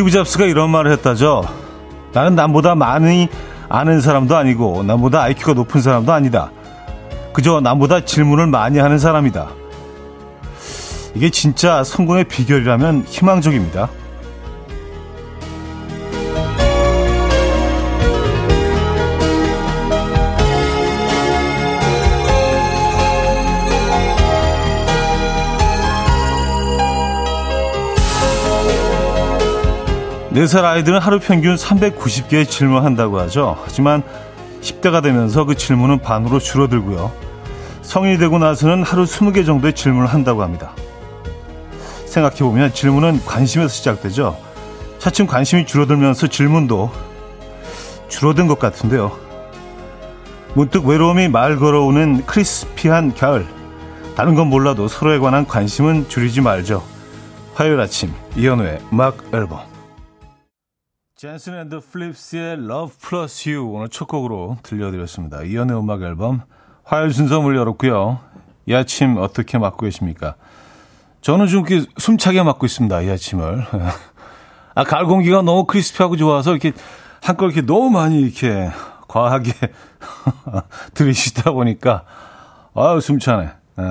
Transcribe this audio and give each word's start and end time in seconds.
스티브 0.00 0.10
잡스가 0.10 0.46
이런 0.46 0.70
말을 0.70 0.92
했다죠. 0.92 1.44
나는 2.14 2.34
남보다 2.34 2.74
많이 2.74 3.28
아는 3.68 4.00
사람도 4.00 4.34
아니고 4.34 4.82
남보다 4.82 5.22
IQ가 5.24 5.52
높은 5.52 5.82
사람도 5.82 6.10
아니다. 6.10 6.50
그저 7.34 7.60
남보다 7.60 8.06
질문을 8.06 8.46
많이 8.46 8.78
하는 8.78 8.98
사람이다. 8.98 9.50
이게 11.14 11.28
진짜 11.28 11.84
성공의 11.84 12.24
비결이라면 12.24 13.04
희망적입니다. 13.08 13.90
네살 30.40 30.64
아이들은 30.64 31.00
하루 31.00 31.20
평균 31.20 31.54
390개의 31.54 32.48
질문한다고 32.48 33.20
하죠. 33.20 33.58
하지만 33.62 34.02
10대가 34.62 35.02
되면서 35.02 35.44
그 35.44 35.54
질문은 35.54 35.98
반으로 35.98 36.38
줄어들고요. 36.38 37.12
성인이 37.82 38.16
되고 38.16 38.38
나서는 38.38 38.82
하루 38.82 39.04
20개 39.04 39.44
정도의 39.44 39.74
질문을 39.74 40.06
한다고 40.06 40.42
합니다. 40.42 40.72
생각해보면 42.06 42.72
질문은 42.72 43.22
관심에서 43.26 43.68
시작되죠. 43.68 44.38
차츰 44.98 45.26
관심이 45.26 45.66
줄어들면서 45.66 46.28
질문도 46.28 46.90
줄어든 48.08 48.46
것 48.46 48.58
같은데요. 48.58 49.12
문득 50.54 50.86
외로움이 50.86 51.28
말 51.28 51.58
걸어오는 51.58 52.24
크리스피한 52.24 53.14
가을. 53.14 53.46
다른 54.16 54.34
건 54.34 54.46
몰라도 54.46 54.88
서로에 54.88 55.18
관한 55.18 55.46
관심은 55.46 56.08
줄이지 56.08 56.40
말죠. 56.40 56.82
화요일 57.52 57.78
아침 57.78 58.14
이현우의 58.36 58.78
음악 58.90 59.18
앨범 59.34 59.69
젠슨 61.20 61.54
앤드 61.54 61.80
플립스의 61.80 62.52
Love 62.54 62.96
Plus 63.06 63.50
You 63.50 63.70
오늘 63.74 63.90
첫 63.90 64.08
곡으로 64.08 64.56
들려드렸습니다. 64.62 65.42
이현우의 65.42 65.78
음악 65.78 66.00
앨범 66.00 66.40
화요일 66.82 67.12
순서 67.12 67.42
문 67.42 67.54
열었고요. 67.56 68.20
이 68.64 68.72
아침 68.72 69.18
어떻게 69.18 69.58
맞고 69.58 69.84
계십니까? 69.84 70.36
저는 71.20 71.46
좀 71.46 71.66
이렇게 71.66 71.86
숨차게 71.98 72.42
맞고 72.42 72.64
있습니다. 72.64 73.02
이 73.02 73.10
아침을. 73.10 73.66
아, 74.74 74.84
가을 74.84 75.04
공기가 75.04 75.42
너무 75.42 75.66
crispy하고 75.66 76.16
좋아서 76.16 76.52
이렇게 76.52 76.72
한걸 77.20 77.50
이렇게 77.52 77.66
너무 77.66 77.90
많이 77.90 78.18
이렇게 78.18 78.70
과하게 79.06 79.52
들이쉬다 80.94 81.50
보니까 81.50 82.04
아유 82.74 82.98
숨차네. 82.98 83.50
예. 83.78 83.82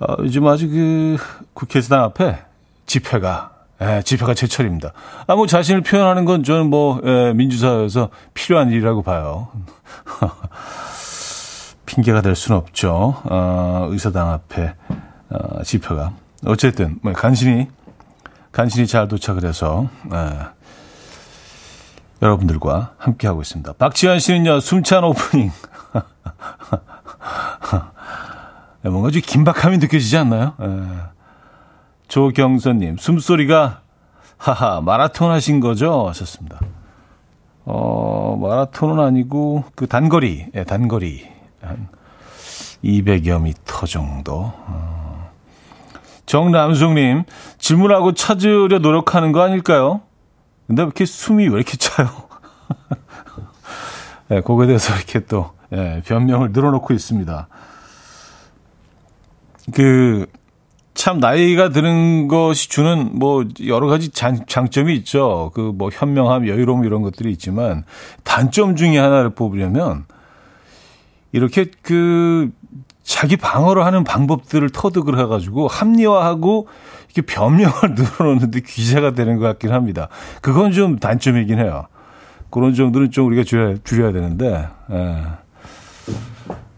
아, 0.00 0.16
요즘 0.18 0.48
아직 0.48 0.66
그 0.66 1.16
국회의사당 1.54 2.02
앞에 2.02 2.42
집회가 2.86 3.51
예, 3.82 4.00
집회가 4.02 4.32
제철입니다. 4.32 4.92
아, 5.26 5.34
뭐 5.34 5.48
자신을 5.48 5.80
표현하는 5.80 6.24
건 6.24 6.44
저는 6.44 6.70
뭐, 6.70 7.00
예, 7.04 7.32
민주사회에서 7.32 8.10
필요한 8.32 8.70
일이라고 8.70 9.02
봐요. 9.02 9.48
핑계가 11.86 12.22
될 12.22 12.36
수는 12.36 12.58
없죠. 12.58 13.16
어, 13.24 13.88
의사당 13.90 14.30
앞에, 14.30 14.74
어, 15.30 15.62
집회가. 15.64 16.12
어쨌든, 16.46 17.00
뭐, 17.02 17.12
간신히, 17.12 17.66
간신히 18.52 18.86
잘 18.86 19.08
도착을 19.08 19.44
해서, 19.44 19.88
예, 20.12 20.30
여러분들과 22.22 22.92
함께 22.98 23.26
하고 23.26 23.42
있습니다. 23.42 23.72
박지현 23.72 24.20
씨는요, 24.20 24.60
숨찬 24.60 25.02
오프닝. 25.02 25.50
예, 28.84 28.88
뭔가 28.88 29.10
좀 29.10 29.20
긴박함이 29.24 29.78
느껴지지 29.78 30.16
않나요? 30.18 30.54
예. 30.60 30.66
조경선님, 32.12 32.98
숨소리가, 32.98 33.80
하하, 34.36 34.82
마라톤 34.82 35.30
하신 35.30 35.60
거죠? 35.60 36.08
하셨습니다. 36.08 36.60
어, 37.64 38.38
마라톤은 38.38 39.02
아니고, 39.02 39.64
그 39.74 39.86
단거리, 39.86 40.48
예, 40.54 40.64
단거리. 40.64 41.26
한 41.62 41.88
200여 42.84 43.40
미터 43.40 43.86
정도. 43.86 44.52
어. 44.54 45.30
정남숙님, 46.26 47.24
질문하고 47.56 48.12
찾으려 48.12 48.80
노력하는 48.80 49.32
거 49.32 49.40
아닐까요? 49.40 50.02
근데 50.66 50.82
왜 50.82 50.84
이렇게 50.84 51.06
숨이 51.06 51.48
왜 51.48 51.54
이렇게 51.54 51.78
차요? 51.78 52.08
예, 54.32 54.42
거기에 54.42 54.66
대해서 54.66 54.94
이렇게 54.94 55.20
또, 55.20 55.52
예, 55.72 56.02
변명을 56.04 56.52
늘어놓고 56.52 56.92
있습니다. 56.92 57.48
그, 59.72 60.26
참 60.94 61.18
나이가 61.20 61.70
드는 61.70 62.28
것이 62.28 62.68
주는 62.68 63.10
뭐 63.18 63.44
여러 63.66 63.86
가지 63.86 64.10
장, 64.10 64.44
장점이 64.46 64.94
있죠. 64.96 65.50
그 65.54 65.72
뭐 65.74 65.90
현명함, 65.92 66.46
여유로움 66.46 66.84
이런 66.84 67.02
것들이 67.02 67.30
있지만 67.32 67.84
단점 68.24 68.76
중에 68.76 68.98
하나를 68.98 69.30
뽑으려면 69.30 70.04
이렇게 71.32 71.66
그 71.82 72.50
자기 73.02 73.36
방어를 73.36 73.84
하는 73.84 74.04
방법들을 74.04 74.70
터득을 74.70 75.18
해가지고 75.18 75.66
합리화하고 75.66 76.68
이렇게 77.14 77.22
변명을 77.22 77.72
늘어놓는데 77.96 78.60
귀재가 78.60 79.12
되는 79.12 79.38
것 79.38 79.46
같긴 79.46 79.72
합니다. 79.72 80.08
그건 80.40 80.72
좀 80.72 80.98
단점이긴 80.98 81.58
해요. 81.58 81.86
그런 82.50 82.74
정도는 82.74 83.10
좀 83.10 83.26
우리가 83.28 83.44
줄여야, 83.44 83.76
줄여야 83.82 84.12
되는데, 84.12 84.68
예. 84.90 85.22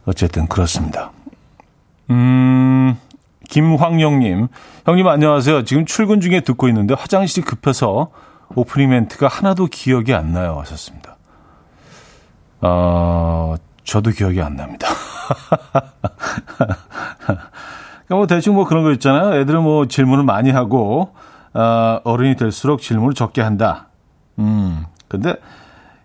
어쨌든 0.06 0.46
그렇습니다. 0.46 1.10
음, 2.10 2.96
김황영님, 3.48 4.48
형님 4.86 5.08
안녕하세요. 5.08 5.64
지금 5.64 5.86
출근 5.86 6.20
중에 6.20 6.40
듣고 6.40 6.68
있는데 6.68 6.94
화장실이 6.94 7.44
급해서 7.44 8.10
오프닝 8.54 8.90
멘트가 8.90 9.28
하나도 9.28 9.66
기억이 9.66 10.14
안 10.14 10.32
나요. 10.32 10.58
하셨습니다. 10.60 11.16
어, 12.60 13.54
저도 13.84 14.10
기억이 14.10 14.40
안 14.40 14.56
납니다. 14.56 14.88
그러니까 18.06 18.16
뭐 18.16 18.26
대충 18.26 18.54
뭐 18.54 18.64
그런 18.66 18.82
거 18.84 18.92
있잖아요. 18.92 19.40
애들은 19.40 19.62
뭐 19.62 19.86
질문을 19.86 20.24
많이 20.24 20.50
하고, 20.50 21.14
어, 21.52 22.00
어른이 22.04 22.36
될수록 22.36 22.80
질문을 22.80 23.14
적게 23.14 23.42
한다. 23.42 23.88
음, 24.38 24.84
근데 25.08 25.36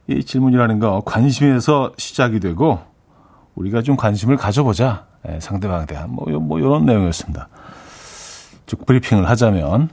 이 0.08 0.24
질문이라는 0.24 0.80
거 0.80 1.02
관심에서 1.06 1.94
시작이 1.98 2.40
되고, 2.40 2.80
우리가 3.56 3.82
좀 3.82 3.96
관심을 3.96 4.38
가져보자. 4.38 5.09
예, 5.28 5.40
상대방에 5.40 5.86
대한 5.86 6.12
뭐, 6.12 6.26
뭐 6.40 6.60
이런 6.60 6.86
내용이었습니다. 6.86 7.48
쭉 8.66 8.86
브리핑을 8.86 9.30
하자면 9.30 9.90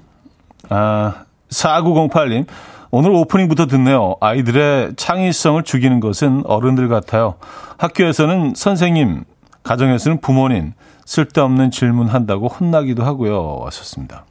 아, 0.68 1.24
4908님 1.48 2.46
오늘 2.90 3.10
오프닝부터 3.10 3.66
듣네요. 3.66 4.16
아이들의 4.20 4.94
창의성을 4.96 5.62
죽이는 5.62 6.00
것은 6.00 6.44
어른들 6.46 6.88
같아요. 6.88 7.34
학교에서는 7.78 8.54
선생님, 8.54 9.24
가정에서는 9.62 10.20
부모님 10.20 10.72
쓸데없는 11.04 11.70
질문 11.70 12.08
한다고 12.08 12.48
혼나기도 12.48 13.04
하고요. 13.04 13.58
왔었습니다. 13.58 14.24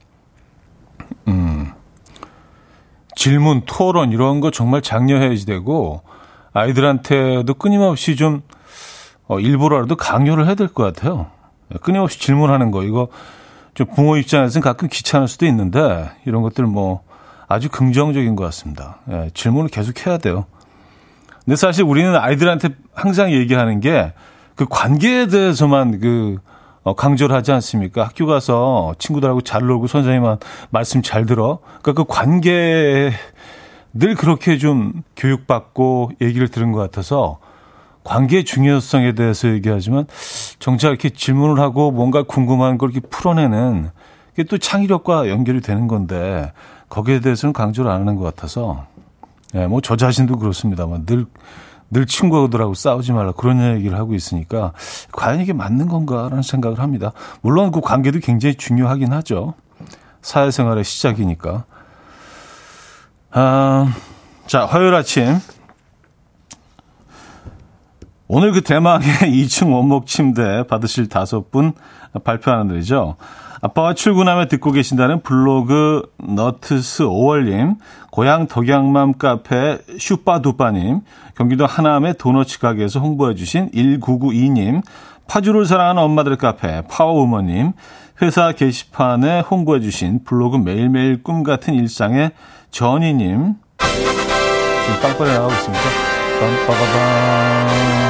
음. 1.28 1.72
질문, 3.16 3.62
토론 3.66 4.12
이런 4.12 4.40
거 4.42 4.52
정말 4.52 4.82
장려해야지 4.82 5.46
되고 5.46 6.02
아이들한테도 6.54 7.54
끊임없이 7.56 8.16
좀 8.16 8.42
어, 9.28 9.40
일부러라도 9.40 9.96
강요를 9.96 10.46
해야 10.46 10.56
될 10.56 10.68
것 10.68 10.84
같아요. 10.84 11.28
끊임없이 11.82 12.20
질문하는 12.20 12.72
거 12.72 12.84
이거 12.84 13.08
좀 13.74 13.88
부모 13.96 14.18
입장에서는 14.18 14.64
가끔 14.64 14.88
귀찮을 14.88 15.28
수도 15.28 15.46
있는데 15.48 16.10
이런 16.26 16.42
것들 16.42 16.66
뭐 16.66 17.02
아주 17.48 17.70
긍정적인 17.70 18.36
것 18.36 18.44
같습니다. 18.46 18.98
예, 19.12 19.32
질문을 19.34 19.70
계속 19.70 20.06
해야 20.06 20.18
돼요. 20.18 20.46
근데 21.44 21.56
사실 21.56 21.84
우리는 21.84 22.16
아이들한테 22.16 22.70
항상 22.94 23.32
얘기하는 23.32 23.80
게 23.80 24.14
그 24.56 24.66
관계에 24.70 25.28
대해서만 25.28 26.00
그 26.00 26.38
어, 26.84 26.94
강조를 26.94 27.36
하지 27.36 27.52
않습니까? 27.52 28.04
학교 28.04 28.26
가서 28.26 28.94
친구들하고 29.00 29.42
잘 29.42 29.66
놀고 29.66 29.88
선생님한 29.88 30.38
말씀 30.70 31.02
잘 31.02 31.26
들어. 31.26 31.60
그러니까 31.82 32.04
그 32.04 32.06
관계에 32.08 33.12
늘 33.94 34.16
그렇게 34.16 34.58
좀 34.58 35.04
교육받고 35.18 36.12
얘기를 36.22 36.48
들은 36.48 36.72
것 36.72 36.80
같아서 36.80 37.40
관계의 38.06 38.46
중요성에 38.46 39.12
대해서 39.14 39.50
얘기하지만 39.50 40.06
정작 40.60 40.90
이렇게 40.90 41.10
질문을 41.10 41.60
하고 41.60 41.92
뭔가 41.92 42.24
궁금한 42.24 42.78
걸 42.78 42.92
이렇게 42.92 43.06
풀어내는 43.06 43.90
게또 44.38 44.58
창의력과 44.58 45.28
연결이 45.30 45.60
되는 45.60 45.88
건데 45.88 46.54
거기에 46.88 47.20
대해서는 47.20 47.52
강조를 47.52 47.92
안 47.92 48.02
하는 48.02 48.16
것 48.16 48.24
같아서 48.24 48.86
예, 49.56 49.68
뭐 49.68 49.82
저 49.82 49.96
자신도 49.96 50.38
그렇습니다만 50.38 51.06
늘, 51.06 51.26
늘 51.90 52.06
친구들하고 52.06 52.74
싸우지 52.74 53.12
말라 53.14 53.32
그런 53.32 53.76
얘기를 53.76 53.98
하고 53.98 54.14
있으니까 54.14 54.74
과연 55.12 55.42
이게 55.42 55.54
맞는 55.54 55.88
건가라는 55.88 56.42
생각을 56.44 56.80
합니다. 56.80 57.12
물론 57.42 57.72
그 57.72 57.82
관계도 57.82 58.20
굉장히 58.20 58.56
중요하긴 58.56 59.14
하죠. 59.14 59.54
사회생활의 60.22 60.84
시작이니까. 60.84 61.66
아, 63.32 63.94
자, 64.48 64.66
화요일 64.66 64.94
아침 64.96 65.38
오늘 68.28 68.52
그 68.52 68.62
대망의 68.62 69.08
2층 69.32 69.74
원목 69.74 70.08
침대 70.08 70.64
받으실 70.68 71.08
다섯 71.10 71.52
분 71.52 71.74
발표하는 72.24 72.68
날이죠. 72.68 73.18
아빠와 73.62 73.94
출근하며 73.94 74.48
듣고 74.48 74.72
계신다는 74.72 75.22
블로그 75.22 76.04
너트스 76.20 77.04
5월님, 77.04 77.78
고향 78.12 78.48
덕양맘 78.48 79.14
카페 79.18 79.80
슈빠두빠님, 79.98 81.02
경기도 81.36 81.66
하남의 81.66 82.16
도너츠 82.18 82.60
가게에서 82.60 83.00
홍보해주신 83.00 83.72
1992님, 83.72 84.82
파주를 85.28 85.66
사랑하는 85.66 86.02
엄마들 86.04 86.36
카페 86.36 86.82
파워우머님, 86.88 87.74
회사 88.22 88.52
게시판에 88.52 89.42
홍보해주신 89.42 90.24
블로그 90.26 90.58
매일매일 90.58 91.24
꿈 91.24 91.44
같은 91.44 91.74
일상의 91.74 92.32
전희님, 92.70 93.56
지금 93.80 95.02
빵빠레 95.02 95.32
나가고 95.34 95.52
있습니다. 95.54 95.84
빰빠바밤. 96.40 98.05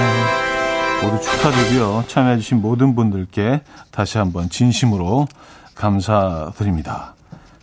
모두 1.06 1.22
축하드리고요. 1.22 2.04
참여해주신 2.08 2.62
모든 2.62 2.96
분들께 2.96 3.62
다시 3.92 4.18
한번 4.18 4.50
진심으로 4.50 5.28
감사드립니다. 5.76 7.14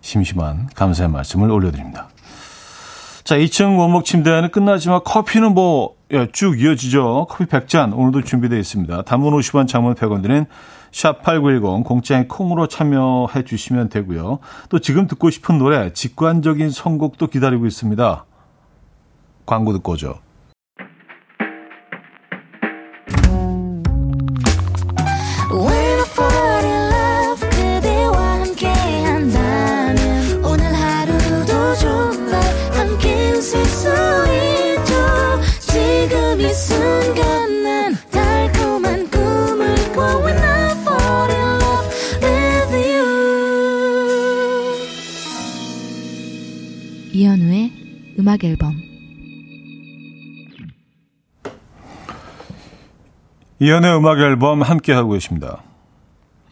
심심한 0.00 0.68
감사의 0.76 1.10
말씀을 1.10 1.50
올려드립니다. 1.50 2.08
자, 3.24 3.36
2층 3.36 3.78
원목 3.78 4.04
침대는 4.04 4.50
끝나지만 4.50 5.00
커피는 5.04 5.54
뭐, 5.54 5.96
예, 6.12 6.28
쭉 6.32 6.60
이어지죠. 6.60 7.26
커피 7.30 7.46
100잔 7.46 7.96
오늘도 7.96 8.22
준비되어 8.22 8.58
있습니다. 8.58 9.02
단문 9.02 9.32
50원, 9.34 9.66
장문 9.66 9.94
100원 9.94 10.22
드는 10.22 10.46
샵8910 10.92 11.84
공짜인 11.84 12.28
콩으로 12.28 12.68
참여해 12.68 13.44
주시면 13.44 13.88
되고요. 13.88 14.38
또 14.68 14.78
지금 14.78 15.08
듣고 15.08 15.30
싶은 15.30 15.58
노래, 15.58 15.92
직관적인 15.92 16.70
선곡도 16.70 17.28
기다리고 17.28 17.66
있습니다. 17.66 18.24
광고 19.46 19.72
듣고 19.72 19.92
오죠. 19.92 20.18
음악 48.32 48.44
앨범 48.44 48.80
이연의 53.58 53.96
음악 53.96 54.18
앨범 54.20 54.62
함께 54.62 54.94
하고 54.94 55.10
계십니다. 55.10 55.62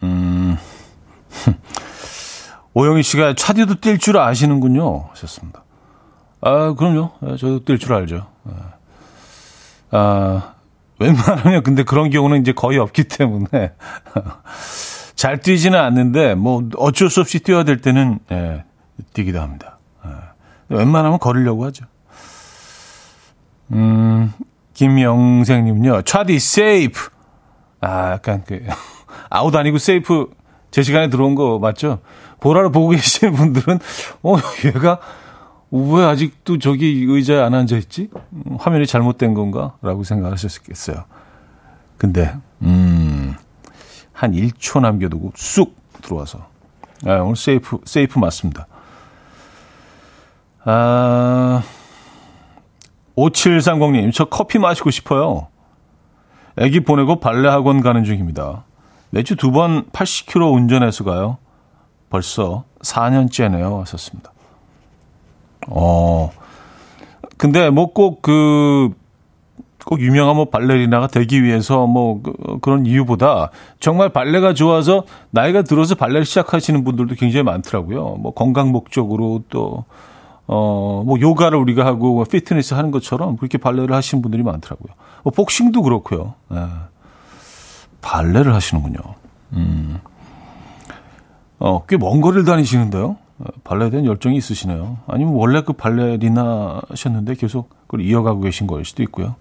음. 0.02 0.58
오영희 2.74 3.02
씨가 3.02 3.34
차디도 3.34 3.76
뛸 3.76 3.98
줄 3.98 4.18
아시는군요. 4.18 5.08
하셨습니다. 5.10 5.64
아, 6.42 6.74
그럼요. 6.74 7.12
네, 7.20 7.36
저도 7.36 7.64
뛸 7.64 7.80
줄 7.80 7.94
알죠. 7.94 8.26
네. 8.44 8.52
아, 9.92 10.54
웬만하면 10.98 11.62
근데 11.62 11.82
그런 11.82 12.10
경우는 12.10 12.42
이제 12.42 12.52
거의 12.52 12.78
없기 12.78 13.04
때문에 13.04 13.72
잘 15.16 15.40
뛰지는 15.40 15.78
않는데 15.78 16.34
뭐 16.34 16.68
어쩔 16.76 17.08
수 17.08 17.20
없이 17.20 17.40
뛰어야 17.40 17.64
될 17.64 17.80
때는 17.80 18.18
예, 18.30 18.64
뛰기도 19.14 19.40
합니다. 19.40 19.79
웬만하면 20.70 21.18
걸으려고 21.18 21.64
하죠. 21.66 21.84
음, 23.72 24.32
김영생님은요, 24.74 26.02
차디 26.02 26.38
세이프. 26.38 27.10
아, 27.80 28.12
약간 28.12 28.42
그, 28.46 28.64
아웃 29.28 29.54
아니고 29.54 29.78
세이프 29.78 30.30
제 30.70 30.82
시간에 30.82 31.08
들어온 31.08 31.34
거 31.34 31.58
맞죠? 31.58 31.98
보라를 32.40 32.70
보고 32.72 32.90
계시는 32.90 33.34
분들은, 33.34 33.78
어, 34.22 34.36
얘가 34.64 35.00
왜 35.70 36.04
아직도 36.04 36.58
저기 36.58 37.04
의자에 37.08 37.40
안 37.40 37.54
앉아있지? 37.54 38.10
음, 38.32 38.56
화면이 38.58 38.86
잘못된 38.86 39.34
건가? 39.34 39.74
라고 39.82 40.04
생각하셨겠어요. 40.04 41.04
근데, 41.96 42.34
음, 42.62 43.34
한 44.12 44.32
1초 44.32 44.80
남겨두고 44.80 45.32
쑥 45.36 45.76
들어와서. 46.02 46.46
아, 47.06 47.14
오늘 47.20 47.36
세이프, 47.36 47.80
세이프 47.84 48.18
맞습니다. 48.18 48.66
아, 50.72 51.64
5730님, 53.16 54.12
저 54.14 54.24
커피 54.26 54.58
마시고 54.60 54.90
싶어요. 54.92 55.48
애기 56.58 56.78
보내고 56.80 57.18
발레 57.18 57.48
학원 57.48 57.80
가는 57.80 58.04
중입니다. 58.04 58.62
매주 59.10 59.34
두 59.34 59.50
번 59.50 59.86
80km 59.90 60.54
운전해서 60.54 61.02
가요. 61.02 61.38
벌써 62.08 62.62
4년째네요. 62.84 63.80
하셨습니다. 63.80 64.32
어, 65.66 66.30
근데 67.36 67.68
뭐 67.70 67.92
꼭 67.92 68.22
그, 68.22 68.90
꼭 69.84 70.00
유명한 70.00 70.36
뭐 70.36 70.44
발레리나가 70.50 71.08
되기 71.08 71.42
위해서 71.42 71.88
뭐 71.88 72.22
그, 72.22 72.32
그런 72.60 72.86
이유보다 72.86 73.50
정말 73.80 74.10
발레가 74.10 74.54
좋아서 74.54 75.02
나이가 75.30 75.62
들어서 75.62 75.96
발레를 75.96 76.24
시작하시는 76.24 76.84
분들도 76.84 77.16
굉장히 77.16 77.42
많더라고요. 77.42 78.18
뭐 78.20 78.32
건강 78.32 78.70
목적으로 78.70 79.42
또 79.48 79.84
어, 80.52 81.04
뭐, 81.06 81.20
요가를 81.20 81.56
우리가 81.58 81.86
하고, 81.86 82.14
뭐 82.14 82.24
피트니스 82.24 82.74
하는 82.74 82.90
것처럼 82.90 83.36
그렇게 83.36 83.56
발레를 83.56 83.94
하시는 83.94 84.20
분들이 84.20 84.42
많더라고요. 84.42 84.92
뭐, 85.22 85.32
복싱도 85.32 85.80
그렇고요. 85.82 86.34
예. 86.52 86.66
발레를 88.00 88.52
하시는군요. 88.52 88.98
음. 89.52 90.00
어, 91.60 91.84
꽤 91.86 91.96
먼 91.96 92.20
거리를 92.20 92.44
다니시는데요. 92.44 93.16
어, 93.38 93.44
발레에 93.62 93.90
대한 93.90 94.06
열정이 94.06 94.36
있으시네요. 94.36 94.98
아니면 95.06 95.34
원래 95.34 95.62
그 95.62 95.72
발레리나 95.72 96.80
하셨는데 96.88 97.34
계속 97.34 97.70
그걸 97.86 98.00
이어가고 98.04 98.40
계신 98.40 98.66
거일 98.66 98.84
수도 98.84 99.04
있고요. 99.04 99.36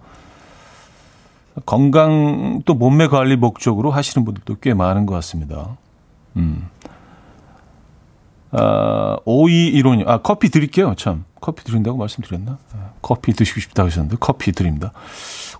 건강 1.65 2.61
또 2.65 2.75
몸매 2.75 3.07
관리 3.07 3.35
목적으로 3.35 3.89
하시는 3.89 4.23
분들도 4.25 4.57
꽤 4.61 4.73
많은 4.75 5.05
것 5.07 5.15
같습니다. 5.15 5.75
음. 6.37 6.69
아, 8.51 9.17
5215님, 9.25 10.07
아, 10.07 10.17
커피 10.19 10.49
드릴게요. 10.49 10.93
참. 10.97 11.25
커피 11.41 11.63
드린다고 11.63 11.97
말씀드렸나? 11.97 12.57
아, 12.73 12.89
커피 13.01 13.33
드시고 13.33 13.59
싶다 13.59 13.83
하셨는데, 13.85 14.17
커피 14.19 14.51
드립니다. 14.51 14.91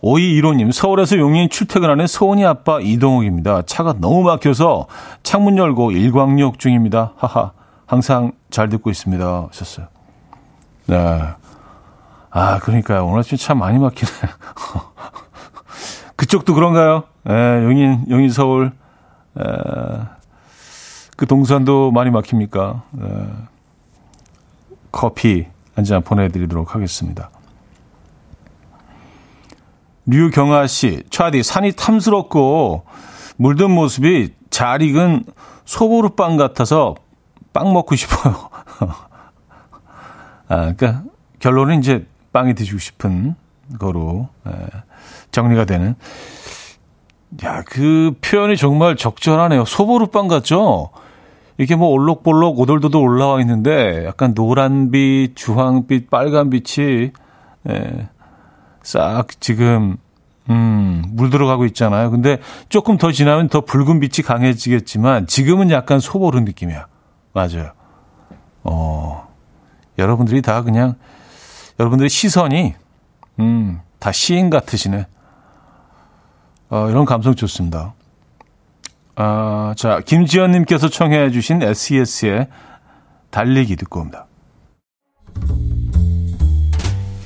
5215님, 0.02 0.72
서울에서 0.72 1.18
용인 1.18 1.50
출퇴근하는 1.50 2.08
소은이 2.08 2.46
아빠 2.46 2.80
이동욱입니다. 2.82 3.64
차가 3.64 3.94
너무 4.00 4.24
막혀서 4.24 4.88
창문 5.24 5.58
열고 5.58 5.92
일광욕 5.92 6.60
중입니다. 6.60 7.14
하하. 7.18 7.52
항상 7.86 8.34
잘 8.50 8.70
듣고 8.70 8.90
있습니다. 8.90 9.48
하셨어요. 9.50 9.88
네. 10.88 11.22
아, 12.32 12.60
그러니까요. 12.60 13.06
오늘 13.06 13.20
아침 13.20 13.38
참 13.38 13.60
많이 13.60 13.80
막히네. 13.80 14.12
그쪽도 16.16 16.54
그런가요? 16.54 17.04
예, 17.30 17.34
용인, 17.64 18.06
용인 18.10 18.30
서울. 18.30 18.72
에, 19.40 19.44
그 21.20 21.26
동산도 21.26 21.92
많이 21.92 22.12
막힙니까? 22.12 22.84
네. 22.92 23.06
커피 24.90 25.48
한 25.76 25.84
잔 25.84 26.02
보내드리도록 26.02 26.76
하겠습니다. 26.76 27.30
류경아 30.06 30.68
씨, 30.68 31.04
차디 31.10 31.44
산이 31.44 31.74
탐스럽고 31.74 32.86
물든 33.36 33.70
모습이 33.72 34.34
잘 34.50 34.82
익은 34.82 35.26
소보루 35.66 36.12
빵 36.12 36.38
같아서 36.38 36.96
빵 37.52 37.74
먹고 37.74 37.98
싶어요. 37.98 38.50
아, 40.48 40.74
그러니까 40.74 41.04
결론은 41.40 41.80
이제 41.80 42.08
빵이 42.32 42.56
드시고 42.56 42.80
싶은 42.80 43.36
거로 43.78 44.30
예, 44.48 44.54
정리가 45.32 45.66
되는. 45.66 45.96
야, 47.44 47.62
그 47.66 48.14
표현이 48.22 48.56
정말 48.56 48.96
적절하네요. 48.96 49.66
소보루빵 49.66 50.30
같죠? 50.30 50.92
이게 51.60 51.76
뭐 51.76 51.90
올록볼록 51.90 52.58
오돌도돌 52.58 53.02
올라와 53.02 53.42
있는데 53.42 54.06
약간 54.06 54.32
노란빛, 54.34 55.36
주황빛, 55.36 56.10
빨간빛이 56.10 57.12
예, 57.70 58.10
싹 58.82 59.42
지금 59.42 59.98
음, 60.50 61.04
물 61.10 61.30
들어가고 61.30 61.66
있잖아요. 61.66 62.12
근데 62.12 62.40
조금 62.70 62.98
더 62.98 63.12
지나면 63.12 63.50
더 63.50 63.62
붉은 63.62 64.00
빛이 64.00 64.26
강해지겠지만 64.26 65.28
지금은 65.28 65.70
약간 65.70 66.00
소보른 66.00 66.46
느낌이야. 66.46 66.88
맞아요. 67.34 67.74
어, 68.64 69.28
여러분들이 69.98 70.42
다 70.42 70.64
그냥 70.64 70.96
여러분들의 71.78 72.10
시선이 72.10 72.74
음, 73.40 73.82
다 74.00 74.14
시인 74.14 74.50
같으시네. 74.50 75.08
어, 76.70 76.90
이런 76.90 77.04
감성 77.04 77.36
좋습니다. 77.36 77.96
아, 79.22 79.74
자, 79.76 80.00
김지연님께서 80.00 80.88
청해 80.88 81.32
주신 81.32 81.62
SES의 81.62 82.48
달리기 83.32 83.76
듣고 83.76 84.00
옵니다. 84.00 84.28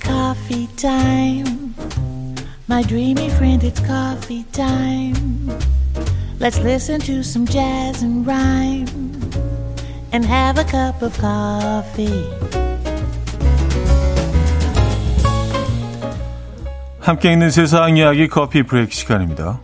Coffee 0.02 0.68
time. 0.76 1.64
my 2.68 2.82
dreamy 2.82 3.30
friend, 3.30 3.64
it's 3.64 3.80
coffee 3.86 4.44
time. 4.52 5.14
Let's 6.40 6.58
listen 6.60 7.00
to 7.02 7.22
some 7.22 7.46
jazz 7.46 8.02
and 8.02 8.26
rhyme 8.26 8.88
and 10.12 10.26
have 10.26 10.58
a 10.58 10.66
cup 10.66 11.04
of 11.04 11.16
coffee. 11.20 12.26
함께 17.00 17.34
있는 17.34 17.52
세상 17.52 17.98
이야기 17.98 18.28
커피 18.28 18.64
브레이크 18.64 18.92
시간입니다. 18.96 19.60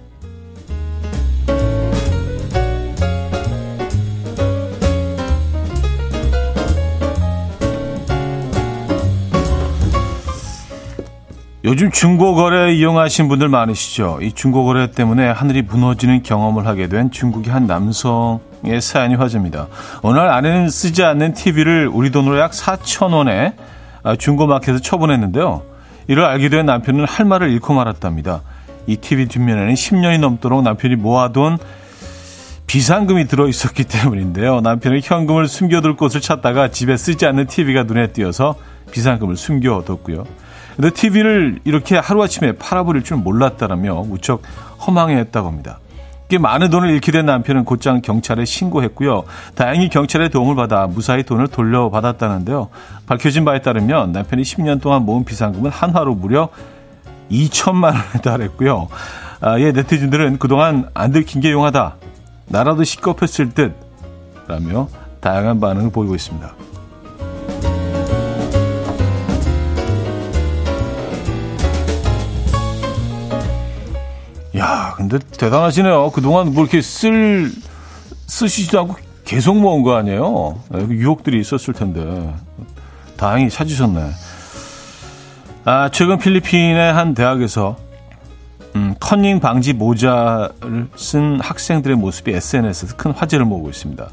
요즘 11.69 11.91
중고거래 11.91 12.73
이용하신 12.73 13.27
분들 13.27 13.47
많으시죠? 13.47 14.17
이 14.23 14.31
중고거래 14.31 14.89
때문에 14.89 15.29
하늘이 15.29 15.61
무너지는 15.61 16.23
경험을 16.23 16.65
하게 16.65 16.87
된 16.87 17.11
중국의 17.11 17.53
한 17.53 17.67
남성의 17.67 18.81
사연이 18.81 19.13
화제입니다. 19.13 19.67
날 20.01 20.29
아내는 20.29 20.69
쓰지 20.69 21.03
않는 21.03 21.35
TV를 21.35 21.87
우리 21.87 22.09
돈으로 22.09 22.39
약 22.39 22.53
4천 22.53 23.13
원에 23.13 23.53
아, 24.01 24.15
중고마켓에 24.15 24.79
처분했는데요. 24.79 25.61
이를 26.07 26.25
알게 26.25 26.49
된 26.49 26.65
남편은 26.65 27.05
할 27.05 27.27
말을 27.27 27.51
잃고 27.51 27.75
말았답니다. 27.75 28.41
이 28.87 28.97
TV 28.97 29.27
뒷면에는 29.27 29.71
10년이 29.71 30.19
넘도록 30.21 30.63
남편이 30.63 30.95
모아둔 30.95 31.59
비상금이 32.65 33.27
들어있었기 33.27 33.83
때문인데요. 33.83 34.61
남편은 34.61 35.01
현금을 35.03 35.47
숨겨둘 35.47 35.97
곳을 35.97 36.19
찾다가 36.19 36.69
집에 36.69 36.97
쓰지 36.97 37.27
않는 37.27 37.45
TV가 37.45 37.83
눈에 37.83 38.07
띄어서 38.07 38.55
비상금을 38.91 39.37
숨겨뒀고요. 39.37 40.25
근데 40.75 40.89
TV를 40.91 41.59
이렇게 41.63 41.97
하루아침에 41.97 42.53
팔아버릴 42.53 43.03
줄 43.03 43.17
몰랐다라며 43.17 44.03
무척 44.03 44.41
허망해했다고 44.85 45.47
합니다. 45.47 45.79
꽤 46.29 46.37
많은 46.37 46.69
돈을 46.69 46.89
잃게 46.89 47.11
된 47.11 47.25
남편은 47.25 47.65
곧장 47.65 48.01
경찰에 48.01 48.45
신고했고요. 48.45 49.23
다행히 49.55 49.89
경찰의 49.89 50.29
도움을 50.29 50.55
받아 50.55 50.85
무사히 50.85 51.23
돈을 51.23 51.47
돌려받았다는데요. 51.47 52.69
밝혀진 53.07 53.45
바에 53.45 53.61
따르면 53.61 54.11
남편이 54.11 54.43
10년 54.43 54.79
동안 54.79 55.03
모은 55.03 55.25
비상금은 55.25 55.71
한화로 55.71 56.13
무려 56.13 56.49
2천만 57.31 57.93
원에 57.93 58.21
달했고요. 58.23 58.89
아, 59.41 59.59
예, 59.59 59.71
네티즌들은 59.71 60.37
그동안 60.37 60.89
안 60.93 61.11
들킨 61.11 61.41
게 61.41 61.51
용하다. 61.51 61.95
나라도 62.47 62.83
시겁했을 62.83 63.49
듯. 63.49 63.73
라며 64.47 64.87
다양한 65.21 65.59
반응을 65.59 65.91
보이고 65.91 66.15
있습니다. 66.15 66.53
야, 74.59 74.93
근데 74.97 75.17
대단하시네요. 75.17 76.11
그동안 76.11 76.53
뭐 76.53 76.63
이렇게 76.63 76.81
쓸, 76.81 77.51
쓰시지도 78.27 78.79
않고 78.81 78.95
계속 79.23 79.57
모은 79.57 79.83
거 79.83 79.95
아니에요? 79.95 80.59
네, 80.69 80.85
그 80.85 80.93
유혹들이 80.93 81.39
있었을 81.39 81.73
텐데. 81.73 82.33
다행히 83.15 83.49
찾으셨네. 83.49 84.09
아, 85.65 85.89
최근 85.91 86.17
필리핀의 86.17 86.93
한 86.93 87.13
대학에서 87.13 87.77
음, 88.75 88.95
커닝 88.99 89.39
방지 89.39 89.73
모자를 89.73 90.87
쓴 90.95 91.39
학생들의 91.39 91.97
모습이 91.97 92.31
SNS에서 92.31 92.95
큰 92.97 93.11
화제를 93.11 93.45
모으고 93.45 93.69
있습니다. 93.69 94.07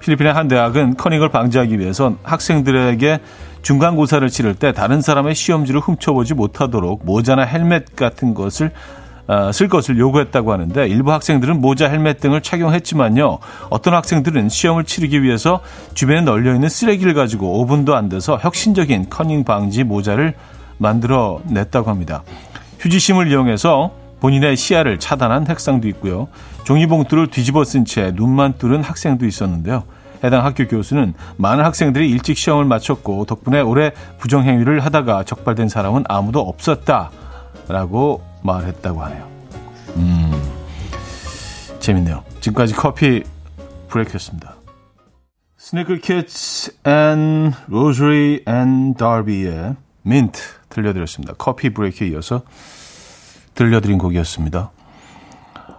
필리핀의 0.00 0.32
한 0.32 0.48
대학은 0.48 0.96
커닝을 0.96 1.30
방지하기 1.30 1.78
위해서 1.78 2.14
학생들에게 2.22 3.20
중간고사를 3.62 4.28
치를 4.28 4.54
때 4.54 4.72
다른 4.72 5.00
사람의 5.00 5.34
시험지를 5.34 5.80
훔쳐보지 5.80 6.34
못하도록 6.34 7.04
모자나 7.04 7.42
헬멧 7.42 7.96
같은 7.96 8.34
것을 8.34 8.70
어, 8.70 9.07
쓸 9.52 9.68
것을 9.68 9.98
요구했다고 9.98 10.52
하는데 10.52 10.86
일부 10.86 11.12
학생들은 11.12 11.60
모자, 11.60 11.88
헬멧 11.88 12.20
등을 12.20 12.40
착용했지만요. 12.40 13.38
어떤 13.68 13.94
학생들은 13.94 14.48
시험을 14.48 14.84
치르기 14.84 15.22
위해서 15.22 15.60
주변에 15.94 16.22
널려 16.22 16.54
있는 16.54 16.68
쓰레기를 16.68 17.14
가지고 17.14 17.66
5분도 17.66 17.92
안 17.92 18.08
돼서 18.08 18.38
혁신적인 18.40 19.10
커닝 19.10 19.44
방지 19.44 19.84
모자를 19.84 20.34
만들어 20.78 21.40
냈다고 21.44 21.90
합니다. 21.90 22.22
휴지심을 22.80 23.30
이용해서 23.30 23.90
본인의 24.20 24.56
시야를 24.56 24.98
차단한 24.98 25.46
학생도 25.46 25.88
있고요. 25.88 26.28
종이봉투를 26.64 27.28
뒤집어 27.28 27.64
쓴 27.64 27.84
채 27.84 28.12
눈만 28.14 28.54
뚫은 28.58 28.82
학생도 28.82 29.26
있었는데요. 29.26 29.84
해당 30.24 30.44
학교 30.44 30.66
교수는 30.66 31.14
많은 31.36 31.64
학생들이 31.64 32.10
일찍 32.10 32.36
시험을 32.36 32.64
마쳤고 32.64 33.26
덕분에 33.26 33.60
올해 33.60 33.92
부정행위를 34.18 34.80
하다가 34.80 35.22
적발된 35.24 35.68
사람은 35.68 36.04
아무도 36.08 36.40
없었다라고 36.40 38.22
말했다고 38.42 39.02
하네요. 39.04 39.28
음, 39.96 40.32
재밌네요. 41.80 42.24
지금까지 42.40 42.74
커피 42.74 43.22
브레이크였습니다. 43.88 44.54
키츠 46.02 46.78
앤 46.84 47.52
로즈리 47.66 48.44
앤 48.46 48.94
더비의 48.94 49.76
민트 50.02 50.40
들려드렸습니다. 50.68 51.34
커피 51.36 51.70
브레이크에 51.70 52.08
이어서 52.08 52.42
들려드린 53.54 53.98
곡이었습니다. 53.98 54.70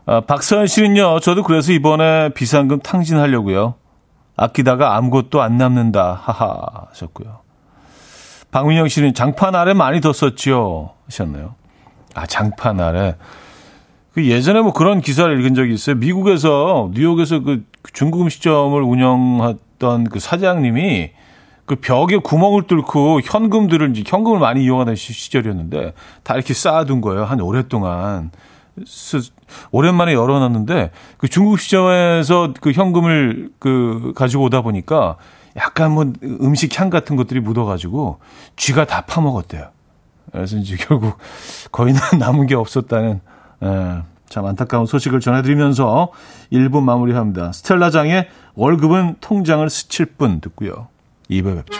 아, 0.06 0.22
박서연 0.22 0.68
씨는요, 0.68 1.20
저도 1.20 1.44
그래서 1.44 1.72
이번에 1.72 2.30
비상금 2.34 2.80
탕진하려고요. 2.80 3.76
아끼다가 4.36 4.96
아무것도 4.96 5.42
안 5.42 5.58
남는다. 5.58 6.14
하하 6.14 6.88
하셨고요. 6.90 7.40
박민영 8.52 8.88
씨는 8.88 9.14
장판 9.14 9.54
아래 9.54 9.74
많이 9.74 10.02
뒀었지요. 10.02 10.92
하셨네요. 11.06 11.56
아, 12.20 12.26
장판 12.26 12.82
아래. 12.82 13.16
그 14.14 14.26
예전에 14.26 14.62
뭐 14.62 14.74
그런 14.74 15.00
기사를 15.00 15.40
읽은 15.40 15.56
적이 15.56 15.74
있어요. 15.74 15.96
미국에서, 15.96 16.90
뉴욕에서 16.94 17.40
그 17.40 17.64
중국 17.94 18.22
음식점을 18.22 18.82
운영했던 18.82 20.06
그 20.06 20.20
사장님이 20.20 21.12
그 21.66 21.76
벽에 21.76 22.18
구멍을 22.18 22.64
뚫고 22.64 23.22
현금들을, 23.24 23.92
이제 23.92 24.04
현금을 24.06 24.40
많이 24.40 24.64
이용하던 24.64 24.96
시절이었는데 24.96 25.94
다 26.24 26.34
이렇게 26.34 26.54
쌓아둔 26.54 27.00
거예요. 27.00 27.24
한 27.24 27.40
오랫동안. 27.40 28.32
오랜만에 29.72 30.14
열어놨는데 30.14 30.92
그 31.18 31.28
중국 31.28 31.60
시점에서 31.60 32.54
그 32.60 32.72
현금을 32.72 33.52
그 33.60 34.14
가지고 34.16 34.44
오다 34.46 34.62
보니까 34.62 35.18
약간 35.58 35.92
뭐 35.92 36.12
음식 36.24 36.80
향 36.80 36.90
같은 36.90 37.16
것들이 37.16 37.40
묻어가지고 37.40 38.20
쥐가 38.56 38.86
다 38.86 39.02
파먹었대요. 39.02 39.70
그래서 40.32 40.58
이제 40.58 40.76
결국 40.78 41.18
거의 41.72 41.94
남은 42.20 42.48
게 42.48 42.56
없었다는 42.56 43.22
에, 43.64 44.02
참 44.30 44.46
안타까운 44.46 44.86
소식을 44.86 45.20
전해드리면서 45.20 46.12
1부 46.52 46.82
마무리합니다. 46.82 47.52
스텔라장의 47.52 48.30
월급은 48.56 49.16
통장을 49.22 49.68
스칠 49.70 50.06
뿐 50.06 50.40
듣고요. 50.40 50.88
2부 51.30 51.56
뵙죠. 51.58 51.80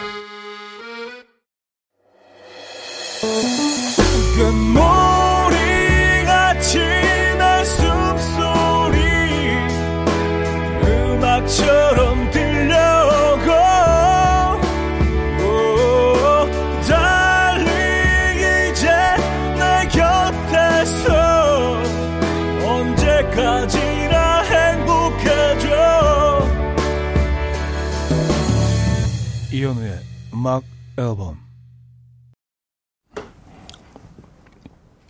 이현우의 29.60 29.98
음악 30.32 30.62
앨범 30.96 31.36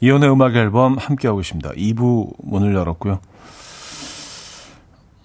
이현우의 0.01 0.33
음악 0.33 0.57
앨범 0.57 0.99
함께하고 0.99 1.41
있습니다. 1.41 1.71
2부 1.71 2.35
문을 2.43 2.75
열었고요. 2.75 3.21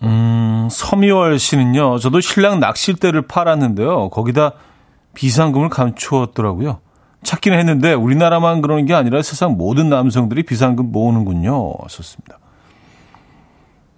음, 0.04 0.68
서미월 0.70 1.40
씨는요. 1.40 1.98
저도 1.98 2.20
신랑 2.20 2.60
낚싯대를 2.60 3.24
팔았는데요. 3.24 4.10
거기다 4.10 4.52
비상금을 5.16 5.70
감추었더라고요. 5.70 6.82
찾기는 7.24 7.58
했는데 7.58 7.94
우리나라만 7.94 8.62
그러는 8.62 8.86
게 8.86 8.94
아니라 8.94 9.24
세상 9.24 9.58
모든 9.58 9.90
남성들이 9.90 10.44
비상금 10.44 10.92
모으는군요. 10.92 11.74
썼습니다. 11.88 12.38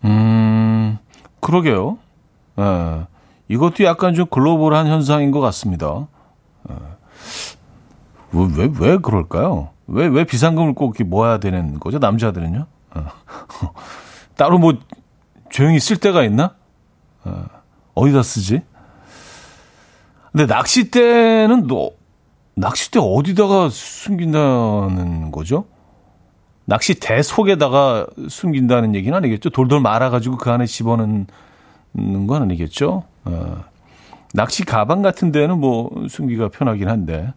음, 0.05 0.98
그러게요. 1.41 1.98
예. 2.60 3.16
이것도 3.50 3.84
약간 3.84 4.13
좀 4.13 4.25
글로벌한 4.27 4.88
현상인 4.88 5.32
것 5.32 5.39
같습니다. 5.39 6.08
예. 6.70 6.75
왜, 8.34 8.48
왜, 8.56 8.70
왜 8.80 8.98
그럴까요? 8.98 9.70
왜, 9.88 10.08
왜 10.08 10.24
비상금을 10.25 10.74
꼭 10.74 10.96
이렇게 10.96 11.04
모아야 11.04 11.39
되는 11.39 11.80
거죠? 11.80 12.00
남자들은요? 12.00 12.66
예. 12.98 13.01
따로 14.36 14.58
뭐 14.58 14.74
조용히 15.50 15.80
쓸 15.80 15.98
데가 15.98 16.24
있나? 16.24 16.56
예. 17.25 17.32
어디다 17.94 18.24
쓰지? 18.24 18.62
근데 20.32 20.46
낚싯대는 20.46 21.68
너, 21.68 21.92
낚싯대 22.56 23.00
어디다가 23.00 23.70
숨긴다는 23.70 25.32
거죠? 25.32 25.66
낚시대 26.66 27.22
속에다가 27.22 28.08
숨긴다는 28.27 28.94
얘기는 28.94 29.18
아니겠죠? 29.18 29.50
돌돌 29.50 29.80
말아가지고 29.80 30.38
그 30.38 30.51
안에 30.51 30.66
집어넣는 30.66 31.27
건 32.27 32.42
아니겠죠? 32.42 33.04
어. 33.27 33.63
낚시 34.34 34.65
가방 34.65 35.01
같은 35.01 35.31
데는 35.31 35.60
뭐 35.60 35.89
숨기가 36.10 36.50
편하긴 36.50 36.89
한데. 36.89 37.34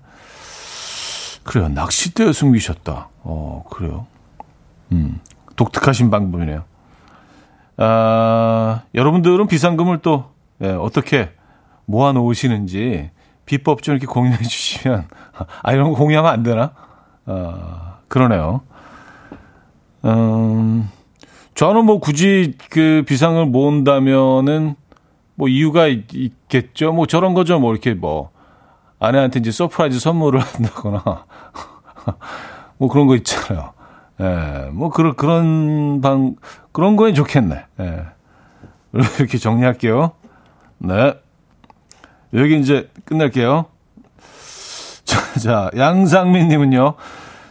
그래요. 1.42 1.68
낚싯대에 1.68 2.32
숨기셨다. 2.32 3.08
어, 3.22 3.64
그래요. 3.70 4.06
음, 4.92 5.20
독특하신 5.56 6.10
방법이네요. 6.10 6.64
아, 7.78 8.82
여러분들은 8.94 9.46
비상금을 9.46 9.98
또 10.02 10.30
예, 10.62 10.68
어떻게 10.68 11.30
모아 11.86 12.12
놓으시는지 12.12 13.10
비법 13.46 13.82
좀 13.82 13.94
이렇게 13.94 14.06
공유해 14.06 14.36
주시면 14.36 15.08
아 15.62 15.72
이런 15.72 15.90
거 15.90 15.96
공유하면 15.96 16.30
안 16.30 16.42
되나? 16.42 16.72
아, 17.24 17.98
그러네요. 18.08 18.60
음, 20.04 20.88
저는 21.54 21.84
뭐 21.84 22.00
굳이 22.00 22.54
그 22.70 23.02
비상금을 23.06 23.44
모은다면은 23.46 24.76
뭐 25.40 25.48
이유가 25.48 25.86
있, 25.86 26.04
겠죠. 26.50 26.92
뭐 26.92 27.06
저런 27.06 27.32
거죠. 27.32 27.58
뭐 27.58 27.72
이렇게 27.72 27.94
뭐 27.94 28.30
아내한테 28.98 29.40
이제 29.40 29.50
서프라이즈 29.50 29.98
선물을 29.98 30.38
한다거나 30.44 31.24
뭐 32.76 32.90
그런 32.90 33.06
거 33.06 33.16
있잖아요. 33.16 33.72
예, 34.20 34.68
뭐 34.70 34.90
그런 34.90 35.14
그런 35.16 36.02
방 36.02 36.36
그런 36.72 36.96
거에 36.96 37.14
좋겠네. 37.14 37.64
예. 37.80 38.04
이렇게 38.92 39.38
정리할게요. 39.38 40.12
네. 40.76 41.14
여기 42.34 42.60
이제 42.60 42.90
끝낼게요. 43.06 43.64
자, 45.04 45.40
자 45.40 45.70
양상민 45.74 46.48
님은요. 46.48 46.96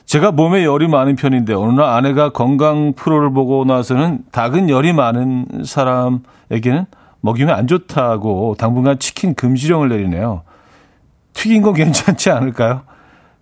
제가 0.05 0.31
몸에 0.31 0.63
열이 0.63 0.87
많은 0.87 1.15
편인데 1.15 1.55
어느 1.55 1.71
날 1.71 1.85
아내가 1.85 2.29
건강 2.29 2.93
프로를 2.93 3.33
보고 3.33 3.65
나서는 3.65 4.25
닭은 4.31 4.69
열이 4.69 4.93
많은 4.93 5.63
사람에게는 5.65 6.85
먹이면 7.21 7.55
안 7.55 7.67
좋다고 7.67 8.55
당분간 8.57 8.99
치킨 8.99 9.35
금지령을 9.35 9.89
내리네요. 9.89 10.43
튀긴 11.33 11.61
건 11.61 11.73
괜찮지 11.73 12.29
않을까요? 12.31 12.83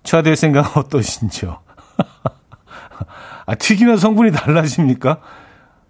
차될 0.04 0.36
생각은 0.36 0.82
어떠신지요? 0.82 1.60
아, 3.46 3.56
튀기면 3.56 3.98
성분이 3.98 4.32
달라집니까? 4.32 5.20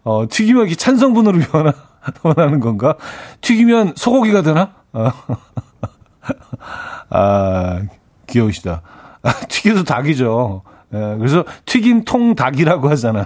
어, 0.04 0.26
튀기면 0.30 0.64
이렇게 0.64 0.76
찬 0.76 0.98
성분으로 0.98 1.40
변하, 1.40 1.74
변하는 2.22 2.60
건가? 2.60 2.96
튀기면 3.42 3.94
소고기가 3.96 4.42
되나? 4.42 4.74
어. 4.94 5.12
아, 7.10 7.82
귀여우시다. 8.28 8.82
아, 9.22 9.34
튀겨도 9.48 9.84
닭이죠. 9.84 10.64
예, 10.94 11.16
그래서 11.18 11.44
튀김통 11.66 12.36
닭이라고 12.36 12.90
하잖아요. 12.92 13.26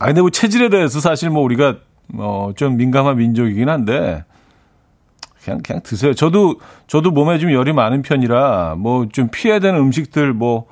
아, 0.00 0.06
근데 0.06 0.22
뭐 0.22 0.30
체질에 0.30 0.70
대해서 0.70 0.98
사실 0.98 1.30
뭐 1.30 1.42
우리가 1.42 1.76
어, 2.14 2.50
좀 2.56 2.76
민감한 2.76 3.18
민족이긴 3.18 3.68
한데, 3.68 4.24
그냥, 5.44 5.60
그냥 5.62 5.82
드세요. 5.82 6.12
저도, 6.14 6.58
저도 6.88 7.10
몸에 7.12 7.38
좀 7.38 7.52
열이 7.52 7.72
많은 7.72 8.02
편이라 8.02 8.74
뭐 8.76 9.06
좀 9.12 9.28
피해야 9.30 9.58
되는 9.60 9.78
음식들 9.78 10.32
뭐 10.32 10.66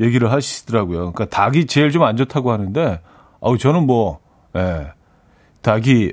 얘기를 0.00 0.30
하시더라고요. 0.30 1.12
그러니까 1.12 1.24
닭이 1.26 1.66
제일 1.66 1.90
좀 1.90 2.02
안 2.04 2.16
좋다고 2.16 2.52
하는데, 2.52 3.00
아우, 3.40 3.58
저는 3.58 3.86
뭐, 3.86 4.20
예, 4.54 4.92
닭이 5.62 6.12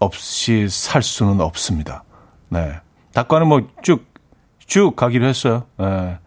없이 0.00 0.68
살 0.68 1.02
수는 1.02 1.40
없습니다. 1.40 2.04
네. 2.48 2.74
닭과는 3.14 3.46
뭐 3.48 3.62
쭉, 3.82 4.04
쭉 4.66 4.96
가기로 4.96 5.24
했어요. 5.26 5.64
예. 5.80 6.18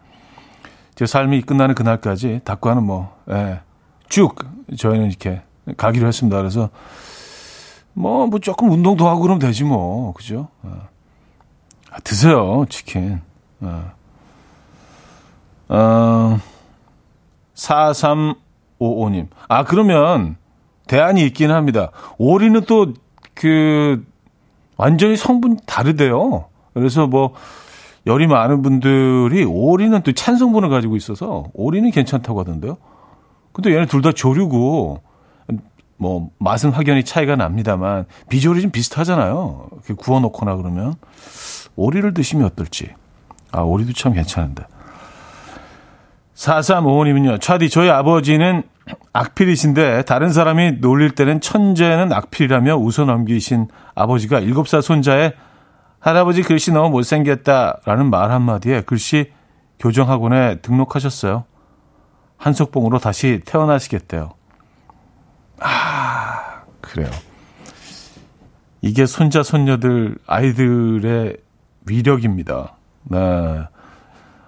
제 0.95 1.05
삶이 1.05 1.41
끝나는 1.41 1.75
그날까지 1.75 2.41
닭과는 2.45 2.83
뭐, 2.83 3.15
예, 3.29 3.59
쭉 4.13 4.35
저희는 4.77 5.07
이렇게 5.07 5.41
가기로 5.77 6.07
했습니다. 6.07 6.37
그래서 6.37 6.69
뭐, 7.93 8.27
뭐 8.27 8.39
조금 8.39 8.71
운동도 8.71 9.07
하고 9.07 9.21
그러면 9.21 9.39
되지 9.39 9.63
뭐. 9.63 10.13
그죠? 10.13 10.49
어. 10.61 10.87
아, 11.91 11.99
드세요, 12.03 12.65
치킨. 12.69 13.21
어. 13.61 13.91
어, 15.69 16.39
4355님. 17.55 19.27
아, 19.47 19.63
그러면 19.63 20.35
대안이 20.87 21.25
있긴 21.25 21.51
합니다. 21.51 21.91
오리는 22.17 22.61
또 22.61 22.93
그 23.33 24.05
완전히 24.77 25.17
성분 25.17 25.59
다르대요. 25.65 26.45
그래서 26.73 27.07
뭐 27.07 27.33
열이 28.05 28.27
많은 28.27 28.61
분들이 28.61 29.43
오리는 29.43 30.01
또 30.03 30.11
찬성분을 30.11 30.69
가지고 30.69 30.95
있어서 30.95 31.45
오리는 31.53 31.89
괜찮다고 31.91 32.39
하던데요. 32.41 32.77
근데 33.53 33.73
얘네 33.73 33.85
둘 33.85 34.01
다 34.01 34.11
조류고 34.11 35.01
뭐 35.97 36.29
맛은 36.39 36.71
확연히 36.71 37.05
차이가 37.05 37.35
납니다만 37.35 38.05
비주얼이 38.29 38.61
좀 38.61 38.71
비슷하잖아요. 38.71 39.69
이렇게 39.73 39.93
구워놓거나 39.93 40.55
그러면 40.57 40.95
오리를 41.75 42.13
드시면 42.13 42.45
어떨지. 42.45 42.89
아 43.51 43.61
오리도 43.61 43.93
참 43.93 44.13
괜찮은데. 44.13 44.63
4355님은요. 46.35 47.39
차디 47.39 47.69
저희 47.69 47.89
아버지는 47.89 48.63
악필이신데 49.13 50.03
다른 50.03 50.33
사람이 50.33 50.79
놀릴 50.81 51.11
때는 51.11 51.39
천재는 51.39 52.11
악필이라며 52.11 52.75
웃어 52.75 53.05
넘기신 53.05 53.67
아버지가 53.95 54.41
7살 54.41 54.81
손자의 54.81 55.33
할아버지 55.99 56.41
글씨 56.41 56.71
너무 56.71 56.89
못생겼다라는 56.89 58.09
말 58.09 58.31
한마디에 58.31 58.81
글씨 58.81 59.31
교정학원에 59.79 60.59
등록하셨어요. 60.61 61.45
한석봉으로 62.43 62.99
다시 62.99 63.39
태어나시겠대요. 63.45 64.31
아, 65.61 66.63
그래요. 66.81 67.09
이게 68.81 69.05
손자, 69.05 69.43
손녀들, 69.43 70.17
아이들의 70.27 71.37
위력입니다. 71.85 72.75
네. 73.03 73.17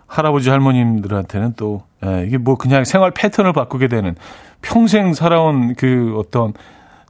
할아버지, 0.07 0.49
할머님들한테는 0.49 1.53
또, 1.55 1.85
예, 2.05 2.25
이게 2.27 2.37
뭐 2.37 2.57
그냥 2.57 2.83
생활 2.83 3.11
패턴을 3.11 3.53
바꾸게 3.53 3.87
되는 3.87 4.15
평생 4.61 5.13
살아온 5.13 5.73
그 5.75 6.15
어떤 6.17 6.53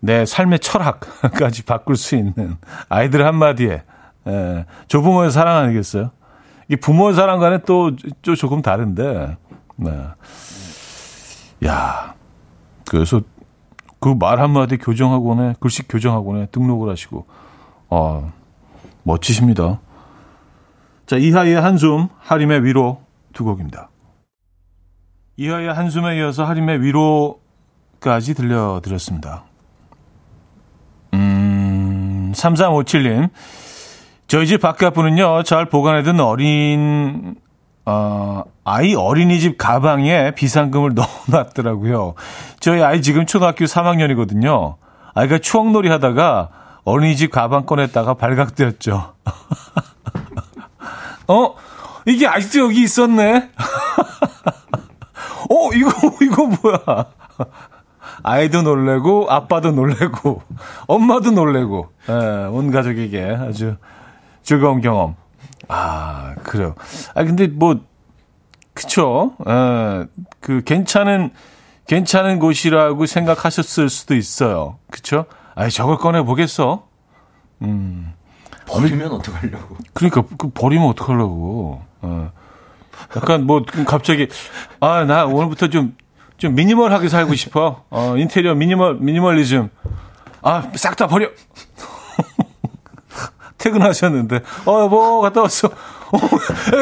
내 0.01 0.23
삶의 0.23 0.59
철학까지 0.59 1.63
바꿀 1.63 1.95
수 1.95 2.15
있는 2.15 2.57
아이들 2.89 3.25
한마디에, 3.25 3.81
예, 4.27 4.65
조부모의 4.87 5.31
사랑 5.31 5.57
아니겠어요? 5.57 6.11
이 6.67 6.75
부모의 6.75 7.15
사랑과는 7.15 7.61
또, 7.65 7.95
또 8.21 8.35
조금 8.35 8.61
다른데, 8.61 9.37
네. 9.77 9.91
야 11.65 12.15
그래서 12.87 13.21
그 13.99 14.13
말 14.13 14.39
한마디 14.39 14.77
교정학원에, 14.77 15.55
글씨 15.59 15.87
교정학원에 15.87 16.47
등록을 16.51 16.91
하시고, 16.91 17.25
어, 17.89 18.31
멋지십니다. 19.01 19.79
자, 21.07 21.17
이하의 21.17 21.55
한숨, 21.55 22.09
하림의 22.19 22.63
위로 22.63 23.01
두 23.33 23.43
곡입니다. 23.45 23.89
이하의 25.37 25.73
한숨에 25.73 26.17
이어서 26.17 26.45
하림의 26.45 26.81
위로까지 26.83 28.35
들려드렸습니다. 28.35 29.45
음, 31.15 32.31
3357님. 32.35 33.29
저희 34.27 34.45
집 34.45 34.61
바깥분은요, 34.61 35.41
잘 35.43 35.65
보관해둔 35.67 36.19
어린, 36.19 37.35
어, 37.85 38.43
아이 38.63 38.95
어린이집 38.95 39.57
가방에 39.57 40.31
비상금을 40.31 40.93
넣어놨더라고요. 41.29 42.15
저희 42.59 42.81
아이 42.81 43.01
지금 43.01 43.25
초등학교 43.25 43.65
3학년이거든요. 43.65 44.75
아이가 45.13 45.37
추억놀이 45.37 45.89
하다가 45.89 46.49
어린이집 46.83 47.31
가방 47.31 47.65
꺼냈다가 47.65 48.15
발각되었죠. 48.15 49.13
어? 51.27 51.55
이게 52.05 52.27
아직도 52.27 52.59
여기 52.59 52.83
있었네? 52.83 53.49
어, 55.49 55.69
이거, 55.73 55.91
이거 56.21 56.45
뭐야? 56.45 57.05
아이도 58.23 58.61
놀래고, 58.63 59.27
아빠도 59.29 59.71
놀래고, 59.71 60.41
엄마도 60.87 61.31
놀래고, 61.31 61.89
예, 62.09 62.13
온 62.51 62.71
가족에게 62.71 63.37
아주 63.39 63.75
즐거운 64.43 64.81
경험. 64.81 65.15
아, 65.67 66.35
그래요. 66.43 66.75
아, 67.13 67.23
근데 67.23 67.47
뭐, 67.47 67.81
그쵸. 68.73 69.33
예, 69.47 70.05
그, 70.39 70.61
괜찮은, 70.63 71.31
괜찮은 71.87 72.39
곳이라고 72.39 73.05
생각하셨을 73.05 73.89
수도 73.89 74.15
있어요. 74.15 74.77
그쵸? 74.89 75.25
아이, 75.55 75.69
저걸 75.69 75.97
꺼내보겠어? 75.97 76.87
음. 77.61 78.13
버리면 78.67 79.11
어떡하려고. 79.11 79.77
그러니까, 79.93 80.23
그 80.37 80.49
버리면 80.49 80.87
어떡하려고. 80.89 81.81
어. 82.01 82.31
약간 83.15 83.45
뭐, 83.45 83.63
갑자기, 83.85 84.27
아, 84.79 85.03
나 85.05 85.25
오늘부터 85.25 85.69
좀, 85.69 85.95
좀 86.37 86.55
미니멀하게 86.55 87.07
살고 87.07 87.35
싶어. 87.35 87.83
어, 87.89 88.15
인테리어 88.17 88.55
미니멀, 88.55 88.95
미니멀리즘. 88.95 89.69
아, 90.41 90.71
싹 90.75 90.95
다 90.95 91.07
버려! 91.07 91.29
퇴근하셨는데, 93.65 94.41
어, 94.65 94.87
뭐, 94.87 95.21
갔다 95.21 95.41
왔어. 95.41 95.67
어, 95.67 96.19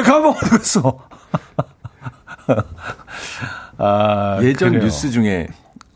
가방 0.03 0.31
어디 0.31 0.49
갔어? 0.49 0.99
아, 3.77 4.39
예전 4.41 4.69
그래요. 4.71 4.83
뉴스 4.83 5.09
중에 5.09 5.47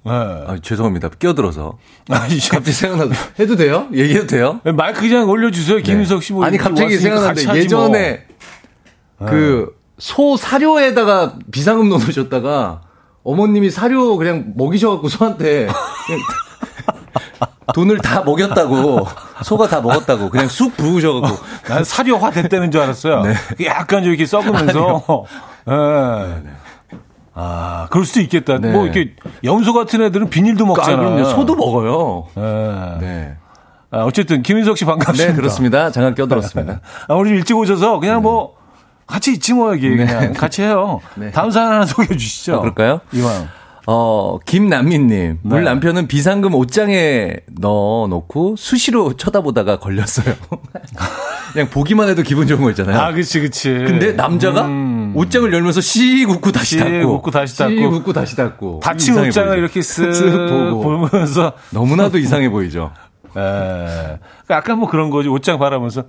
네. 0.03 0.11
아, 0.13 0.57
죄송합니다. 0.61 1.09
끼어들어서 1.09 1.77
아, 2.09 2.19
갑자기 2.49 2.71
생각나서 2.71 3.11
해도 3.39 3.55
돼요? 3.57 3.87
얘기해도 3.93 4.27
돼요? 4.27 4.61
마이크 4.63 5.01
그냥 5.01 5.29
올려주세요. 5.29 5.79
김윤석 5.79 6.23
씨. 6.23 6.31
뭐 6.33 6.45
아니 6.45 6.57
갑자기 6.57 6.97
생각났는데 6.97 7.41
하지 7.41 7.47
뭐. 7.47 7.57
예전에 7.57 8.25
그소 9.25 10.37
사료에다가 10.37 11.35
비상금 11.51 11.89
넣어놓으셨다가 11.89 12.81
어머님이 13.23 13.69
사료 13.69 14.15
그냥 14.15 14.53
먹이셔갖고 14.55 15.09
소한테 15.09 15.67
그냥 15.67 16.21
돈을 17.73 17.99
다 17.99 18.23
먹였다고 18.23 19.07
소가 19.43 19.67
다 19.67 19.81
먹었다고 19.81 20.29
그냥 20.29 20.47
쑥 20.47 20.75
부으셔갖고 20.77 21.37
난 21.67 21.83
사료 21.83 22.17
화 22.17 22.31
됐다는 22.31 22.71
줄 22.71 22.81
알았어요. 22.81 23.23
네. 23.23 23.33
약간 23.65 24.03
좀 24.03 24.11
이렇게 24.11 24.25
썩으면서. 24.25 25.25
예. 25.69 26.57
아, 27.39 27.87
그럴 27.91 28.05
수도 28.05 28.19
있겠다. 28.21 28.57
네. 28.57 28.71
뭐 28.71 28.85
이렇게 28.85 29.13
염소 29.43 29.71
같은 29.73 30.01
애들은 30.01 30.29
비닐도 30.29 30.65
아, 30.65 30.67
먹잖아요. 30.69 30.97
그럼요. 30.97 31.25
소도 31.25 31.55
먹어요. 31.55 32.27
예. 32.37 33.05
네. 33.05 33.37
아, 33.91 33.99
어쨌든 34.03 34.41
김인석 34.41 34.77
씨 34.77 34.85
반갑습니다. 34.85 35.27
네, 35.27 35.35
그렇습니다. 35.35 35.91
잠깐 35.91 36.15
끼어들었습니다. 36.15 36.81
아, 37.07 37.13
우리 37.13 37.29
좀 37.29 37.37
일찍 37.37 37.55
오셔서 37.57 37.99
그냥 37.99 38.21
뭐 38.21 38.55
같이 39.05 39.33
있지 39.33 39.53
뭐 39.53 39.71
여기 39.71 39.95
그냥 39.95 40.33
같이 40.33 40.63
해요. 40.63 40.99
네. 41.15 41.31
다음 41.31 41.51
사연 41.51 41.71
하나 41.71 41.85
소개해 41.85 42.17
주시죠. 42.17 42.55
아, 42.55 42.59
그럴까요? 42.59 43.01
이왕. 43.13 43.47
어, 43.89 44.37
김남민님. 44.45 45.39
우리 45.45 45.59
네. 45.59 45.61
남편은 45.61 46.07
비상금 46.07 46.53
옷장에 46.55 47.37
넣어 47.57 48.07
놓고 48.07 48.57
수시로 48.57 49.15
쳐다보다가 49.15 49.79
걸렸어요. 49.79 50.35
그냥 51.53 51.69
보기만 51.69 52.09
해도 52.09 52.21
기분 52.21 52.47
좋은 52.47 52.61
거 52.61 52.69
있잖아요. 52.71 52.99
아, 52.99 53.13
그치, 53.13 53.39
그치. 53.39 53.69
근데 53.69 54.11
남자가 54.11 54.65
음. 54.65 55.13
옷장을 55.15 55.51
열면서 55.53 55.79
씩 55.79 56.29
웃고 56.29 56.51
다시 56.51 56.71
씩 56.75 56.79
닫고. 56.79 57.13
웃고 57.13 57.31
다시 57.31 57.57
닫고. 57.57 57.75
씩 57.75 57.83
웃고 57.85 58.11
다시 58.13 58.35
닫고. 58.35 58.79
닫힌 58.83 59.17
옷장을 59.19 59.31
보이죠. 59.31 59.55
이렇게 59.55 59.79
쓱 59.79 60.11
쓱 60.11 60.49
보고. 60.71 60.81
보면서 61.09 61.53
너무나도 61.69 62.17
이상해 62.17 62.49
보이죠. 62.49 62.91
에, 63.37 64.17
약간 64.51 64.79
뭐 64.79 64.89
그런 64.89 65.09
거지. 65.09 65.29
옷장 65.29 65.59
바라면서. 65.59 66.03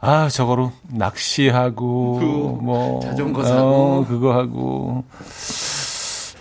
아, 0.00 0.28
저거로 0.30 0.72
낚시하고, 0.90 2.58
뭐. 2.62 3.00
자전거 3.02 3.42
어, 3.42 3.44
사고. 3.44 4.06
그거 4.08 4.32
하고. 4.34 5.04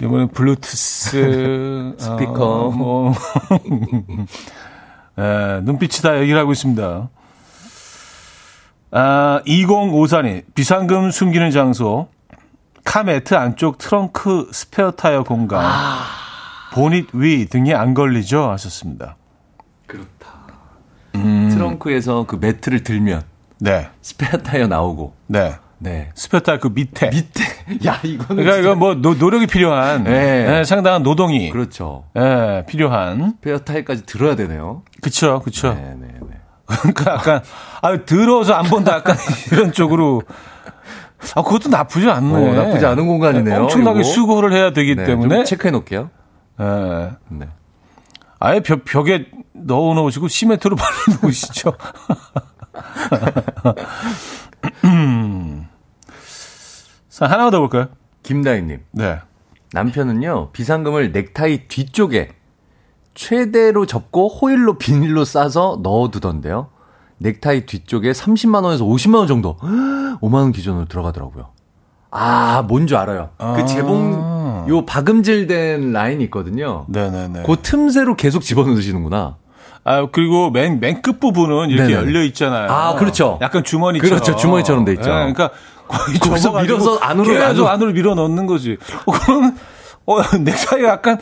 이번엔 0.03 0.29
블루투스. 0.29 1.95
스피커. 1.99 2.33
어, 2.43 2.71
뭐. 2.71 3.13
에, 5.17 5.61
눈빛이 5.61 6.01
다 6.01 6.19
얘기를 6.19 6.39
하고 6.39 6.51
있습니다. 6.51 7.09
아, 8.91 9.41
2054님. 9.45 10.43
비상금 10.53 11.11
숨기는 11.11 11.49
장소. 11.51 12.09
카매트 12.83 13.33
안쪽 13.33 13.77
트렁크 13.77 14.49
스페어 14.51 14.91
타이어 14.91 15.23
공간. 15.23 15.65
보닛 16.73 17.07
위 17.13 17.45
등이 17.47 17.73
안 17.73 17.93
걸리죠? 17.93 18.49
하셨습니다. 18.51 19.15
그렇다. 19.87 20.09
음. 21.15 21.49
트렁크에서 21.49 22.25
그 22.27 22.35
매트를 22.35 22.83
들면 22.83 23.23
네. 23.59 23.89
스페어 24.01 24.39
타이어 24.39 24.67
나오고. 24.67 25.13
네. 25.27 25.55
네. 25.83 26.09
스페어 26.15 26.39
타이어 26.39 26.59
그 26.59 26.69
밑에. 26.73 27.09
밑에. 27.09 27.43
야, 27.85 27.99
이거는. 28.03 28.41
그러니까 28.43 28.57
이거 28.57 28.75
뭐 28.75 28.95
노, 28.95 29.15
노력이 29.15 29.47
필요한 29.47 30.05
네. 30.05 30.45
네, 30.45 30.63
상당한 30.63 31.03
노동이 31.03 31.49
그렇죠. 31.49 32.05
예, 32.17 32.63
필요한 32.67 33.31
스페어 33.41 33.59
타이어까지 33.59 34.05
들어야 34.05 34.35
되네요. 34.37 34.83
그쵸 35.01 35.41
그쵸 35.43 35.73
네, 35.73 35.95
네, 35.99 36.07
네. 36.21 36.37
그러니까 36.65 37.13
약간 37.15 37.41
아 37.81 37.97
들어서 38.05 38.53
안 38.53 38.63
본다 38.65 38.93
약간 38.95 39.17
이런 39.51 39.73
쪽으로 39.73 40.21
아 41.35 41.41
그것도 41.43 41.67
나쁘지 41.69 42.09
않네 42.09 42.33
어, 42.33 42.53
나쁘지 42.63 42.85
않은 42.85 43.05
공간이네요, 43.05 43.63
엄청나게 43.63 43.99
이거. 43.99 44.09
수고를 44.09 44.53
해야 44.53 44.71
되기 44.71 44.95
네, 44.95 45.03
때문에 45.03 45.35
좀 45.35 45.45
체크해 45.45 45.71
놓을게요. 45.71 46.09
예, 46.61 47.09
네. 47.27 47.47
아예 48.39 48.61
벽, 48.61 48.85
벽에 48.85 49.25
넣어 49.53 49.93
놓으시고 49.95 50.27
시멘트로 50.29 50.75
발라 50.77 50.91
놓으시죠 51.21 51.73
음. 54.85 55.52
자 57.23 57.29
하나 57.31 57.49
더 57.49 57.59
볼까요 57.59 57.87
김다희님. 58.23 58.79
네 58.91 59.19
남편은요, 59.71 60.49
비상금을 60.51 61.11
넥타이 61.13 61.67
뒤쪽에 61.67 62.29
최대로 63.15 63.85
접고 63.85 64.27
호일로 64.27 64.77
비닐로 64.77 65.23
싸서 65.25 65.79
넣어두던데요. 65.81 66.67
넥타이 67.19 67.65
뒤쪽에 67.65 68.11
30만원에서 68.11 68.81
50만원 68.81 69.27
정도, 69.27 69.57
5만원 70.21 70.53
기준으로 70.53 70.85
들어가더라고요. 70.85 71.47
아, 72.11 72.63
뭔 72.67 72.85
줄 72.87 72.97
알아요. 72.97 73.29
아. 73.39 73.53
그 73.53 73.65
재봉, 73.65 74.65
요 74.69 74.85
박음질된 74.85 75.91
라인이 75.93 76.23
있거든요. 76.25 76.85
네네네 76.89 77.43
그 77.43 77.55
틈새로 77.63 78.15
계속 78.15 78.41
집어넣으시는구나. 78.43 79.37
아 79.85 80.07
그리고 80.11 80.49
맨 80.49 80.79
맨 80.79 81.01
끝 81.01 81.19
부분은 81.19 81.69
이렇게 81.69 81.93
네네. 81.93 81.93
열려 82.07 82.23
있잖아요. 82.23 82.71
아, 82.71 82.95
그렇죠. 82.95 83.37
약간 83.41 83.63
주머니처럼. 83.63 84.19
그렇죠. 84.19 84.35
주머니처럼 84.37 84.85
돼 84.85 84.93
있죠. 84.93 85.09
예, 85.09 85.13
그러니까 85.13 85.49
거기 85.87 86.17
거기서 86.19 86.61
밀어서 86.61 86.97
안으로, 86.99 87.43
안으로. 87.43 87.67
안으로 87.69 87.91
밀어 87.91 88.15
넣는 88.15 88.45
거지. 88.45 88.77
어, 89.05 89.11
그러면 89.11 89.57
어 90.05 90.21
넥타이가 90.39 90.87
약간 90.87 91.17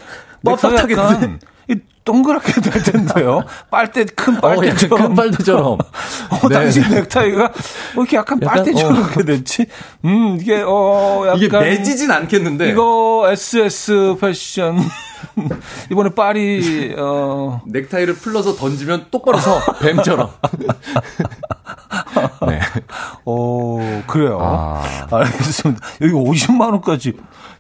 뻣뻣하게 0.45 0.91
약간 0.97 1.39
이 1.69 1.76
동그랗게 2.06 2.62
될 2.62 2.84
텐데요. 2.84 3.43
빨대 3.71 4.06
큰 4.06 4.38
어, 4.38 4.41
빨대처럼. 4.41 5.08
큰 5.08 5.15
빨대처럼. 5.15 5.65
어, 5.80 6.47
네, 6.50 6.54
당신 6.56 6.84
네. 6.84 7.02
넥타이가 7.02 7.41
왜 7.43 7.50
이렇게 7.97 8.17
약간, 8.17 8.39
약간, 8.41 8.56
빨대처럼 8.63 8.95
어. 8.95 9.00
이렇게 9.00 9.24
됐지? 9.24 9.65
음 10.06 10.38
이게 10.39 10.63
어 10.65 11.24
약간 11.28 11.38
이게 11.39 11.60
매지진 11.60 12.12
않겠는데. 12.12 12.69
이거 12.69 13.28
SS 13.32 14.15
패션 14.21 14.78
이번에 15.91 16.12
파리 16.12 16.96
어 16.98 17.62
넥타이를 17.65 18.15
풀러서 18.15 18.56
던지면 18.56 19.08
똑바로 19.12 19.38
서, 19.38 19.60
뱀처럼. 19.82 20.30
네. 22.48 22.60
오, 23.26 23.80
그래요. 24.08 24.39
아. 24.41 24.82
알겠습니다. 25.12 25.86
여기 26.02 26.13
50만 26.13 26.72
원까지 26.72 27.13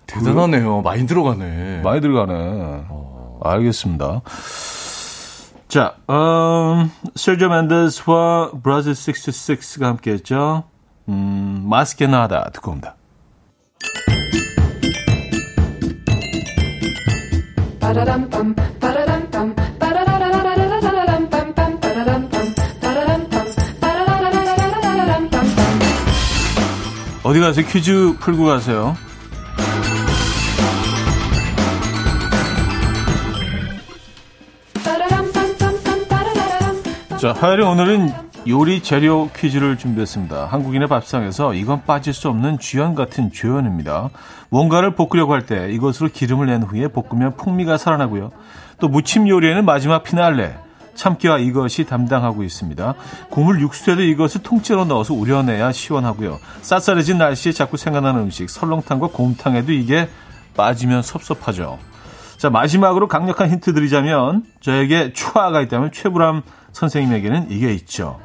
대단하네요. 0.07 0.81
많이 0.81 1.05
들어가네. 1.05 1.81
많이 1.83 2.01
들어가네. 2.01 2.83
알겠습니다. 3.43 4.21
자, 5.67 5.95
음, 6.09 6.91
세르조 7.15 7.49
멘데스와 7.49 8.51
브라질 8.61 8.93
66가 8.93 9.83
함께 9.83 10.11
했죠. 10.11 10.65
음, 11.07 11.63
마스케나다 11.65 12.49
듣고 12.51 12.71
옵니다. 12.71 12.95
어디 27.23 27.39
가세요? 27.39 27.65
퀴즈 27.67 28.15
풀고 28.19 28.45
가세요. 28.45 28.95
자, 37.19 37.33
화요일 37.33 37.61
오늘은 37.61 38.30
요리 38.47 38.81
재료 38.81 39.29
퀴즈를 39.35 39.77
준비했습니다. 39.77 40.47
한국인의 40.47 40.87
밥상에서 40.87 41.53
이건 41.53 41.83
빠질 41.85 42.11
수 42.11 42.27
없는 42.27 42.57
쥐연 42.57 42.95
같은 42.95 43.31
조연입니다. 43.31 44.09
뭔가를 44.49 44.95
볶으려고 44.95 45.33
할 45.33 45.45
때 45.45 45.71
이것으로 45.71 46.09
기름을 46.11 46.47
낸 46.47 46.63
후에 46.63 46.87
볶으면 46.87 47.37
풍미가 47.37 47.77
살아나고요. 47.77 48.31
또 48.79 48.87
무침 48.87 49.29
요리에는 49.29 49.63
마지막 49.63 50.01
피날레, 50.03 50.55
참깨와 50.95 51.37
이것이 51.37 51.85
담당하고 51.85 52.43
있습니다. 52.43 52.95
국물 53.29 53.61
육수에도 53.61 54.01
이것을 54.01 54.41
통째로 54.41 54.85
넣어서 54.85 55.13
우려내야 55.13 55.71
시원하고요. 55.71 56.39
쌀쌀해진 56.61 57.19
날씨에 57.19 57.51
자꾸 57.51 57.77
생각나는 57.77 58.21
음식, 58.21 58.49
설렁탕과 58.49 59.09
곰탕에도 59.09 59.71
이게 59.71 60.09
빠지면 60.57 61.03
섭섭하죠. 61.03 61.77
자, 62.37 62.49
마지막으로 62.49 63.07
강력한 63.07 63.51
힌트 63.51 63.73
드리자면, 63.75 64.43
저에게 64.61 65.13
추하가 65.13 65.61
있다면 65.61 65.91
최불암 65.91 66.41
선생님에게는 66.71 67.51
이게 67.51 67.71
있죠. 67.75 68.19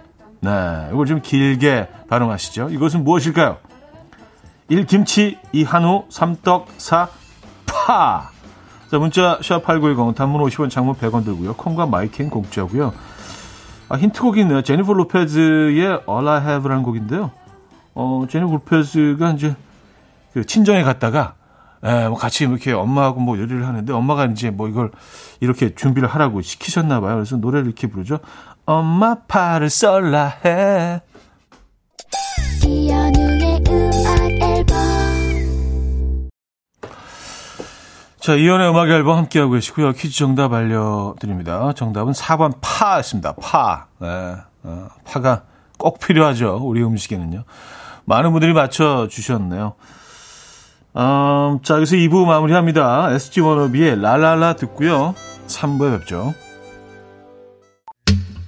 네, 0.47 0.91
이걸 0.93 1.07
좀 1.07 1.21
길게 1.21 1.89
발음하시죠. 2.09 2.69
이것은 2.71 3.03
무엇일까요? 3.03 3.57
1. 4.69 4.87
김치, 4.87 5.39
2. 5.51 5.65
한우, 5.65 6.05
3. 6.09 6.37
떡, 6.45 6.69
4. 6.79 7.09
파. 7.67 8.31
자, 8.89 8.99
문자 8.99 9.41
샵8910 9.41 10.15
단문 10.15 10.41
50원, 10.43 10.71
장문 10.71 10.95
100원 10.95 11.25
들고요. 11.25 11.55
콩과 11.55 11.87
마이킹 11.87 12.31
공짜고요. 12.31 12.95
아, 13.89 13.97
힌트곡이 13.97 14.41
있네요. 14.43 14.63
제니퍼 14.63 14.93
로페즈의 14.93 16.03
All 16.09 16.29
I 16.29 16.41
Have라는 16.41 16.85
곡인데요. 16.85 17.33
어, 17.95 18.25
제니퍼 18.31 18.53
로페즈가 18.53 19.33
이제 19.33 19.57
그 20.33 20.47
친정에 20.47 20.85
갔다가 20.85 21.35
에, 21.83 22.09
뭐 22.09 22.17
같이 22.17 22.45
이렇게 22.45 22.73
엄마하고 22.73 23.21
뭐 23.21 23.37
요리를 23.37 23.67
하는데 23.67 23.93
엄마가 23.93 24.27
이제 24.27 24.51
뭐 24.51 24.69
이걸 24.69 24.93
이렇게 25.41 25.75
준비를 25.75 26.09
하라고 26.09 26.41
시키셨나 26.41 27.01
봐요. 27.01 27.15
그래서 27.17 27.37
노래를 27.37 27.67
이렇게 27.67 27.89
부르죠. 27.89 28.21
엄마 28.67 29.15
파를 29.15 29.71
썰라 29.71 30.39
해. 30.45 31.01
이연우의 32.67 33.63
음악 33.69 34.31
앨범 34.43 34.77
자, 38.19 38.35
이연의 38.35 38.69
음악 38.69 38.89
앨범 38.91 39.19
함께하고 39.19 39.53
계시고요. 39.53 39.93
퀴즈 39.93 40.17
정답 40.17 40.53
알려드립니다. 40.53 41.73
정답은 41.75 42.13
4번 42.13 42.55
파였습니다. 42.61 43.35
파. 43.41 43.87
네, 44.01 44.09
어, 44.65 44.89
파가 45.05 45.45
꼭 45.79 46.01
필요하죠. 46.01 46.59
우리 46.61 46.83
음식에는요. 46.83 47.45
많은 48.05 48.33
분들이 48.33 48.53
맞춰주셨네요. 48.53 49.75
음, 50.97 51.59
자, 51.63 51.77
여기서 51.77 51.95
2부 51.97 52.25
마무리합니다. 52.25 53.13
SG 53.13 53.43
워너비의 53.43 54.01
랄랄라 54.01 54.57
듣고요. 54.57 55.15
3부에 55.47 56.01
뵙죠. 56.01 56.35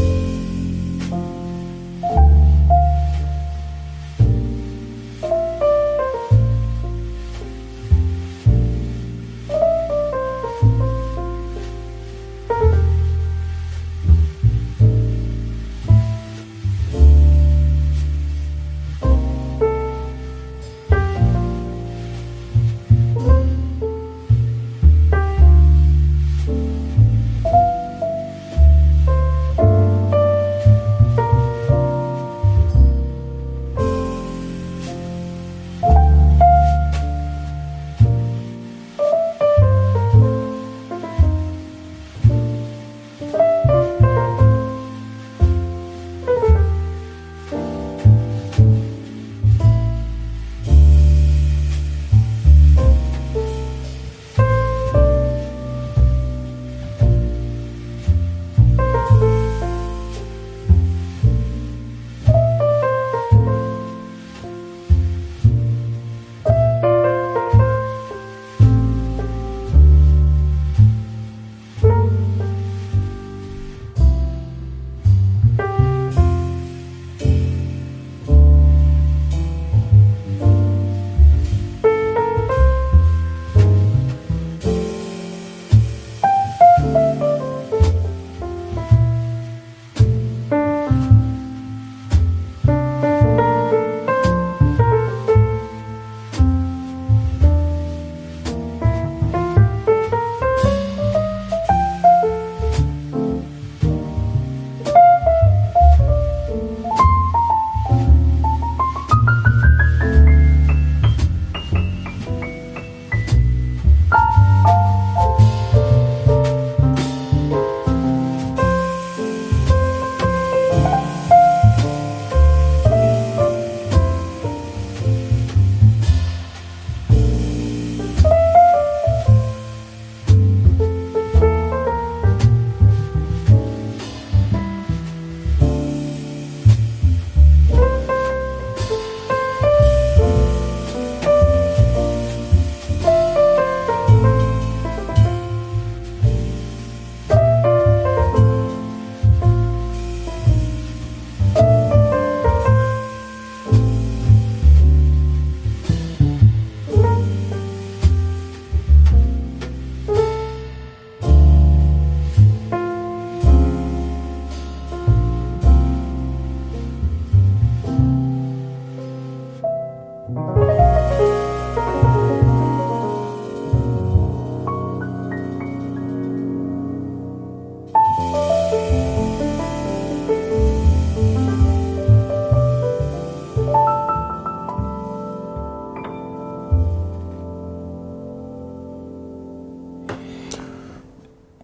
Thank 0.00 0.24
you. 0.24 0.29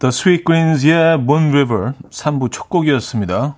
The 0.06 0.12
Sweet 0.12 0.44
Greens의 0.44 1.14
Moon 1.14 1.48
River 1.48 1.94
3부 2.10 2.52
첫 2.52 2.68
곡이었습니다. 2.68 3.56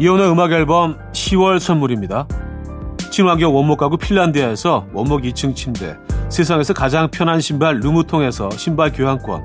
이혼의 0.00 0.28
음악 0.28 0.50
앨범 0.50 0.98
10월 1.12 1.60
선물입니다. 1.60 2.26
친환경 3.12 3.54
원목 3.54 3.78
가구 3.78 3.96
핀란드에서 3.96 4.88
원목 4.92 5.22
2층 5.22 5.54
침대, 5.54 5.96
세상에서 6.28 6.74
가장 6.74 7.08
편한 7.12 7.40
신발 7.40 7.78
루무통에서 7.78 8.50
신발 8.50 8.92
교환권, 8.92 9.44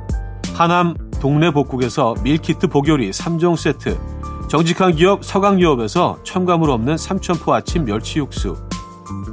하남 0.56 0.96
동네 1.22 1.52
복국에서 1.52 2.16
밀키트 2.24 2.66
복요리 2.68 3.12
3종 3.12 3.58
세트, 3.58 4.15
정직한 4.48 4.96
기업 4.96 5.26
서강유업에서 5.26 6.20
첨가물 6.24 6.70
없는 6.70 6.98
삼천포 6.98 7.54
아침 7.54 7.84
멸치 7.84 8.20
육수. 8.20 8.56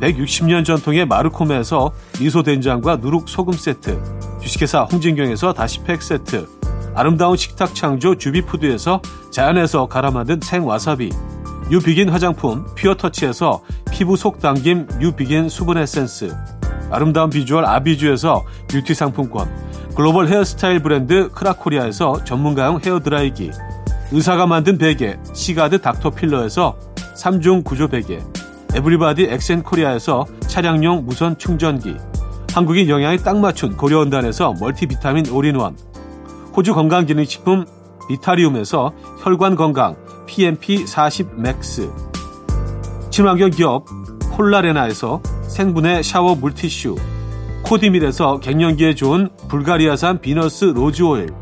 160년 0.01 0.64
전통의 0.64 1.07
마르코메에서 1.07 1.92
미소된장과 2.18 2.96
누룩소금 2.96 3.53
세트. 3.53 4.03
주식회사 4.40 4.83
홍진경에서 4.90 5.53
다시팩 5.53 6.03
세트. 6.03 6.48
아름다운 6.94 7.37
식탁 7.37 7.75
창조 7.75 8.16
주비푸드에서 8.16 9.01
자연에서 9.31 9.87
갈아 9.87 10.11
만든 10.11 10.40
생와사비. 10.42 11.11
뉴비긴 11.70 12.09
화장품 12.09 12.64
퓨어터치에서 12.75 13.62
피부 13.90 14.16
속 14.16 14.40
당김 14.40 14.88
뉴비긴 14.98 15.48
수분 15.51 15.77
에센스. 15.79 16.35
아름다운 16.90 17.31
비주얼 17.31 17.64
아비주에서 17.66 18.44
뷰티 18.68 18.94
상품권. 18.94 19.48
글로벌 19.94 20.29
헤어스타일 20.29 20.83
브랜드 20.83 21.29
크라코리아에서 21.31 22.25
전문가용 22.25 22.81
헤어드라이기 22.85 23.51
의사가 24.12 24.46
만든 24.46 24.77
베개 24.77 25.18
시가드 25.33 25.81
닥터필러에서 25.81 26.77
3중 27.16 27.64
구조 27.64 27.88
베개 27.88 28.20
에브리바디 28.75 29.25
엑센코리아에서 29.25 30.27
차량용 30.46 31.07
무선 31.07 31.38
충전기 31.38 31.96
한국인 32.53 32.90
영양에 32.90 33.16
딱 33.16 33.38
맞춘 33.38 33.75
고려원단에서 33.75 34.55
멀티비타민 34.61 35.31
올인원 35.31 35.77
호주 36.55 36.75
건강기능식품 36.75 37.64
비타리움에서 38.09 38.92
혈관건강 39.22 39.96
PMP40 40.27 41.35
맥스 41.37 41.90
친환경 43.11 43.48
기업 43.48 43.87
콜라레나에서 44.33 45.22
생분해 45.48 46.03
샤워 46.03 46.35
물티슈 46.35 46.96
코디밀에서 47.62 48.40
갱년기에 48.40 48.94
좋은 48.94 49.31
불가리아산 49.48 50.20
비너스 50.20 50.66
로즈오일 50.66 51.42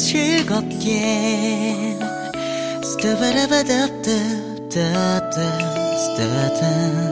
즐겁게. 0.00 1.98
스타바라바다다다다 2.82 5.36
스타다 5.96 7.09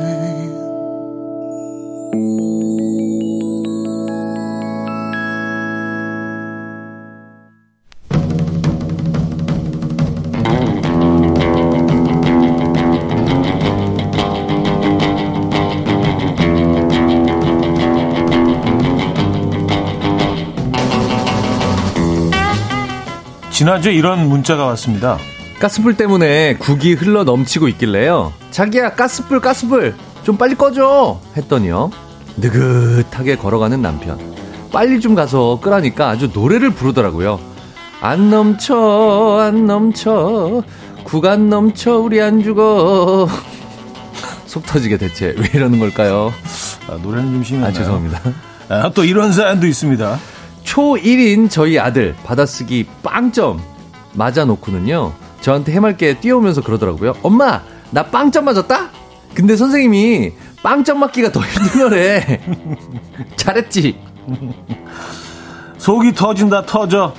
지난주에 23.59 23.93
이런 23.93 24.29
문자가 24.29 24.67
왔습니다. 24.67 25.19
가스불 25.59 25.97
때문에 25.97 26.55
국이 26.61 26.93
흘러 26.93 27.25
넘치고 27.25 27.67
있길래요. 27.67 28.33
자기야, 28.53 28.95
가스불, 28.95 29.41
가스불, 29.41 29.97
좀 30.23 30.37
빨리 30.37 30.55
꺼줘! 30.55 31.19
했더니요. 31.37 31.91
느긋하게 32.37 33.35
걸어가는 33.35 33.83
남편. 33.83 34.17
빨리 34.71 35.01
좀 35.01 35.17
가서 35.17 35.59
끄라니까 35.61 36.09
아주 36.09 36.31
노래를 36.33 36.71
부르더라고요. 36.71 37.41
안 38.01 38.31
넘쳐, 38.31 39.41
안 39.43 39.67
넘쳐, 39.67 40.63
국안 41.03 41.49
넘쳐, 41.49 41.99
우리 41.99 42.23
안 42.23 42.45
죽어. 42.45 43.27
속 44.47 44.67
터지게 44.67 44.99
대체 44.99 45.35
왜 45.37 45.51
이러는 45.53 45.81
걸까요? 45.81 46.33
아, 46.89 46.93
노래는 47.03 47.33
좀 47.33 47.43
심했네요. 47.43 47.71
아, 47.71 47.73
죄송합니다. 47.73 48.21
아, 48.69 48.93
또 48.95 49.03
이런 49.03 49.33
사연도 49.33 49.67
있습니다. 49.67 50.17
초1인 50.69 51.51
저희 51.51 51.79
아들 51.79 52.15
받아쓰기 52.25 52.87
빵점 53.03 53.61
맞아놓고는요 54.13 55.13
저한테 55.41 55.73
해맑게 55.73 56.21
뛰어오면서 56.21 56.63
그러더라고요 56.63 57.15
엄마 57.23 57.63
나 57.91 58.05
빵점 58.05 58.45
맞았다? 58.45 58.91
근데 59.35 59.57
선생님이 59.57 60.33
빵점 60.63 61.01
맞기가 61.01 61.33
더 61.33 61.41
힘들어래 61.41 62.41
잘했지 63.37 63.99
속이 65.79 66.13
터진다 66.13 66.67
터져 66.67 67.15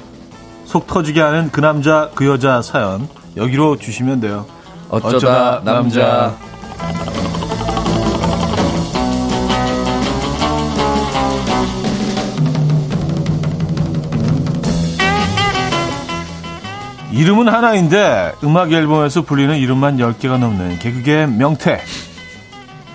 속 0.65 0.85
터지게 0.85 1.19
하는 1.19 1.49
그 1.51 1.61
남자 1.61 2.11
그 2.13 2.27
여자 2.27 2.61
사연 2.61 3.07
여기로 3.35 3.77
주시면 3.77 4.19
돼요. 4.19 4.45
어쩌다, 4.89 5.61
남자. 5.63 6.35
이름은 17.19 17.49
하나인데 17.49 18.31
음악 18.45 18.71
앨범에서 18.71 19.23
불리는 19.23 19.57
이름만 19.57 19.97
10개가 19.97 20.37
넘는 20.39 20.79
개그계 20.79 21.25
명태 21.25 21.81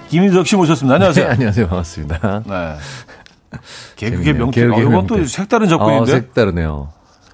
김인석 0.08 0.46
씨 0.46 0.56
모셨습니다. 0.56 0.94
네, 0.96 1.04
안녕하세요. 1.04 1.28
안녕하세요 1.28 1.68
반갑습니다 1.68 2.42
네. 2.46 3.58
개그계. 3.96 4.32
명태. 4.32 4.62
개그계 4.62 4.80
어, 4.80 4.88
이건 4.88 5.06
또. 5.06 5.22
색다른 5.26 5.66
어, 5.66 5.68
접근인데. 5.68 6.10
색다르네요 6.12 6.88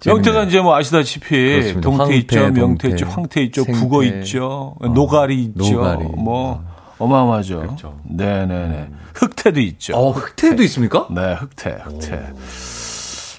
명태가 0.04 0.24
재밌네요. 0.32 0.48
이제 0.48 0.60
뭐 0.60 0.74
아시다시피 0.76 1.28
그렇습니다. 1.28 1.80
동태 1.82 2.02
황태, 2.02 2.16
있죠, 2.16 2.40
명태 2.40 2.60
동태, 2.60 2.88
있죠, 2.88 3.06
황태 3.06 3.42
있죠, 3.42 3.62
생태. 3.64 3.80
북어 3.80 4.02
있죠, 4.02 4.74
어, 4.80 4.88
노가리 4.88 5.42
있죠. 5.44 5.72
노가리. 5.72 6.04
뭐 6.16 6.64
어마어마하죠. 6.98 7.60
그렇죠. 7.60 8.00
네네네. 8.04 8.88
흑태도 9.14 9.60
있죠. 9.60 9.94
어 9.96 10.10
흑태도 10.10 10.62
있습니까? 10.64 11.06
네, 11.10 11.34
흑태, 11.34 11.78
흑태. 11.84 12.32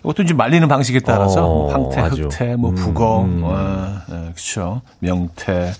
이것도 0.03 0.23
이제 0.23 0.33
말리는 0.33 0.67
방식에 0.67 0.99
따라서 0.99 1.45
어, 1.45 1.47
뭐 1.47 1.71
황태, 1.71 2.01
아주. 2.01 2.23
흑태, 2.23 2.55
뭐 2.55 2.71
음, 2.71 2.75
북어, 2.75 3.21
음. 3.21 3.41
어, 3.43 4.01
네, 4.09 4.31
그렇죠. 4.33 4.81
명태. 4.99 5.73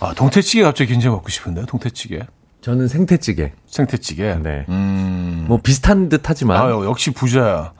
아, 0.00 0.14
동태찌개 0.14 0.62
갑자기 0.62 0.92
굉장히 0.92 1.16
먹고 1.16 1.28
싶은데, 1.28 1.64
동태찌개. 1.66 2.20
저는 2.60 2.88
생태찌개 2.88 3.52
생태찌개. 3.66 4.34
네. 4.42 4.64
음. 4.68 5.46
뭐 5.48 5.58
비슷한 5.62 6.08
듯 6.08 6.22
하지만 6.24 6.58
아, 6.60 6.70
역시 6.84 7.10
부자야. 7.12 7.72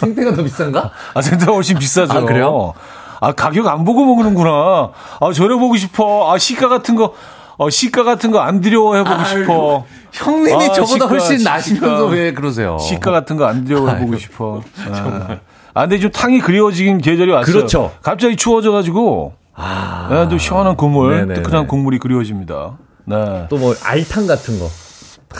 생태가 0.00 0.34
더 0.34 0.42
비싼가? 0.42 0.90
아, 1.12 1.20
생태가 1.20 1.52
훨씬 1.52 1.78
비싸죠. 1.78 2.12
아, 2.12 2.20
그래요? 2.22 2.72
아, 3.20 3.32
가격 3.32 3.66
안 3.68 3.84
보고 3.84 4.04
먹는구나. 4.06 4.92
아, 5.20 5.32
저렴보고 5.32 5.76
싶어. 5.76 6.32
아, 6.32 6.38
시가 6.38 6.68
같은 6.68 6.94
거, 6.94 7.14
어, 7.56 7.70
시가 7.70 8.02
같은 8.04 8.30
거 8.30 8.40
안 8.40 8.60
들여해보고 8.60 9.24
싶어. 9.24 9.84
형님이 10.12 10.52
아, 10.64 10.72
저보다 10.72 10.86
시가, 10.86 11.06
훨씬. 11.06 11.42
나시면서 11.44 12.06
왜 12.06 12.32
그러세요? 12.32 12.78
시가 12.78 13.10
같은 13.10 13.36
거 13.36 13.46
안 13.46 13.64
들여해보고 13.64 14.16
싶어. 14.18 14.60
아. 14.90 15.38
아, 15.74 15.80
근데 15.82 15.98
좀 15.98 16.10
탕이 16.10 16.40
그리워지긴 16.40 16.98
계절이 16.98 17.30
왔어요. 17.32 17.52
그렇죠. 17.52 17.92
갑자기 18.02 18.36
추워져가지고, 18.36 19.34
아, 19.54 20.06
네, 20.10 20.28
또 20.28 20.38
시원한 20.38 20.76
국물, 20.76 21.12
네네네. 21.16 21.34
뜨끈한 21.42 21.66
국물이 21.66 21.98
그리워집니다. 21.98 22.78
네. 23.06 23.46
또 23.50 23.56
뭐 23.56 23.74
알탕 23.84 24.26
같은 24.26 24.58
거. 24.60 24.66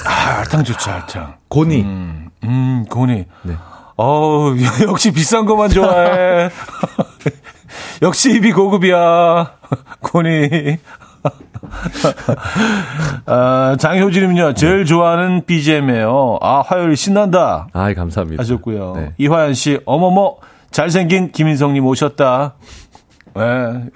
아, 0.07 0.39
알탕 0.41 0.65
좋죠, 0.65 0.91
알탕. 0.91 1.35
고니. 1.49 1.83
음, 1.83 2.31
음, 2.43 2.85
고니. 2.91 3.27
네. 3.43 3.55
어우, 3.97 4.57
역시 4.89 5.13
비싼 5.13 5.47
것만 5.47 5.71
좋아해. 5.71 6.51
역시 8.03 8.33
입이 8.33 8.53
고급이야. 8.53 9.53
고니. 10.01 10.79
아, 13.27 13.77
장효진님요, 13.79 14.55
제일 14.55 14.85
좋아하는 14.85 15.45
BGM이에요. 15.47 16.39
아, 16.41 16.63
화요일 16.63 16.97
신난다. 16.97 17.69
아이 17.73 17.95
감사합니다. 17.95 18.41
하셨고요. 18.43 18.95
네. 18.97 19.13
이화연 19.19 19.55
씨, 19.55 19.81
어머머, 19.87 20.37
잘생긴 20.71 21.33
김인성님 21.33 21.85
오셨다. 21.87 22.55
네, 23.37 23.43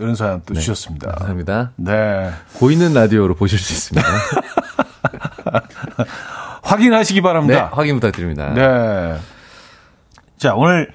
이런 0.01 0.15
사연 0.17 0.43
또 0.45 0.55
주셨습니다. 0.55 1.11
감사합니다. 1.13 1.73
네. 1.77 2.31
보이는 2.59 2.93
라디오로 2.93 3.35
보실 3.37 3.59
수 3.59 3.73
있습니다. 3.73 4.09
확인하시기 6.63 7.21
네, 7.21 7.23
바랍니다. 7.23 7.71
확인 7.73 7.95
부탁드립니다. 7.95 8.53
네. 8.53 9.17
자, 10.39 10.55
오늘, 10.55 10.93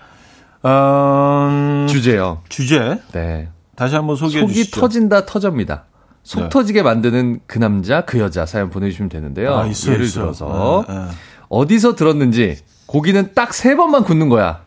어, 0.61 1.85
주제요. 1.89 2.41
주제 2.49 2.99
네. 3.11 3.49
다시 3.75 3.95
한번 3.95 4.15
소개해 4.15 4.41
속이 4.41 4.53
주시죠. 4.53 4.81
터진다 4.81 5.25
터져입니다. 5.25 5.85
속 6.23 6.43
네. 6.43 6.49
터지게 6.49 6.83
만드는 6.83 7.41
그 7.47 7.59
남자 7.59 8.01
그 8.01 8.19
여자 8.19 8.45
사연 8.45 8.69
보내주시면 8.69 9.09
되는데요. 9.09 9.55
아, 9.57 9.65
있어요, 9.65 9.93
예를 9.95 10.05
있어요. 10.05 10.23
들어서 10.31 10.85
네, 10.87 10.93
네. 10.93 11.05
어디서 11.49 11.95
들었는지 11.95 12.57
고기는 12.85 13.33
딱 13.33 13.53
세 13.53 13.75
번만 13.75 14.03
굽는 14.03 14.29
거야. 14.29 14.61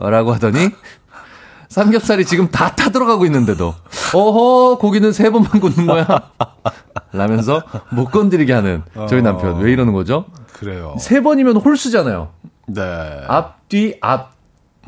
라고 0.00 0.32
하더니 0.32 0.70
삼겹살이 1.68 2.24
지금 2.26 2.48
다 2.50 2.74
타 2.74 2.90
들어가고 2.90 3.24
있는데도 3.26 3.74
어허 4.14 4.78
고기는 4.78 5.12
세 5.12 5.30
번만 5.30 5.60
굽는 5.60 5.86
거야. 5.86 6.06
라면서 7.12 7.62
못 7.90 8.06
건드리게 8.10 8.52
하는 8.52 8.82
저희 9.08 9.20
어. 9.20 9.22
남편 9.22 9.60
왜 9.60 9.72
이러는 9.72 9.92
거죠? 9.92 10.26
그래요. 10.52 10.96
세 10.98 11.22
번이면 11.22 11.56
홀수잖아요. 11.58 12.30
네. 12.66 12.80
앞, 13.28 13.68
뒤, 13.68 13.96
앞. 14.00 14.32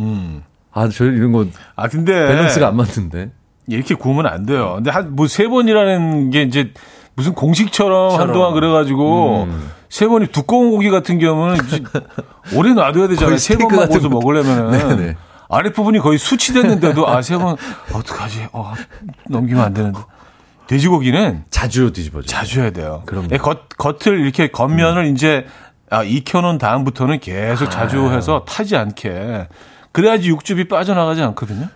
음. 0.00 0.42
아, 0.72 0.88
저 0.88 1.04
이런 1.04 1.32
거 1.32 1.46
아, 1.76 1.88
근데 1.88 2.12
밸런스가 2.12 2.68
안 2.68 2.76
맞는데. 2.76 3.30
이렇게 3.66 3.94
구우면 3.94 4.26
안 4.26 4.46
돼요. 4.46 4.74
근데 4.76 4.90
한 4.90 5.14
뭐 5.16 5.26
세 5.28 5.48
번이라는 5.48 6.30
게 6.30 6.42
이제 6.42 6.72
무슨 7.16 7.34
공식처럼 7.34 8.10
처럼. 8.10 8.28
한동안 8.28 8.54
그래가지고 8.54 9.44
음. 9.44 9.70
세 9.88 10.06
번이 10.08 10.26
두꺼운 10.28 10.70
고기 10.70 10.90
같은 10.90 11.18
경우는 11.18 11.56
오래 12.54 12.74
놔둬야 12.74 13.08
되잖아요. 13.08 13.36
세 13.38 13.56
번만 13.56 13.86
구워서 13.88 14.08
거. 14.08 14.14
먹으려면은 14.16 14.96
네네. 14.96 15.16
아랫 15.48 15.72
부분이 15.74 16.00
거의 16.00 16.18
수치됐는데도 16.18 17.06
아 17.08 17.20
세 17.22 17.36
번 17.38 17.56
어떡하지? 17.92 18.48
어, 18.52 18.72
넘기면 19.28 19.62
안 19.64 19.72
되는데 19.74 20.00
돼지고기는 20.66 21.44
자주 21.50 21.92
뒤집어져. 21.92 22.26
자주 22.26 22.60
해야 22.60 22.70
돼요. 22.70 23.02
그럼요. 23.06 23.28
예, 23.32 23.36
겉 23.36 23.68
겉을 23.76 24.18
이렇게 24.20 24.48
겉면을 24.48 25.06
이제 25.06 25.46
아, 25.90 26.02
익혀놓은 26.02 26.58
다음부터는 26.58 27.20
계속 27.20 27.70
자주 27.70 28.10
해서 28.10 28.44
타지 28.48 28.76
않게 28.76 29.48
그래야지 29.92 30.28
육즙이 30.30 30.66
빠져나가지 30.68 31.22
않거든요. 31.22 31.68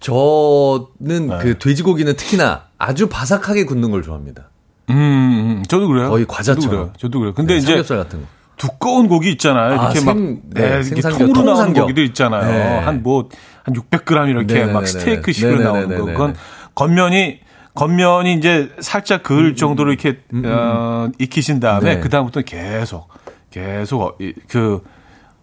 저는 0.00 1.28
네. 1.28 1.38
그 1.40 1.58
돼지고기는 1.58 2.14
특히나 2.16 2.62
아주 2.78 3.08
바삭하게 3.08 3.64
굽는 3.66 3.90
걸 3.90 4.02
좋아합니다. 4.02 4.44
음, 4.90 4.94
음, 4.96 5.62
저도 5.68 5.88
그래요. 5.88 6.08
거의 6.08 6.24
과자처럼. 6.26 6.60
저도 6.62 6.70
그래요. 6.70 6.92
저도 6.98 7.18
그래요. 7.18 7.34
근데 7.34 7.54
네, 7.54 7.58
이제 7.58 7.66
삼겹살 7.72 7.98
같은 7.98 8.20
거. 8.22 8.26
두꺼운 8.56 9.08
고기 9.08 9.30
있잖아요. 9.32 9.78
아, 9.78 9.84
이렇게 9.84 10.00
생- 10.00 10.06
막 10.06 10.16
네, 10.50 10.80
네, 10.80 10.86
이렇게 10.96 11.00
통으로 11.24 11.32
통삼겹. 11.44 11.82
고기들 11.82 12.04
있잖아요. 12.06 12.50
네. 12.50 12.78
한뭐 12.80 13.28
한 13.62 13.74
600g 13.74 14.28
이렇게 14.30 14.54
네네네네. 14.54 14.72
막 14.72 14.86
스테이크식으로 14.88 15.62
나오는 15.62 15.88
거. 15.98 16.04
그건 16.06 16.34
겉면이 16.74 17.40
겉면이 17.74 18.34
이제 18.34 18.70
살짝 18.80 19.22
그을 19.22 19.54
정도로 19.54 19.92
이렇게 19.92 20.20
어, 20.44 21.08
익히신 21.18 21.60
다음에 21.60 21.90
음, 21.92 21.94
네. 21.96 22.00
그 22.00 22.08
다음부터 22.08 22.42
계속 22.42 23.08
계속 23.50 24.02
어, 24.02 24.14
이- 24.20 24.32
그 24.48 24.82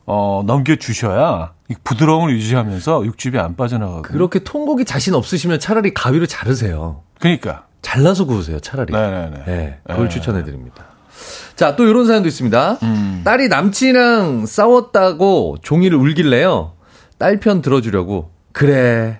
어, 0.05 0.43
넘겨 0.45 0.75
주셔야 0.75 1.53
부드러움을 1.83 2.33
유지하면서 2.33 3.05
육즙이 3.05 3.37
안 3.39 3.55
빠져나가고. 3.55 4.03
그렇게 4.03 4.39
통고기 4.39 4.85
자신 4.85 5.13
없으시면 5.15 5.59
차라리 5.59 5.93
가위로 5.93 6.25
자르세요. 6.27 7.03
그러니까. 7.19 7.65
잘라서 7.81 8.25
구우세요, 8.25 8.59
차라리. 8.59 8.91
네네네. 8.93 9.43
네, 9.45 9.79
그걸 9.87 10.09
네. 10.09 10.13
추천해 10.13 10.43
드립니다. 10.43 10.85
자, 11.55 11.75
또 11.75 11.85
이런 11.87 12.05
사연도 12.07 12.27
있습니다. 12.27 12.79
음. 12.83 13.21
딸이 13.23 13.47
남친이랑 13.47 14.45
싸웠다고 14.45 15.57
종이를 15.61 15.97
울길래요. 15.97 16.73
딸 17.17 17.39
편 17.39 17.61
들어주려고. 17.61 18.31
그래. 18.51 19.19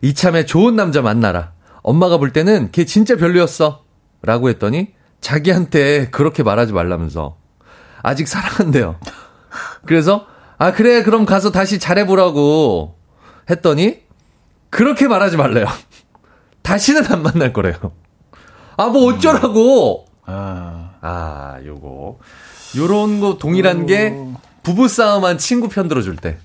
이참에 0.00 0.46
좋은 0.46 0.76
남자 0.76 1.02
만나라. 1.02 1.52
엄마가 1.82 2.16
볼 2.18 2.32
때는 2.32 2.70
걔 2.72 2.84
진짜 2.84 3.16
별로였어. 3.16 3.82
라고 4.22 4.48
했더니 4.48 4.94
자기한테 5.20 6.08
그렇게 6.10 6.42
말하지 6.42 6.72
말라면서. 6.72 7.36
아직 8.02 8.26
사랑한대요. 8.28 8.96
그래서 9.86 10.26
아 10.58 10.72
그래 10.72 11.02
그럼 11.02 11.24
가서 11.24 11.50
다시 11.50 11.78
잘해보라고 11.78 12.96
했더니 13.50 13.98
그렇게 14.70 15.08
말하지 15.08 15.36
말래요. 15.36 15.66
다시는 16.62 17.10
안 17.12 17.22
만날 17.22 17.52
거래요. 17.52 17.74
아 18.76 18.88
뭐 18.88 19.12
어쩌라고. 19.12 20.06
아. 20.26 20.90
아, 21.00 21.58
요거. 21.64 22.18
요런 22.76 23.20
거 23.20 23.36
동일한 23.38 23.84
게 23.86 24.14
부부싸움한 24.62 25.36
친구 25.38 25.68
편 25.68 25.86
들어줄 25.86 26.16
때. 26.16 26.38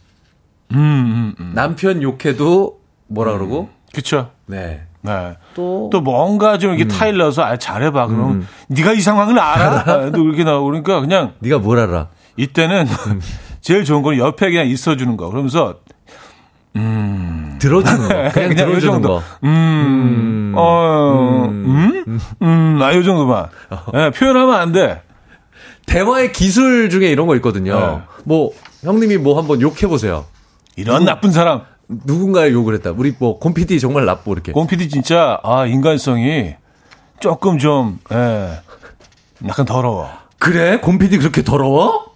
음, 0.74 0.78
음, 0.78 1.36
음. 1.40 1.52
남편 1.56 2.04
욕해도 2.04 2.82
뭐라 3.08 3.32
그러고? 3.34 3.70
그쵸. 3.94 4.32
네. 4.46 4.82
네. 5.02 5.38
또. 5.56 5.90
또 5.94 6.02
뭔가 6.02 6.58
좀 6.58 6.74
이렇게 6.76 6.88
타일러서 6.90 7.42
아 7.42 7.58
잘해봐 7.58 8.08
그럼 8.08 8.46
네가 8.68 8.92
이 8.94 9.00
상황을 9.02 9.40
알아? 9.40 9.80
아, 9.88 10.12
또 10.12 10.24
이렇게 10.26 10.44
나오고 10.44 10.66
그러니까 10.66 11.00
그냥 11.00 11.34
네가 11.40 11.60
뭘 11.60 11.80
알아? 11.80 12.10
이때는 12.36 12.86
제일 13.62 13.84
좋은 13.84 14.02
건 14.02 14.18
옆에 14.18 14.50
그냥 14.50 14.68
있어주는 14.68 15.18
거 15.18 15.30
그러면서 15.30 15.80
들어주는 17.60 18.08
거. 18.08 18.08
그냥, 18.32 18.32
그냥 18.32 18.52
요 18.52 18.56
들어주는 18.72 18.94
정도. 18.94 19.08
거. 19.10 19.24
음, 19.44 20.54
어, 20.56 21.46
음, 21.50 22.20
음, 22.42 22.80
아, 22.82 22.96
요 22.96 23.04
정도만. 23.04 23.48
예, 23.96 24.12
표현하면 24.12 24.56
안 24.56 24.72
돼. 24.72 25.02
대화의 25.86 26.32
기술 26.32 26.90
중에 26.90 27.08
이런 27.08 27.28
거 27.28 27.36
있거든요. 27.38 27.80
네. 27.80 28.02
뭐, 28.24 28.52
형님이 28.84 29.18
뭐 29.18 29.38
한번 29.40 29.62
욕해보세요. 29.62 30.26
이런 30.76 31.06
나쁜 31.06 31.32
사람. 31.32 31.62
누군가의 31.88 32.52
욕을 32.54 32.76
했다. 32.76 32.92
우리 32.96 33.14
뭐, 33.18 33.40
곰피디 33.40 33.80
정말 33.80 34.06
나쁘고 34.06 34.34
이렇게. 34.34 34.52
곰피디 34.52 34.90
진짜, 34.90 35.40
아, 35.44 35.66
인간성이 35.66 36.56
조금 37.20 37.58
좀, 37.58 38.00
예, 38.14 38.60
약간 39.48 39.66
더러워. 39.66 40.08
그래? 40.38 40.78
곰피디 40.80 41.18
그렇게 41.18 41.44
더러워? 41.44 42.09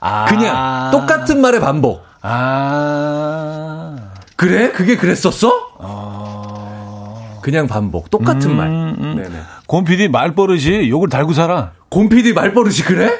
아. 0.00 0.24
그냥 0.28 0.90
똑같은 0.90 1.40
말의 1.40 1.60
반복. 1.60 2.04
아. 2.22 3.96
그래? 4.36 4.70
그게 4.72 4.96
그랬었어? 4.96 5.52
어. 5.78 7.38
그냥 7.42 7.66
반복. 7.66 8.10
똑같은 8.10 8.54
말. 8.56 8.68
음. 8.68 9.14
네네. 9.16 9.40
곰피디 9.66 10.08
말버릇이 10.08 10.88
욕을 10.90 11.08
달고 11.08 11.32
살아. 11.32 11.72
곰피디 11.88 12.32
말버릇이 12.34 12.76
그래? 12.86 13.10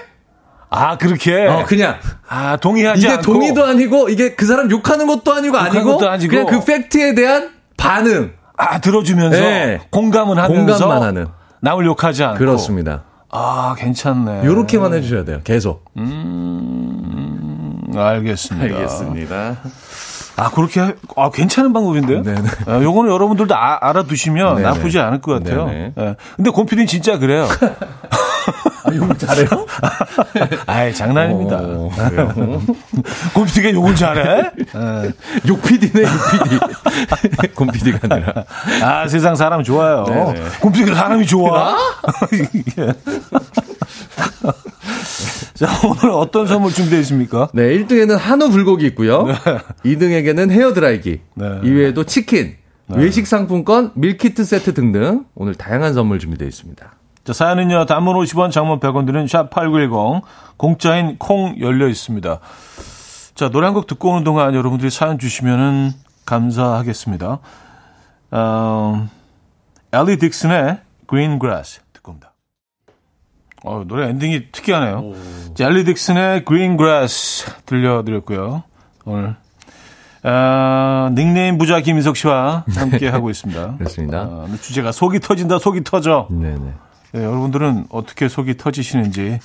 아, 0.71 0.99
그렇게. 0.99 1.47
어, 1.47 1.65
그냥. 1.67 1.97
아, 2.29 2.57
동의하지 2.59 3.01
이게 3.01 3.11
않고. 3.11 3.23
동의도 3.23 3.65
아니고, 3.65 4.11
이게 4.11 4.35
그 4.35 4.45
사람 4.45 4.71
욕하는 4.71 5.07
것도 5.07 5.33
아니고, 5.33 5.57
아니고, 5.57 5.97
것도 5.97 6.11
아니고. 6.11 6.31
그냥 6.31 6.47
그 6.47 6.63
팩트에 6.65 7.15
대한 7.15 7.53
반응. 7.79 8.33
아, 8.57 8.79
들어주면서. 8.79 9.41
네. 9.41 9.81
공감은 9.91 10.37
하면서. 10.39 10.77
공감만 10.77 11.03
하는. 11.03 11.29
남을 11.63 11.87
욕하지 11.87 12.23
않고. 12.25 12.39
그렇습니다. 12.39 13.05
아, 13.31 13.75
괜찮네. 13.77 14.45
요렇게만 14.45 14.93
해주셔야 14.95 15.25
돼요. 15.25 15.41
계속. 15.45 15.85
음, 15.97 17.83
알겠습니다. 17.95 19.59
아, 20.39 20.51
그렇게, 20.51 20.81
하- 20.81 20.93
아, 21.17 21.31
괜찮은 21.31 21.73
방법인데요? 21.73 22.23
네네. 22.23 22.43
아, 22.67 22.81
요거는 22.83 23.11
여러분들도 23.11 23.55
아, 23.57 23.79
알아두시면 23.81 24.57
네네. 24.57 24.69
나쁘지 24.69 24.99
않을 24.99 25.21
것 25.21 25.33
같아요. 25.43 25.67
네네. 25.67 25.93
예. 25.99 26.17
근데 26.37 26.51
곰피디는 26.51 26.87
진짜 26.87 27.19
그래요. 27.19 27.49
아, 28.85 28.95
욕 28.95 29.19
잘해요? 29.19 29.47
아이, 30.67 30.95
장난입니다. 30.95 31.57
어? 31.61 31.91
곰피디가 33.35 33.73
욕을 33.73 33.95
잘해? 33.97 34.51
예. 34.59 35.13
욕피디네, 35.47 36.03
욕피디. 36.03 37.49
곰피디가 37.55 37.99
아니라. 38.15 38.45
아, 38.83 39.09
세상 39.09 39.35
사람 39.35 39.63
좋아요. 39.65 40.05
곰피디가 40.61 40.95
사람이 40.95 41.27
좋아? 41.27 41.77
자, 45.59 45.67
오늘 45.85 46.11
어떤 46.15 46.47
선물 46.47 46.73
준비되어 46.73 47.01
있습니까? 47.01 47.49
네, 47.53 47.63
1등에는 47.79 48.17
한우 48.17 48.49
불고기 48.51 48.87
있고요. 48.89 49.27
2등에게는 49.85 50.53
헤어 50.53 50.73
드라이기. 50.73 51.21
네. 51.35 51.61
이외에도 51.65 52.05
치킨, 52.05 52.55
외식 52.89 53.27
상품권, 53.27 53.91
밀키트 53.95 54.45
세트 54.45 54.75
등등 54.75 55.25
오늘 55.35 55.57
다양한 55.57 55.95
선물 55.95 56.21
준비되어 56.21 56.47
있습니다. 56.47 56.93
자, 57.25 57.33
사연은요, 57.33 57.87
단문 57.87 58.15
50원, 58.17 58.53
장문 58.53 58.79
100원 58.79 59.05
드는 59.07 59.27
샵8910, 59.27 60.23
공짜인 60.57 61.17
콩 61.19 61.59
열려 61.59 61.89
있습니다. 61.89 62.39
자, 63.35 63.49
노래 63.51 63.67
한 63.67 63.75
곡 63.75 63.87
듣고 63.89 64.11
오는 64.13 64.23
동안 64.25 64.55
여러분들이 64.55 64.91
사연 64.91 65.19
주시면은 65.19 65.91
감사하겠습니다. 66.25 67.39
어, 68.31 69.09
엘리 69.93 70.19
딕슨의 70.19 70.81
Green 71.09 71.39
Grass. 71.41 71.81
어, 73.65 73.83
노래 73.87 74.09
엔딩이 74.09 74.53
특이하네요. 74.53 75.13
자, 75.55 75.67
엘리 75.67 75.85
딕슨의 75.85 76.47
Green 76.47 76.77
Grass 76.77 77.47
들려드렸고요. 77.67 78.63
오늘, 79.05 79.37
아, 80.23 81.11
닉네임 81.15 81.59
부자 81.59 81.81
김인석 81.81 82.17
씨와 82.17 82.65
함께 82.77 83.09
하고 83.09 83.31
있습니다. 83.31 83.77
그렇습니다. 83.79 84.19
아, 84.21 84.47
주제가 84.61 84.93
속이 84.93 85.21
터진다, 85.21 85.59
속이 85.59 85.83
터져. 85.85 86.29
네네. 86.31 86.73
네, 87.13 87.25
여러분들은 87.25 87.87
어떻게 87.91 88.29
속이 88.29 88.57
터지시는지 88.59 89.39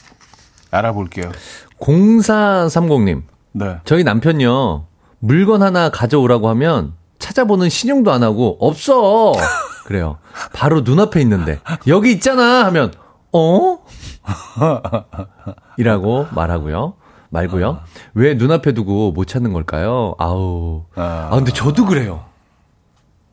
알아볼게요. 0.69 1.31
0430님, 1.79 3.23
네. 3.53 3.77
저희 3.85 4.03
남편요, 4.03 4.85
물건 5.19 5.63
하나 5.63 5.89
가져오라고 5.89 6.49
하면 6.49 6.93
찾아보는 7.19 7.69
신용도 7.69 8.11
안 8.11 8.21
하고, 8.23 8.57
없어! 8.59 9.33
그래요. 9.85 10.17
바로 10.53 10.81
눈앞에 10.81 11.21
있는데, 11.21 11.59
여기 11.87 12.11
있잖아! 12.11 12.65
하면, 12.65 12.91
어? 13.31 13.79
이라고 15.77 16.27
말하고요. 16.31 16.93
말고요. 17.29 17.79
왜 18.13 18.35
눈앞에 18.35 18.73
두고 18.73 19.11
못 19.11 19.25
찾는 19.25 19.53
걸까요? 19.53 20.15
아우. 20.19 20.85
아. 20.95 21.29
아, 21.31 21.35
근데 21.35 21.51
저도 21.51 21.85
그래요. 21.85 22.25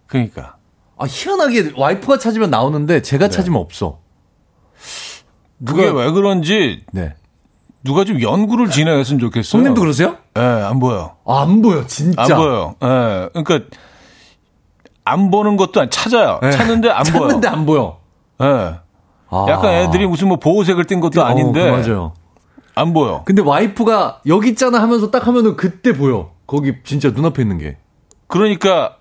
그러니까. 0.07 0.57
아, 0.99 1.05
희한하게 1.07 1.72
와이프가 1.76 2.18
찾으면 2.18 2.51
나오는데 2.51 3.03
제가 3.03 3.28
찾으면 3.28 3.61
없어. 3.61 3.99
그게 5.64 5.86
누가- 5.86 5.99
왜 6.01 6.11
그런지 6.11 6.84
네. 6.93 7.14
누가 7.84 8.05
좀 8.05 8.20
연구를 8.22 8.70
진행했으면 8.70 9.20
좋겠어요. 9.20 9.59
형님도 9.61 9.80
그러세요? 9.80 10.16
예, 10.36 10.41
안 10.41 10.78
보여. 10.80 11.16
아, 11.26 11.43
안 11.43 11.61
보여, 11.62 11.86
진짜. 11.86 12.22
안 12.22 12.28
보여. 12.28 12.74
예. 12.82 13.28
그러니까 13.43 13.61
안 15.05 15.30
보는 15.30 15.57
것도 15.57 15.80
아니 15.80 15.91
찾아요. 15.91 16.38
네. 16.43 16.51
찾는데 16.53 16.91
안 16.91 17.03
보여. 17.05 17.20
찾는데 17.28 17.49
안 17.49 17.66
보여. 17.66 17.99
예. 18.43 18.74
아. 19.30 19.46
약간 19.48 19.72
애들이 19.72 20.06
무슨 20.06 20.28
뭐 20.28 20.36
보호색을 20.38 20.84
띈 20.86 21.00
것도 21.00 21.24
아닌데 21.24 21.68
어, 21.68 21.76
그 21.76 21.80
맞아요. 21.88 22.12
안 22.74 22.92
보여. 22.92 23.22
근데 23.24 23.42
와이프가 23.42 24.22
여기 24.26 24.50
있잖아 24.50 24.80
하면서 24.82 25.10
딱 25.10 25.26
하면은 25.26 25.56
그때 25.56 25.92
보여. 25.92 26.30
거기 26.46 26.74
진짜 26.84 27.10
눈앞에 27.10 27.42
있는 27.42 27.58
게. 27.58 27.76
그러니까 28.26 28.96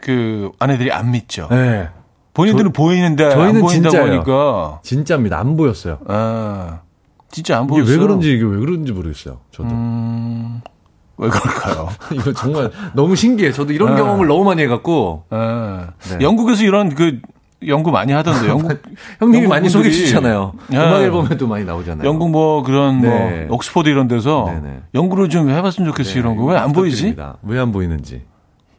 그 0.00 0.50
아내들이 0.58 0.90
안 0.92 1.10
믿죠. 1.10 1.48
네. 1.50 1.88
본인들은 2.34 2.72
보이는데 2.72 3.24
안 3.24 3.30
저희는 3.30 3.60
보인다 3.60 3.90
진짜예요. 3.90 4.22
보니까 4.24 4.80
진짜입니다. 4.82 5.38
안 5.38 5.56
보였어요. 5.56 5.98
아, 6.08 6.80
진짜 7.30 7.58
안 7.58 7.64
이게 7.64 7.74
보였어. 7.74 7.92
왜 7.92 7.98
그런지 7.98 8.32
이게 8.32 8.44
왜 8.44 8.58
그런지 8.58 8.92
모르겠어요. 8.92 9.38
저도 9.50 9.68
왜 11.18 11.28
그럴까요? 11.28 11.88
이거 12.12 12.32
정말 12.32 12.70
너무 12.94 13.16
신기해. 13.16 13.52
저도 13.52 13.72
이런 13.72 13.92
아. 13.92 13.96
경험을 13.96 14.26
너무 14.26 14.44
많이 14.44 14.62
해갖고 14.62 15.24
아, 15.30 15.88
네. 16.10 16.18
영국에서 16.24 16.64
이런 16.64 16.94
그 16.94 17.20
연구 17.68 17.90
많이 17.90 18.12
하던데 18.12 18.48
영국 18.48 18.82
형님이 19.20 19.46
많이 19.46 19.68
소개해 19.68 19.92
주잖아요. 19.92 20.52
네. 20.68 20.76
음악 20.78 21.00
앨범에도 21.02 21.46
많이 21.46 21.64
나오잖아요. 21.64 22.08
영국 22.08 22.30
뭐 22.30 22.62
그런 22.62 23.00
네. 23.00 23.44
뭐 23.46 23.56
옥스퍼드 23.56 23.88
이런 23.88 24.08
데서 24.08 24.46
네네. 24.48 24.80
연구를 24.94 25.28
좀 25.28 25.50
해봤으면 25.50 25.90
좋겠어 25.90 26.18
이런 26.18 26.36
거 26.36 26.44
왜 26.44 26.56
안 26.56 26.72
보이지? 26.72 27.16
왜 27.42 27.58
안 27.60 27.72
보이는지. 27.72 28.22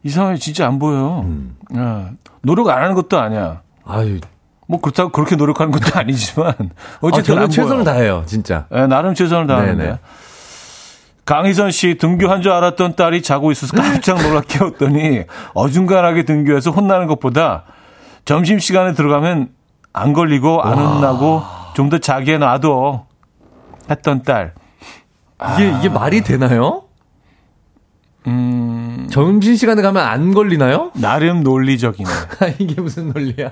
이상하게 0.03 0.37
진짜 0.37 0.67
안 0.67 0.79
보여요. 0.79 1.21
음. 1.25 1.55
예. 1.75 2.05
노력 2.41 2.69
안 2.69 2.81
하는 2.83 2.93
것도 2.95 3.19
아니야. 3.19 3.61
아유, 3.85 4.19
뭐 4.67 4.79
그렇다고 4.81 5.11
그렇게 5.11 5.35
노력하는 5.35 5.71
것도 5.71 5.97
아니지만 5.99 6.49
아, 6.59 6.97
어쨌든 7.01 7.37
안 7.39 7.49
최선을 7.49 7.83
보여. 7.83 7.93
다해요, 7.93 8.23
진짜. 8.25 8.65
예, 8.73 8.85
나름 8.87 9.13
최선을 9.13 9.47
다하는데. 9.47 9.83
네네. 9.83 9.99
강희선 11.25 11.71
씨 11.71 11.95
등교한 11.97 12.41
줄 12.41 12.51
알았던 12.51 12.97
딸이 12.97 13.21
자고 13.21 13.51
있어서 13.53 13.77
깜짝 13.77 14.21
놀라 14.21 14.41
깨웠더니 14.41 15.23
어중간하게 15.53 16.23
등교해서 16.23 16.71
혼나는 16.71 17.07
것보다 17.07 17.63
점심 18.25 18.59
시간에 18.59 18.93
들어가면 18.93 19.49
안 19.93 20.13
걸리고 20.13 20.61
안 20.61 20.77
혼나고 20.79 21.43
좀 21.75 21.89
더 21.89 21.97
자기에 21.97 22.37
놔둬 22.37 23.05
했던 23.89 24.23
딸. 24.23 24.53
이게 25.53 25.71
이게 25.77 25.89
말이 25.89 26.21
되나요? 26.21 26.83
음, 28.27 29.07
점심 29.11 29.55
시간에 29.55 29.81
가면 29.81 30.01
안 30.01 30.33
걸리나요? 30.33 30.91
나름 30.93 31.43
논리적이네. 31.43 32.09
이게 32.59 32.79
무슨 32.81 33.11
논리야? 33.13 33.51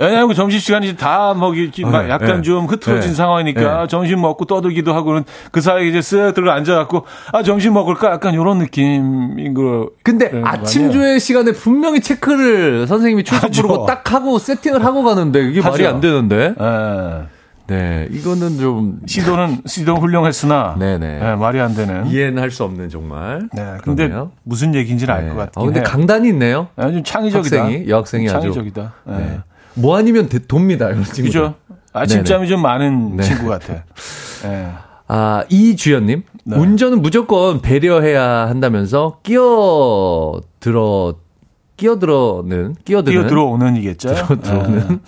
왜냐하면 0.00 0.34
점심 0.34 0.60
시간이 0.60 0.96
다 0.96 1.34
먹이지, 1.34 1.84
막 1.84 2.04
네, 2.04 2.10
약간 2.10 2.36
네. 2.36 2.42
좀 2.42 2.66
흐트러진 2.66 3.10
네. 3.10 3.16
상황이니까 3.16 3.80
네. 3.82 3.86
점심 3.88 4.20
먹고 4.20 4.44
떠들기도 4.44 4.94
하고는 4.94 5.24
그 5.50 5.60
사이에 5.60 5.88
이제 5.88 5.98
쓱 5.98 6.34
들어 6.34 6.52
앉아갖고, 6.52 7.04
아, 7.32 7.42
점심 7.42 7.74
먹을까? 7.74 8.12
약간 8.12 8.34
이런 8.34 8.58
느낌인 8.58 9.54
거. 9.54 9.90
근데 10.02 10.30
거 10.30 10.40
아침? 10.44 10.92
조회 10.92 11.18
시간에 11.18 11.52
분명히 11.52 12.00
체크를 12.00 12.86
선생님이 12.86 13.24
출석. 13.24 13.50
부르고 13.50 13.86
딱 13.86 14.12
하고 14.12 14.38
세팅을 14.38 14.84
하고 14.84 15.02
가는데 15.02 15.48
이게 15.48 15.60
말이. 15.60 15.86
안 15.86 16.00
되는데. 16.00 16.54
예. 16.60 17.41
네, 17.72 18.08
이거는 18.10 18.58
좀 18.58 19.00
시도는, 19.06 19.62
시도는 19.64 20.00
훌륭했으나. 20.02 20.76
네네. 20.78 21.20
예, 21.22 21.34
말이 21.36 21.58
안 21.60 21.74
되는. 21.74 22.06
이해는 22.08 22.42
할 22.42 22.50
수 22.50 22.64
없는 22.64 22.90
정말. 22.90 23.48
네. 23.54 23.74
근데 23.82 24.08
그러네요. 24.08 24.30
무슨 24.42 24.74
얘기인지는 24.74 25.14
알 25.14 25.24
네. 25.24 25.30
것 25.30 25.36
같긴 25.36 25.62
아, 25.62 25.64
근데. 25.64 25.82
강단이 25.82 26.28
있네요. 26.28 26.68
아, 26.76 26.90
좀 26.90 27.02
창의적이다. 27.02 27.64
학생이, 27.64 27.88
여학생이 27.88 28.28
아주. 28.28 28.40
창의적이다. 28.40 28.92
예. 29.08 29.12
네. 29.16 29.40
뭐 29.74 29.96
아니면 29.96 30.28
대- 30.28 30.38
돕니다, 30.46 30.90
이런 30.90 31.02
친구. 31.04 31.22
그죠? 31.28 31.54
아침잠이 31.94 32.46
좀 32.46 32.60
많은 32.60 33.18
친구 33.22 33.48
같아. 33.48 33.84
예. 34.44 34.68
아, 35.08 35.44
이주연님. 35.48 36.22
네. 36.44 36.56
운전은 36.56 37.00
무조건 37.02 37.60
배려해야 37.62 38.48
한다면서 38.48 39.20
끼어 39.22 40.40
들어, 40.60 41.14
끼어들어는, 41.82 42.76
끼어드는. 42.84 43.18
뛰어 43.20 43.26
들어오는 43.28 43.76
이겠죠? 43.76 44.10
예. 44.10 44.14
들어오는 44.40 45.00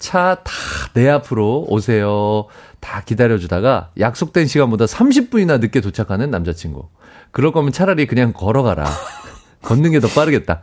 차 0.00 0.36
다 0.44 0.52
내 0.94 1.08
앞으로 1.08 1.64
오세요. 1.68 2.46
다 2.80 3.00
기다려주다가 3.04 3.90
약속된 4.00 4.46
시간보다 4.48 4.86
30분이나 4.86 5.60
늦게 5.60 5.80
도착하는 5.80 6.30
남자친구. 6.30 6.88
그럴 7.30 7.52
거면 7.52 7.72
차라리 7.72 8.06
그냥 8.06 8.32
걸어가라. 8.32 8.84
걷는 9.62 9.92
게 9.92 10.00
더 10.00 10.08
빠르겠다. 10.08 10.60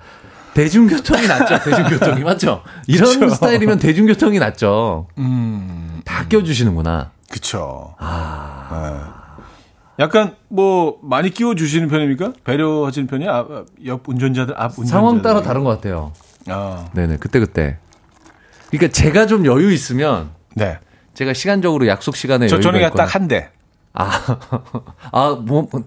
대중교통이 0.53 1.25
낫죠. 1.27 1.63
대중교통이 1.63 2.23
맞죠. 2.23 2.61
이런 2.87 3.19
그쵸. 3.19 3.33
스타일이면 3.35 3.79
대중교통이 3.79 4.39
낫죠. 4.39 5.07
음. 5.17 6.01
다 6.03 6.25
껴주시는구나. 6.27 7.11
그쵸. 7.31 7.95
네. 7.99 8.99
약간 9.99 10.35
뭐 10.47 10.97
많이 11.03 11.29
끼워 11.29 11.55
주시는 11.55 11.89
편입니까? 11.89 12.33
배려하시는 12.45 13.07
편이 13.07 13.25
야 13.25 13.35
앞, 13.37 13.65
옆 13.85 14.07
운전자들 14.07 14.53
앞 14.57 14.71
운전자들 14.79 14.87
상황 14.87 15.21
따라 15.21 15.41
다른 15.41 15.63
것 15.63 15.71
같아요. 15.71 16.13
아, 16.47 16.87
네네 16.93 17.17
그때 17.17 17.39
그때. 17.39 17.77
그러니까 18.71 18.91
제가 18.93 19.25
좀 19.27 19.45
여유 19.45 19.71
있으면 19.73 20.29
네. 20.55 20.79
제가 21.13 21.33
시간적으로 21.33 21.85
약속 21.87 22.15
시간에 22.15 22.47
저 22.47 22.59
저녁에 22.59 22.89
딱 22.91 23.13
한 23.13 23.27
대. 23.27 23.49
아, 23.93 24.09
아, 25.11 25.37
뭐, 25.41 25.67
뭐, 25.71 25.83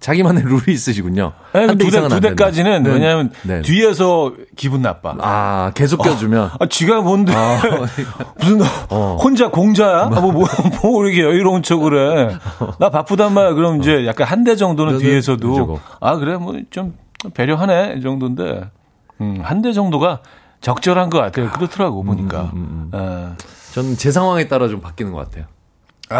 자기만의 0.00 0.44
룰이 0.44 0.62
있으시군요. 0.68 1.32
네, 1.54 1.60
한대 1.66 1.72
두, 1.72 1.78
대, 1.78 1.86
이상은 1.88 2.08
두안 2.08 2.20
된다. 2.20 2.44
대까지는 2.44 2.82
네. 2.82 2.90
왜냐하면 2.90 3.30
네. 3.42 3.62
뒤에서 3.62 4.32
기분 4.56 4.82
나빠. 4.82 5.14
아, 5.20 5.70
계속 5.74 6.02
껴주면. 6.02 6.50
아, 6.58 6.66
지가 6.66 7.00
뭔데 7.00 7.32
무슨 8.38 8.60
어. 8.90 9.16
혼자 9.22 9.48
공자야? 9.48 10.02
아, 10.04 10.08
뭐, 10.20 10.32
뭐, 10.32 10.46
뭐 10.82 11.04
이렇게 11.06 11.22
여유로운 11.22 11.62
척을 11.62 12.28
해. 12.28 12.36
나 12.78 12.90
바쁘단 12.90 13.32
말이야. 13.32 13.54
그럼 13.54 13.80
이제 13.80 14.06
약간 14.06 14.26
한 14.26 14.44
대 14.44 14.56
정도는 14.56 14.94
그러면 14.98 15.10
뒤에서도 15.10 15.54
저거. 15.54 15.80
아 16.00 16.16
그래 16.16 16.36
뭐 16.36 16.54
좀 16.70 16.94
배려하네 17.34 17.94
이 17.98 18.02
정도인데 18.02 18.68
음, 19.20 19.38
한 19.42 19.62
대 19.62 19.72
정도가 19.72 20.20
적절한 20.60 21.10
것 21.10 21.18
같아요. 21.18 21.50
그렇더라고 21.50 22.02
보니까. 22.02 22.50
음, 22.54 22.90
예. 22.94 23.28
저는 23.74 23.96
제 23.96 24.10
상황에 24.10 24.48
따라 24.48 24.68
좀 24.68 24.80
바뀌는 24.80 25.12
것 25.12 25.18
같아요. 25.18 25.44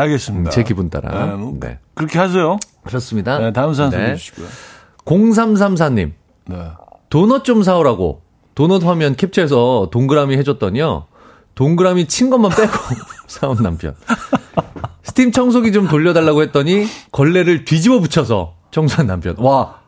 알겠습니다. 0.01 0.51
제 0.51 0.62
기분 0.62 0.90
따라. 0.90 1.26
네, 1.26 1.32
뭐 1.34 1.57
네. 1.61 1.78
그렇게 1.95 2.18
하세요. 2.18 2.59
그렇습니다. 2.84 3.38
네, 3.38 3.53
다음 3.53 3.74
사연 3.74 3.90
네. 3.90 3.97
소개해 3.99 4.16
주시고요. 4.16 4.47
0334님, 5.05 6.12
네. 6.47 6.57
도넛 7.11 7.45
좀 7.45 7.62
사오라고. 7.62 8.22
도넛 8.55 8.84
화면 8.84 9.16
캡처해서 9.16 9.88
동그라미 9.90 10.36
해줬더니요. 10.38 11.07
동그라미 11.55 12.07
친 12.07 12.28
것만 12.30 12.51
빼고 12.51 12.72
사온 13.26 13.57
남편. 13.62 13.95
스팀 15.05 15.32
청소기 15.32 15.72
좀 15.72 15.88
돌려달라고 15.88 16.43
했더니 16.43 16.86
걸레를 17.12 17.64
뒤집어 17.64 18.01
붙여서 18.01 18.55
청소한 18.70 19.07
남편. 19.07 19.36
와, 19.38 19.80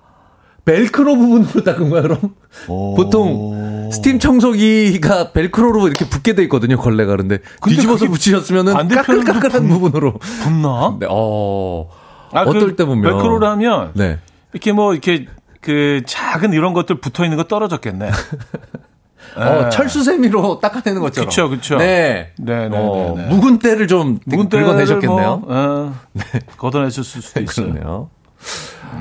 벨크로 0.65 1.17
부분으로 1.17 1.62
닦은 1.62 1.91
거야, 1.91 2.03
그럼? 2.03 2.19
보통 2.67 3.91
스팀 3.93 4.19
청소기가 4.19 5.33
벨크로로 5.33 5.87
이렇게 5.87 6.09
붙게 6.09 6.35
돼 6.35 6.43
있거든요, 6.45 6.79
걸레가. 6.79 7.12
그런데 7.12 7.39
뒤집어서 7.67 8.07
붙이셨으면은 8.07 8.89
까끌까끌한 8.89 9.69
부분으로. 9.69 10.15
붙나? 10.43 10.97
네, 10.99 11.07
어. 11.11 11.89
아, 12.33 12.43
어떨 12.43 12.69
그때 12.69 12.85
보면. 12.85 13.03
벨크로를 13.03 13.47
하면 13.49 13.93
네. 13.95 14.19
이렇게 14.53 14.73
뭐 14.73 14.93
이렇게 14.93 15.27
그 15.61 16.03
작은 16.07 16.53
이런 16.53 16.73
것들 16.73 17.01
붙어 17.01 17.25
있는 17.25 17.37
거 17.37 17.45
떨어졌겠네. 17.45 18.11
어, 19.37 19.69
철수세미로 19.69 20.61
닦아내는 20.61 21.01
것처럼. 21.01 21.29
그쵸, 21.29 21.49
그쵸. 21.49 21.77
네. 21.77 22.33
네, 22.39 22.69
네, 22.69 22.77
어, 22.77 23.15
네, 23.17 23.23
네. 23.23 23.29
묵은 23.35 23.59
때를 23.59 23.89
좀 23.89 24.19
묵은 24.27 24.49
때를 24.49 24.67
긁어내셨겠네요. 24.67 25.37
뭐, 25.39 25.45
어, 25.49 25.95
걷어내셨을 26.57 27.23
수도 27.23 27.41
있어요. 27.41 27.67
그러네요. 27.73 28.11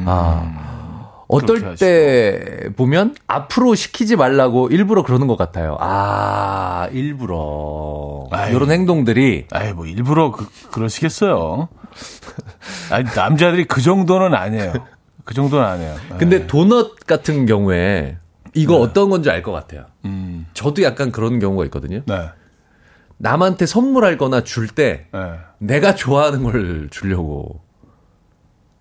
아. 0.06 0.73
어떨 1.34 1.76
때 1.76 2.70
보면 2.76 3.16
앞으로 3.28 3.76
시키지 3.76 4.16
말라고 4.16 4.68
일부러 4.70 5.04
그러는 5.04 5.28
것 5.28 5.38
같아요. 5.38 5.78
아, 5.80 6.88
일부러. 6.92 8.28
아이. 8.32 8.54
이런 8.54 8.72
행동들이 8.72 9.48
아이, 9.52 9.74
뭐, 9.74 9.86
일부러 9.86 10.32
그, 10.32 10.48
그러시겠어요. 10.72 11.70
아니, 12.92 13.06
남자들이 13.16 13.66
그 13.66 13.82
정도는 13.82 14.34
아니에요. 14.36 14.74
그 15.24 15.34
정도는 15.34 15.66
아니에요. 15.66 15.96
근데 16.18 16.40
네. 16.40 16.48
도넛 16.48 17.06
같은 17.06 17.46
경우에 17.46 18.18
이거 18.54 18.78
어떤 18.78 19.10
건지 19.10 19.30
알 19.30 19.42
것 19.42 19.52
같아요. 19.52 19.86
음, 20.06 20.46
저도 20.54 20.84
약간 20.84 21.12
그런 21.12 21.40
경우가 21.40 21.66
있거든요. 21.66 22.02
네. 22.06 22.30
남한테 23.18 23.66
선물할 23.66 24.18
거나 24.18 24.42
줄때 24.42 25.08
네. 25.14 25.20
내가 25.60 25.96
좋아하는 25.96 26.44
걸 26.44 26.90
주려고 26.92 27.62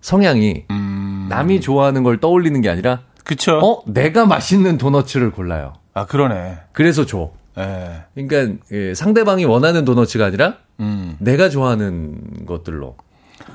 성향이 0.03 0.65
음, 0.69 1.27
남이 1.29 1.61
좋아하는 1.61 2.03
걸 2.03 2.19
떠올리는 2.19 2.59
게 2.61 2.69
아니라 2.69 2.99
그쵸. 3.23 3.57
어 3.63 3.83
내가 3.87 4.25
맛있는 4.25 4.77
도너츠를 4.77 5.31
골라요. 5.31 5.73
아, 5.93 6.05
그러네. 6.05 6.57
그래서 6.73 7.05
줘. 7.05 7.31
예. 7.57 8.03
그러니까 8.13 8.59
예, 8.71 8.93
상대방이 8.93 9.45
원하는 9.45 9.85
도너츠가 9.85 10.25
아니라 10.25 10.55
음. 10.79 11.15
내가 11.19 11.49
좋아하는 11.49 12.45
것들로 12.45 12.97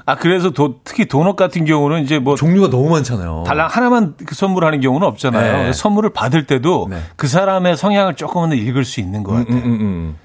아, 0.07 0.14
그래서 0.16 0.51
도, 0.51 0.76
특히 0.84 1.07
도넛 1.07 1.36
같은 1.36 1.64
경우는 1.64 2.03
이제 2.03 2.18
뭐, 2.18 2.34
종류가 2.34 2.70
너무 2.70 2.88
많잖아요. 2.90 3.44
달랑 3.46 3.68
하나만 3.70 4.14
그 4.24 4.34
선물하는 4.34 4.80
경우는 4.80 5.07
없잖아요. 5.07 5.64
네. 5.64 5.72
선물을 5.72 6.11
받을 6.12 6.46
때도 6.46 6.88
네. 6.90 6.99
그 7.16 7.26
사람의 7.26 7.76
성향을 7.76 8.14
조금은 8.14 8.57
읽을 8.57 8.84
수 8.84 9.01
있는 9.01 9.22
것 9.22 9.32
음, 9.32 9.38
같아요. 9.38 9.57
음, 9.57 9.64
음, 9.64 9.80
음. 9.80 10.16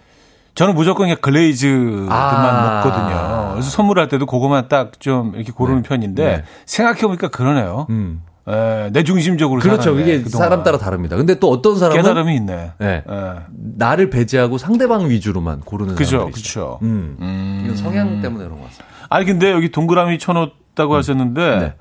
저는 0.55 0.75
무조건 0.75 1.05
그냥 1.05 1.17
글레이즈만 1.21 2.07
아. 2.11 2.83
먹거든요. 2.83 3.51
그래서 3.53 3.69
선물할 3.71 4.07
때도 4.07 4.25
그거만 4.25 4.67
딱 4.67 4.91
좀 4.99 5.33
이렇게 5.35 5.51
고르는 5.51 5.81
편인데 5.83 6.23
네. 6.23 6.43
생각해 6.65 7.01
보니까 7.01 7.27
그러네요. 7.29 7.87
음. 7.89 8.21
에, 8.47 8.89
내 8.91 9.03
중심적으로 9.03 9.59
그렇죠. 9.61 9.97
이게 9.99 10.21
그동안. 10.21 10.47
사람 10.49 10.63
따라 10.63 10.77
다릅니다. 10.77 11.15
근데 11.15 11.39
또 11.39 11.49
어떤 11.49 11.77
사람은 11.77 12.01
깨달음이 12.01 12.35
있네. 12.35 12.71
네. 12.77 13.03
예. 13.09 13.33
나를 13.77 14.09
배제하고 14.09 14.57
상대방 14.57 15.09
위주로만 15.09 15.61
고르는 15.61 15.95
그죠. 15.95 16.29
그죠. 16.31 16.79
음. 16.83 17.61
이건 17.63 17.75
성향 17.77 18.21
때문에 18.21 18.43
그런 18.43 18.59
것 18.59 18.65
같습니다. 18.65 18.85
아니 19.09 19.25
근데 19.25 19.51
여기 19.51 19.71
동그라미 19.71 20.19
쳐놓았다고 20.19 20.95
하셨는데 20.95 21.59
네. 21.59 21.73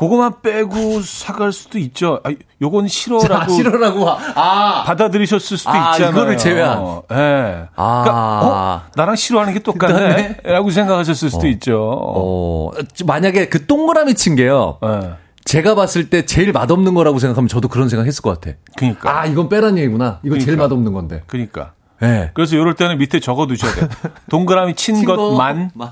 그거만 0.00 0.40
빼고 0.42 1.02
사갈 1.02 1.52
수도 1.52 1.78
있죠. 1.78 2.20
아, 2.24 2.30
요건 2.62 2.88
싫어라고 2.88 3.34
아, 3.34 3.48
싫어라고. 3.48 4.08
아. 4.08 4.82
받아들이셨을 4.86 5.58
수도 5.58 5.70
아, 5.70 5.92
있잖아요. 5.92 6.12
이거를 6.12 6.38
제외한. 6.38 7.02
예. 7.12 7.68
아. 7.76 8.02
그러니까 8.02 8.40
어? 8.42 8.82
나랑 8.96 9.16
싫어하는 9.16 9.52
게 9.52 9.58
똑같네. 9.58 10.38
라고 10.44 10.70
생각하셨을 10.70 11.28
수도 11.28 11.46
있죠. 11.48 11.78
어, 12.00 12.70
만약에 13.04 13.50
그 13.50 13.66
동그라미 13.66 14.14
친 14.14 14.36
게요. 14.36 14.78
예. 14.82 15.10
제가 15.44 15.74
봤을 15.74 16.08
때 16.08 16.24
제일 16.24 16.52
맛없는 16.52 16.94
거라고 16.94 17.18
생각하면 17.18 17.48
저도 17.48 17.68
그런 17.68 17.90
생각 17.90 18.06
했을 18.06 18.22
것 18.22 18.40
같아. 18.40 18.56
그러니까. 18.76 19.20
아, 19.20 19.26
이건 19.26 19.50
빼란 19.50 19.76
얘기구나. 19.76 20.20
이거 20.22 20.36
제일 20.36 20.46
그러니까. 20.56 20.64
맛없는 20.64 20.92
건데. 20.94 21.22
그러니까. 21.26 21.72
예. 22.02 22.30
그래서 22.32 22.56
이럴 22.56 22.74
때는 22.74 22.96
밑에 22.98 23.20
적어 23.20 23.46
두셔야 23.46 23.74
돼. 23.74 23.88
동그라미 24.30 24.74
친 24.74 25.04
것만 25.04 25.70
만. 25.74 25.90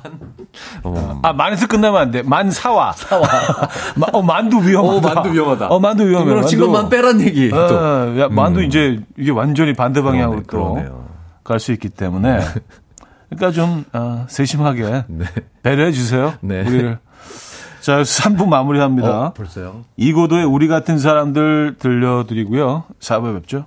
어. 0.82 1.20
아, 1.22 1.32
만에서 1.32 1.66
끝나면 1.66 2.00
안 2.00 2.10
돼. 2.10 2.22
만 2.22 2.50
사와. 2.50 2.92
사와. 2.92 3.22
어, 4.12 4.22
만두 4.22 4.66
위험하다. 4.66 5.10
어, 5.10 5.14
만두 5.14 5.30
위험하다. 5.32 5.66
어, 5.68 5.78
만두 5.80 6.08
위험해. 6.08 6.34
만두. 6.34 6.58
것만 6.58 6.88
빼란 6.88 7.20
얘기. 7.20 7.50
또. 7.50 7.56
어, 7.56 8.18
야, 8.20 8.28
만두 8.30 8.62
이제 8.62 9.00
이게 9.18 9.30
완전히 9.30 9.74
반대 9.74 10.00
방향으로 10.02 10.42
또. 10.48 10.78
갈 11.44 11.58
수 11.60 11.72
있기 11.72 11.88
때문에 11.88 12.40
그러니까 13.30 13.52
좀 13.52 13.84
어, 13.92 14.26
세심하게 14.28 15.04
배려해 15.62 15.92
주세요. 15.92 16.34
네. 16.40 16.60
우리를. 16.62 16.98
자, 17.80 18.02
3부 18.02 18.46
마무리합니다. 18.48 19.08
어, 19.08 19.32
벌써요? 19.34 19.84
이고도의 19.96 20.44
우리 20.44 20.68
같은 20.68 20.98
사람들 20.98 21.76
들려드리고요. 21.78 22.84
4부에 23.00 23.34
뵙죠. 23.40 23.66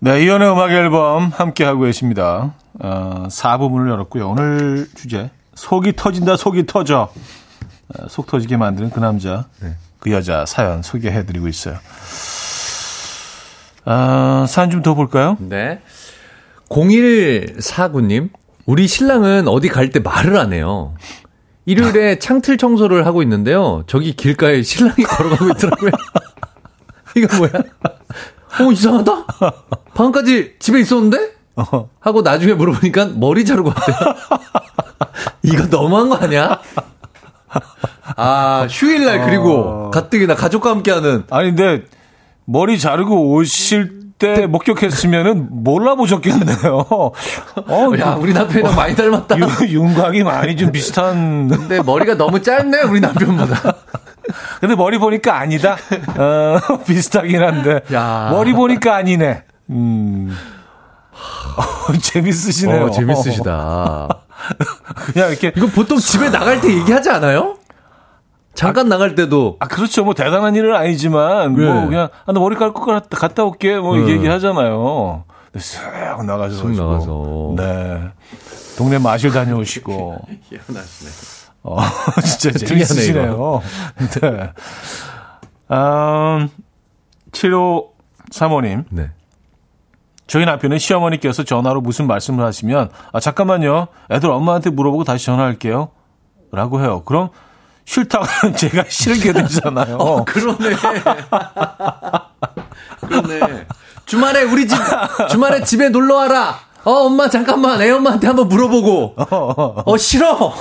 네, 0.00 0.22
이연의 0.22 0.50
음악 0.52 0.70
앨범 0.70 1.30
함께하고 1.34 1.82
계십니다. 1.82 2.54
어, 2.78 3.26
4부문을 3.28 3.90
열었고요. 3.90 4.28
오늘 4.30 4.86
주제, 4.94 5.30
속이 5.54 5.94
터진다, 5.96 6.36
속이 6.36 6.66
터져. 6.66 7.10
어, 7.88 8.08
속 8.08 8.26
터지게 8.26 8.56
만드는 8.56 8.90
그 8.90 9.00
남자, 9.00 9.46
그 9.98 10.12
여자 10.12 10.46
사연 10.46 10.82
소개해드리고 10.82 11.48
있어요. 11.48 11.78
아, 13.84 14.46
사연 14.48 14.70
좀 14.70 14.82
더 14.82 14.94
볼까요? 14.94 15.36
네. 15.40 15.80
0149님, 16.68 18.30
우리 18.66 18.86
신랑은 18.86 19.48
어디 19.48 19.68
갈 19.68 19.90
때 19.90 19.98
말을 19.98 20.36
안 20.36 20.52
해요. 20.52 20.94
일요일에 21.66 22.18
창틀 22.20 22.56
청소를 22.58 23.04
하고 23.06 23.22
있는데요. 23.22 23.82
저기 23.88 24.12
길가에 24.14 24.62
신랑이 24.62 25.02
걸어가고 25.02 25.48
있더라고요. 25.52 25.90
이거 27.16 27.36
뭐야? 27.38 27.50
어, 28.60 28.72
이상하다? 28.72 29.26
방금까지 29.94 30.54
집에 30.58 30.80
있었는데? 30.80 31.32
하고 32.00 32.22
나중에 32.22 32.54
물어보니까 32.54 33.10
머리 33.16 33.44
자르고 33.44 33.68
왔대요. 33.70 33.96
이거 35.42 35.66
너무한 35.66 36.08
거 36.08 36.16
아니야? 36.16 36.60
아, 38.16 38.66
휴일날 38.70 39.24
그리고 39.26 39.90
가뜩이나 39.90 40.34
가족과 40.34 40.70
함께하는 40.70 41.24
아니, 41.30 41.54
근데 41.54 41.84
머리 42.44 42.78
자르고 42.78 43.32
오실 43.32 43.98
때 44.18 44.46
목격했으면은 44.46 45.48
몰라보셨겠네요. 45.64 46.86
어, 46.88 47.12
야, 48.00 48.16
우리 48.20 48.32
남편이랑 48.32 48.74
많이 48.74 48.94
닮았다. 48.96 49.36
유- 49.38 49.68
윤곽이 49.68 50.22
많이 50.24 50.56
좀 50.56 50.72
비슷한. 50.72 51.48
근데 51.48 51.80
머리가 51.82 52.16
너무 52.16 52.40
짧네, 52.42 52.82
우리 52.82 53.00
남편보다. 53.00 53.74
근데 54.60 54.74
머리 54.74 54.98
보니까 54.98 55.38
아니다. 55.38 55.76
어, 56.16 56.78
비슷하긴 56.86 57.42
한데. 57.42 57.80
야. 57.92 58.28
머리 58.32 58.52
보니까 58.52 58.96
아니네. 58.96 59.44
음. 59.70 60.36
어, 61.56 61.92
재밌으시네요. 62.00 62.86
어, 62.86 62.90
재밌으시다. 62.90 64.08
그냥 65.12 65.30
이렇게. 65.30 65.52
이거 65.56 65.66
보통 65.66 65.98
집에 65.98 66.30
나갈 66.30 66.60
때 66.60 66.72
얘기하지 66.72 67.10
않아요? 67.10 67.56
잠깐 68.54 68.88
나갈 68.88 69.14
때도 69.14 69.56
아, 69.60 69.68
그렇죠. 69.68 70.04
뭐 70.04 70.14
대단한 70.14 70.56
일은 70.56 70.74
아니지만, 70.74 71.52
뭐 71.52 71.62
네. 71.62 71.86
그냥, 71.86 72.08
아, 72.26 72.32
나 72.32 72.40
머리 72.40 72.56
깎고 72.56 72.84
갔다, 72.84 73.16
갔다 73.16 73.44
올게. 73.44 73.76
뭐 73.76 73.96
네. 73.96 74.08
얘기하잖아요. 74.14 75.24
쓱 75.54 76.24
나가셔서. 76.24 76.64
쓱 76.64 76.76
나가서. 76.76 77.54
네. 77.56 78.10
동네 78.76 78.98
마실 78.98 79.30
다녀오시고. 79.30 80.18
희한하시네. 80.50 81.37
어, 81.70 81.80
진짜 82.24 82.58
재밌으시네요. 82.58 83.62
네. 84.20 84.52
음, 85.70 86.48
7호 87.32 87.88
사모님. 88.30 88.84
네. 88.90 89.10
저희 90.26 90.44
남편은 90.44 90.78
시어머니께서 90.78 91.42
전화로 91.42 91.80
무슨 91.80 92.06
말씀을 92.06 92.44
하시면 92.44 92.90
아 93.12 93.18
잠깐만요 93.20 93.88
애들 94.10 94.30
엄마한테 94.30 94.68
물어보고 94.68 95.04
다시 95.04 95.24
전화할게요 95.24 95.88
라고 96.52 96.82
해요 96.82 97.02
그럼 97.06 97.30
싫다고 97.86 98.26
하면 98.26 98.54
제가 98.58 98.84
싫게 98.88 99.32
되잖아요 99.32 99.96
어, 99.96 100.24
그러네. 100.26 100.76
그러네. 103.00 103.66
주말에 104.04 104.42
우리 104.42 104.66
집, 104.66 104.76
주말에 105.30 105.62
집에 105.64 105.88
놀러 105.90 106.16
와라. 106.16 106.58
어, 106.88 107.04
엄마, 107.04 107.28
잠깐만. 107.28 107.82
애 107.82 107.90
엄마한테 107.90 108.28
한번 108.28 108.48
물어보고. 108.48 109.14
어, 109.84 109.96
싫어. 109.98 110.54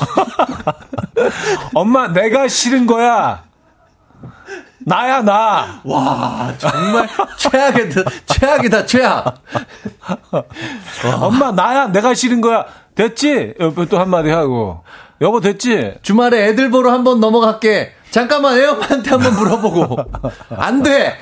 엄마 1.73 2.09
내가 2.09 2.49
싫은 2.49 2.85
거야 2.85 3.43
나야 4.79 5.21
나 5.21 5.79
와, 5.85 6.53
정말 6.57 7.07
최악이다. 7.37 8.01
최악이다, 8.25 8.85
최악. 8.85 9.41
엄마 11.21 11.53
나야 11.53 11.87
내가 11.87 12.13
싫은 12.13 12.41
거야 12.41 12.65
됐지 12.93 13.53
옆에 13.59 13.85
또 13.85 13.97
한마디 13.97 14.29
하고 14.29 14.83
여보 15.21 15.39
됐지 15.39 15.93
주말에 16.01 16.47
애들 16.49 16.71
보러 16.71 16.91
한번 16.91 17.21
넘어갈게. 17.21 17.93
잠깐만, 18.11 18.57
애 18.59 18.65
엄마한테 18.65 19.09
한번 19.11 19.33
물어보고. 19.33 19.95
안 20.57 20.83
돼. 20.83 21.19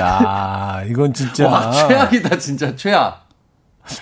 야 0.00 0.82
이건 0.88 1.12
진짜 1.14 1.46
와, 1.46 1.70
최악이다, 1.70 2.36
진짜 2.38 2.74
최악. 2.74 3.25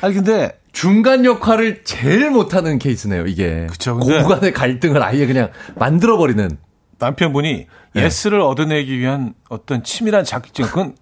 아니 0.00 0.14
근데 0.14 0.58
중간 0.72 1.24
역할을 1.24 1.84
제일 1.84 2.30
못하는 2.30 2.78
케이스네요, 2.78 3.26
이게. 3.26 3.66
그쵸, 3.70 3.96
근데- 3.96 4.22
고간의 4.22 4.52
갈등을 4.52 5.02
아예 5.02 5.26
그냥 5.26 5.50
만들어 5.76 6.16
버리는. 6.16 6.58
남편분이 6.98 7.66
네. 7.94 8.02
예스를 8.02 8.40
얻어내기 8.40 8.98
위한 8.98 9.34
어떤 9.48 9.82
치밀한 9.84 10.24
작전 10.24 10.66
그건 10.66 10.96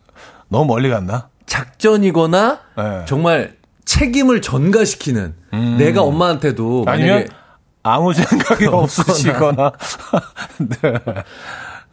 너무 0.48 0.66
멀리 0.66 0.88
갔나 0.90 1.28
작전이거나 1.46 2.60
네. 2.76 3.04
정말 3.06 3.56
책임을 3.84 4.42
전가시키는 4.42 5.34
내가 5.78 6.02
엄마한테도 6.02 6.84
아니면 6.86 7.28
아무 7.82 8.12
생각이 8.14 8.66
없으시거나. 8.66 9.72
네. 10.58 10.94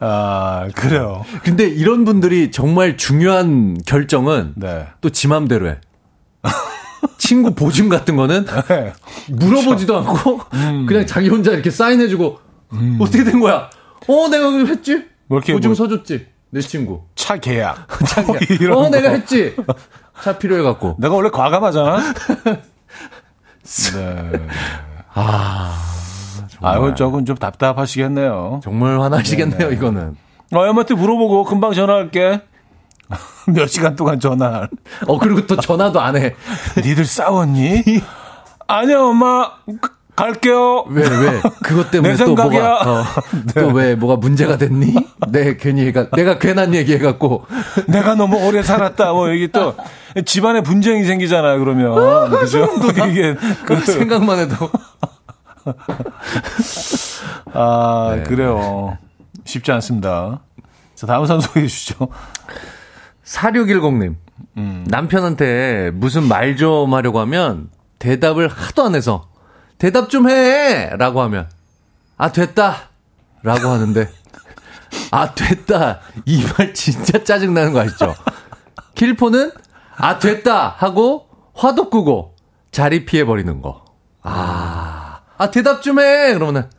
아, 0.01 0.67
그래요. 0.75 1.25
근데 1.43 1.65
이런 1.67 2.05
분들이 2.05 2.51
정말 2.51 2.95
중요한 2.95 3.77
결정은 3.85 4.53
네. 4.55 4.87
또지 5.01 5.27
맘대로 5.27 5.67
해. 5.69 5.77
친구 7.18 7.54
보증 7.54 7.89
같은 7.89 8.16
거는 8.16 8.45
네. 8.70 8.93
물어보지도 9.30 9.97
않고 9.97 10.39
그냥 10.88 11.06
자기 11.06 11.30
혼자 11.30 11.52
이렇게 11.52 11.70
사인해주고 11.70 12.39
어떻게 13.00 13.24
된 13.24 13.39
거야? 13.39 13.70
어 14.08 14.28
내가 14.30 14.50
했지. 14.66 15.06
뭐 15.28 15.38
이렇게 15.38 15.54
보증 15.54 15.70
뭐- 15.70 15.76
써줬지. 15.76 16.28
내 16.52 16.62
친구. 16.62 17.04
차 17.16 17.38
계약. 17.38 17.88
자기야. 18.08 18.39
이런 18.60 18.78
어 18.78 18.82
거. 18.84 18.89
내가 18.89 19.10
했지. 19.10 19.56
차 20.24 20.38
필요해 20.38 20.64
갖고. 20.64 20.95
내가 21.00 21.14
원래 21.16 21.30
과감하잖아. 21.30 22.00
네. 23.93 24.32
아, 25.14 25.78
아유, 26.62 26.93
저건 26.97 27.26
좀 27.26 27.36
답답하시겠네요. 27.38 28.62
정말 28.64 29.00
화나시겠네요 29.00 29.72
이거는. 29.72 30.16
어, 30.54 30.60
엄마한테 30.60 30.95
물어보고 30.95 31.43
금방 31.43 31.74
전화할게. 31.74 32.41
몇 33.47 33.68
시간 33.68 33.95
동안 33.95 34.20
전화. 34.20 34.68
어 35.07 35.18
그리고 35.20 35.45
또 35.47 35.55
전화도 35.55 35.99
안 35.99 36.16
해. 36.16 36.36
니들 36.78 37.05
싸웠니? 37.05 37.84
아니야, 38.68 38.99
엄마. 38.99 39.49
가- 39.82 39.93
갈게요. 40.16 40.84
왜, 40.89 41.01
왜? 41.07 41.41
그것 41.64 41.89
때문에 41.91 42.12
내또 42.14 42.26
생각이야. 42.26 42.60
뭐가, 42.62 42.91
어, 42.91 43.03
또 43.55 43.68
왜, 43.70 43.95
뭐가 43.95 44.18
문제가 44.18 44.57
됐니? 44.57 44.93
네, 45.30 45.55
괜히 45.55 45.86
얘가, 45.86 46.10
내가 46.10 46.38
괜한 46.38 46.76
얘기 46.76 46.93
해갖고. 46.93 47.45
내가 47.88 48.16
너무 48.16 48.36
오래 48.45 48.62
살았다. 48.62 49.14
뭐 49.14 49.30
이게 49.30 49.47
또 49.47 49.76
집안에 50.26 50.62
분쟁이 50.62 51.05
생기잖아요. 51.05 51.57
그러면 51.60 52.30
그죠? 52.32 52.68
이게 53.10 53.34
그 53.66 53.80
생각만 53.80 54.39
해도. 54.39 54.70
아, 57.53 58.14
네. 58.18 58.24
그래요. 58.24 58.97
쉽지 59.45 59.72
않습니다. 59.72 60.41
자, 60.95 61.07
다음 61.07 61.26
사연 61.26 61.39
소개해 61.41 61.66
주시죠. 61.68 62.10
4610님. 63.30 64.15
음. 64.57 64.86
남편한테 64.88 65.91
무슨 65.93 66.27
말 66.27 66.55
좀 66.55 66.93
하려고 66.93 67.19
하면 67.21 67.69
대답을 67.99 68.47
하도 68.47 68.84
안 68.86 68.95
해서 68.95 69.30
대답 69.77 70.09
좀 70.09 70.30
해! 70.30 70.89
라고 70.97 71.21
하면 71.21 71.49
아, 72.17 72.32
됐다! 72.32 72.89
라고 73.43 73.67
하는데 73.69 74.09
아, 75.11 75.34
됐다! 75.36 75.99
이 76.25 76.43
말 76.57 76.73
진짜 76.73 77.23
짜증나는 77.23 77.73
거 77.73 77.82
아시죠? 77.82 78.15
킬포는 78.95 79.51
아, 79.97 80.19
됐다! 80.19 80.69
하고 80.77 81.27
화도 81.53 81.89
끄고 81.89 82.36
자리 82.71 83.05
피해버리는 83.05 83.61
거. 83.61 83.86
아, 84.21 85.19
아, 85.38 85.51
대답 85.51 85.82
좀 85.82 85.99
해! 85.99 86.34
그러면은 86.34 86.69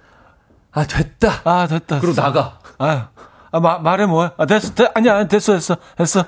아, 0.73 0.85
됐다! 0.87 1.43
아, 1.45 1.67
됐다. 1.67 2.01
그리고 2.01 2.15
나가. 2.21 2.59
아, 2.79 3.09
아 3.53 3.61
마, 3.61 3.79
말해 3.79 4.07
뭐야? 4.07 4.33
아, 4.37 4.47
됐어. 4.47 4.75
됐, 4.75 4.91
아니야, 4.95 5.17
아니, 5.17 5.29
됐어, 5.29 5.55
됐어. 5.55 5.77
됐어. 5.97 6.25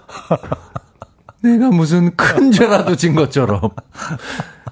내가 1.42 1.68
무슨 1.70 2.14
큰 2.16 2.50
죄라도 2.52 2.96
진 2.96 3.14
것처럼. 3.14 3.60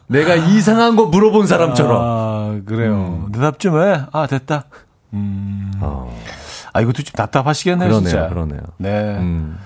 내가 0.06 0.34
이상한 0.34 0.96
거 0.96 1.06
물어본 1.06 1.46
사람처럼. 1.46 1.96
아, 2.00 2.60
그래요. 2.66 3.28
대답 3.32 3.58
좀 3.60 3.80
해. 3.80 4.02
아, 4.12 4.26
됐다. 4.26 4.64
음. 5.12 5.72
어, 5.80 6.16
아, 6.72 6.80
이것도 6.80 7.02
좀 7.02 7.12
답답하시겠네요, 7.14 7.88
그러네요, 7.88 8.08
진짜. 8.08 8.28
그러네요. 8.28 8.60
네. 8.78 9.16
음. 9.16 9.58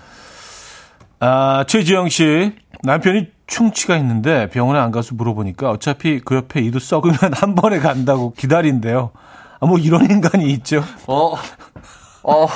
아, 1.20 1.64
최지영 1.66 2.09
씨. 2.11 2.53
남편이 2.82 3.28
충치가 3.47 3.97
있는데 3.97 4.49
병원에 4.51 4.78
안 4.78 4.91
가서 4.91 5.14
물어보니까 5.14 5.70
어차피 5.70 6.20
그 6.20 6.37
옆에 6.37 6.61
이도 6.61 6.78
썩으면 6.78 7.16
한 7.32 7.55
번에 7.55 7.78
간다고 7.78 8.32
기다린대요. 8.35 9.11
아, 9.61 9.66
뭐 9.66 9.78
이런 9.78 10.11
인간이 10.11 10.51
있죠. 10.53 10.82
어, 11.07 11.35
어, 12.25 12.47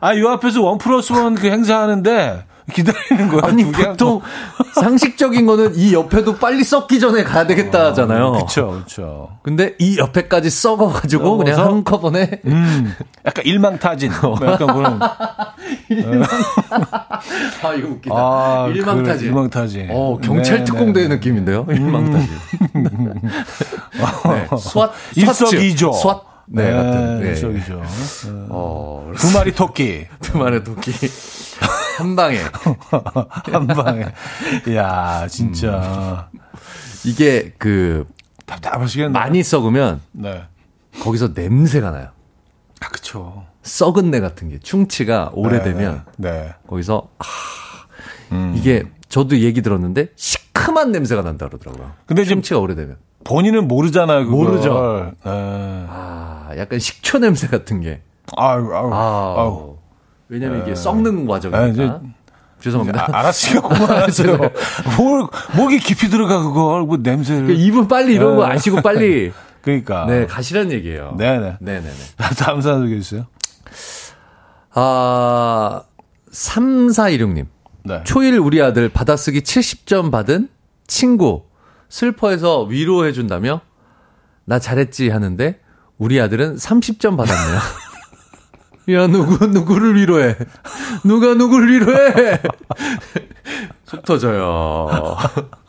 아, 0.00 0.16
요 0.16 0.28
앞에서 0.30 0.62
원 0.62 0.78
플러스 0.78 1.12
원 1.12 1.34
그 1.34 1.46
행사하는데 1.48 2.44
기다리는 2.72 3.28
거야. 3.28 3.42
아니, 3.44 3.64
보통 3.70 4.20
상식적인 4.74 5.44
거는 5.46 5.74
이 5.74 5.92
옆에도 5.92 6.36
빨리 6.36 6.62
썩기 6.64 7.00
전에 7.00 7.24
가야 7.24 7.46
되겠다 7.46 7.86
하잖아요. 7.86 8.32
그쵸, 8.32 8.80
그쵸. 8.84 9.30
근데 9.42 9.74
이 9.80 9.98
옆에까지 9.98 10.48
썩어 10.48 10.88
가지고 10.88 11.38
그냥 11.38 11.56
썩어서? 11.56 11.70
한꺼번에. 11.74 12.40
음, 12.46 12.94
약간 13.26 13.44
일망타진. 13.44 14.12
뭐 14.22 14.38
약간 14.42 14.66
그런. 14.74 15.00
아, 17.62 17.74
이거 17.76 17.88
웃기다. 17.88 18.14
아, 18.16 18.68
일망타진. 18.72 19.18
그 19.18 19.24
일망타진. 19.26 19.88
어, 19.90 20.18
경찰 20.22 20.58
네, 20.58 20.64
특공대 20.64 21.02
네, 21.02 21.08
네. 21.08 21.14
느낌인데요? 21.16 21.66
일망타진. 21.68 22.30
네, 24.24 24.46
스왓, 24.56 24.90
일석이조. 25.16 25.90
스왓. 25.90 26.31
네, 26.52 26.72
같은. 26.72 27.20
네. 27.20 27.28
일석이조. 27.28 27.82
어, 28.50 29.12
두 29.16 29.32
마리 29.32 29.52
토끼. 29.52 30.06
두 30.20 30.38
마리 30.38 30.62
도끼. 30.62 30.92
한 31.98 32.14
방에. 32.16 32.38
한 33.50 33.66
방에. 33.66 34.06
이야, 34.68 35.26
진짜. 35.28 36.28
이게 37.04 37.52
그, 37.58 38.06
답답하시겠네. 38.46 39.10
많이 39.10 39.42
썩으면 39.42 40.00
네. 40.12 40.42
거기서 41.00 41.30
냄새가 41.34 41.90
나요. 41.90 42.08
아, 42.80 42.88
그쵸. 42.88 43.44
썩은 43.62 44.10
내 44.10 44.20
같은 44.20 44.48
게 44.48 44.58
충치가 44.58 45.30
오래되면 45.34 46.04
네. 46.16 46.30
네. 46.30 46.54
거기서 46.66 47.08
아, 47.18 47.24
음. 48.32 48.54
이게 48.56 48.82
저도 49.08 49.38
얘기 49.38 49.62
들었는데 49.62 50.08
시큼한 50.16 50.90
냄새가 50.92 51.22
난다 51.22 51.46
그러더라고요. 51.48 51.92
근데 52.06 52.24
지금 52.24 52.36
충치가 52.38 52.58
오래되면 52.60 52.96
본인은 53.24 53.68
모르잖아요, 53.68 54.24
그걸. 54.26 54.46
모르죠. 54.46 55.12
네. 55.14 55.30
아 55.30 56.21
약간 56.58 56.78
식초 56.78 57.18
냄새 57.18 57.46
같은 57.48 57.80
게 57.80 58.02
아유, 58.36 58.68
아유, 58.72 58.90
아, 58.92 59.34
아유. 59.38 59.76
왜냐면 60.28 60.62
이게 60.62 60.74
썩는 60.74 61.24
아, 61.24 61.28
과정이니까 61.28 61.68
이제- 61.68 61.92
죄송합니다. 62.60 63.08
아, 63.12 63.18
알았으니까 63.18 63.68
그만하세요. 63.68 64.36
뭘, 64.96 65.26
목이 65.56 65.78
깊이 65.80 66.08
들어가, 66.08 66.40
그걸. 66.42 66.82
뭐 66.82 66.96
냄새를. 66.96 67.48
그 67.48 67.52
이분 67.54 67.88
빨리 67.88 68.14
이런 68.14 68.36
거 68.36 68.46
아시고 68.46 68.82
빨리 68.82 69.32
그러니까. 69.62 70.06
네 70.06 70.26
가시란 70.26 70.70
얘기예요. 70.70 71.16
네네. 71.18 71.56
네네네. 71.60 71.90
다음 72.38 72.60
사연 72.60 72.82
소개해 72.82 73.00
주세요. 73.00 73.26
아 74.74 75.82
3416님 76.30 77.46
네. 77.84 78.00
초일 78.04 78.38
우리 78.38 78.62
아들 78.62 78.88
받아쓰기 78.88 79.40
70점 79.40 80.10
받은 80.10 80.48
친구 80.86 81.44
슬퍼해서 81.88 82.62
위로해준다며 82.62 83.60
나 84.44 84.58
잘했지 84.58 85.10
하는데 85.10 85.58
우리 86.02 86.20
아들은 86.20 86.56
30점 86.56 87.16
받았네요. 87.16 87.60
야 88.90 89.06
누구 89.06 89.46
누구를 89.46 89.94
위로해? 89.94 90.36
누가 91.04 91.34
누구를 91.34 91.72
위로해? 91.72 92.40
속 93.86 94.02
터져요. 94.04 94.88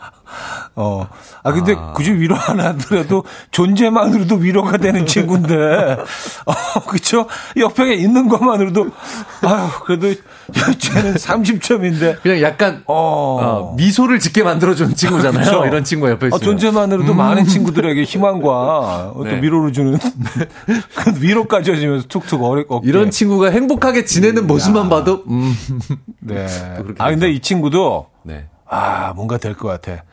어. 0.76 1.08
아, 1.44 1.52
근데 1.52 1.76
굳이 1.94 2.12
위로 2.14 2.36
안 2.36 2.60
하더라도 2.60 3.24
존재만으로도 3.52 4.36
위로가 4.36 4.78
되는 4.78 5.06
친구인데. 5.06 5.54
어, 6.48 6.80
그쵸? 6.88 7.28
옆에 7.58 7.94
있는 7.94 8.28
것만으로도, 8.28 8.88
아유, 9.44 9.68
그래도 9.86 10.20
쟤는 10.80 11.14
30점인데. 11.14 12.22
그냥 12.24 12.42
약간 12.42 12.84
어. 12.88 12.96
어, 12.96 13.76
미소를 13.78 14.20
짓게 14.20 14.42
만들어주는 14.44 14.96
친구잖아요. 14.96 15.44
그쵸? 15.44 15.66
이런 15.68 15.84
친구 15.84 16.10
옆에 16.10 16.26
아, 16.26 16.28
있으면. 16.30 16.42
존재만으로도 16.42 17.14
많은 17.14 17.46
친구들에게 17.46 18.04
희망과 18.04 19.14
네. 19.26 19.42
위로를 19.44 19.74
주는 19.74 19.98
그 20.00 21.14
위로까지 21.22 21.72
해주면서 21.72 22.08
툭툭 22.08 22.44
어렵 22.44 22.66
어깨. 22.70 22.90
이런 22.90 23.12
친구가 23.12 23.52
행복하게 23.52 24.06
지내는 24.06 24.48
모습만 24.48 24.90
봐도 24.90 25.24
음. 25.28 25.54
네. 26.20 26.48
아 26.98 27.10
근데 27.12 27.30
이 27.32 27.40
친구도 27.40 28.08
네. 28.24 28.46
아 28.68 29.14
뭔가 29.16 29.38
될 29.38 29.54
것 29.54 29.68
같아. 29.68 30.04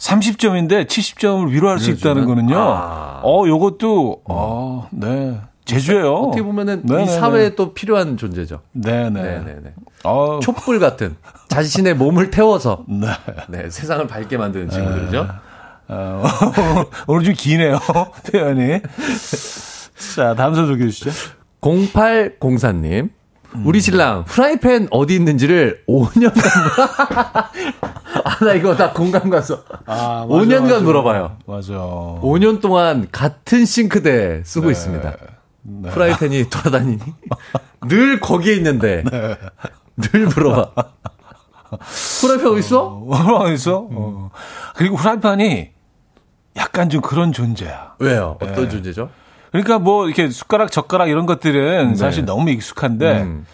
30점인데 0.00 0.86
70점을 0.86 1.50
위로할 1.50 1.78
수 1.78 1.90
있다는? 1.90 2.24
거는요. 2.24 2.56
아. 2.58 3.20
어 3.22 3.44
요것도 3.46 4.22
어, 4.24 4.88
네 4.90 5.38
제주예요. 5.66 6.14
어떻게 6.14 6.42
보면은 6.42 6.82
이 6.84 6.90
네네네. 6.90 7.06
사회에 7.18 7.54
또 7.54 7.74
필요한 7.74 8.16
존재죠. 8.16 8.60
네네. 8.72 9.10
네네네. 9.10 9.74
어, 10.04 10.40
촛불 10.42 10.80
같은 10.80 11.16
자신의 11.48 11.94
몸을 11.94 12.30
태워서 12.30 12.84
네. 12.88 13.08
네, 13.48 13.68
세상을 13.70 14.06
밝게 14.06 14.36
만드는 14.38 14.70
친구들이죠. 14.70 15.28
어, 15.88 16.22
오늘 17.06 17.24
좀 17.24 17.34
기네요 17.34 17.78
표현이. 18.32 18.80
자 20.16 20.34
다음 20.34 20.54
선 20.54 20.66
소개해 20.66 20.88
주시죠. 20.90 21.10
0804님. 21.60 23.10
우리 23.64 23.80
신랑 23.80 24.24
프라이팬 24.24 24.88
어디 24.90 25.14
있는지를 25.16 25.82
5년간 25.88 26.40
아, 28.24 28.44
나 28.44 28.54
이거 28.54 28.76
다 28.76 28.92
공감 28.92 29.28
가서 29.28 29.62
아, 29.86 30.24
5년간 30.28 30.82
물어봐요. 30.82 31.36
맞아. 31.46 31.72
5년 31.72 32.60
동안 32.60 33.08
같은 33.10 33.64
싱크대 33.64 34.42
쓰고 34.44 34.66
네. 34.66 34.72
있습니다. 34.72 35.16
프라이팬이 35.92 36.48
돌아다니니 36.48 36.98
늘 37.88 38.20
거기에 38.20 38.54
있는데 38.56 39.04
늘 39.96 40.26
물어봐. 40.26 40.84
프라이팬 42.20 42.46
어디 42.46 42.58
있어? 42.60 43.02
얼마나 43.08 43.50
있어? 43.50 43.88
어. 43.90 44.30
그리고 44.76 44.96
후라이팬이 44.96 45.70
약간 46.56 46.88
좀 46.88 47.00
그런 47.00 47.32
존재야. 47.32 47.94
왜요? 47.98 48.36
네. 48.40 48.48
어떤 48.48 48.70
존재죠? 48.70 49.10
그러니까 49.50 49.78
뭐 49.78 50.06
이렇게 50.06 50.30
숟가락 50.30 50.70
젓가락 50.70 51.08
이런 51.08 51.26
것들은 51.26 51.96
사실 51.96 52.24
너무 52.24 52.50
익숙한데 52.50 53.14
네. 53.14 53.22
음. 53.22 53.46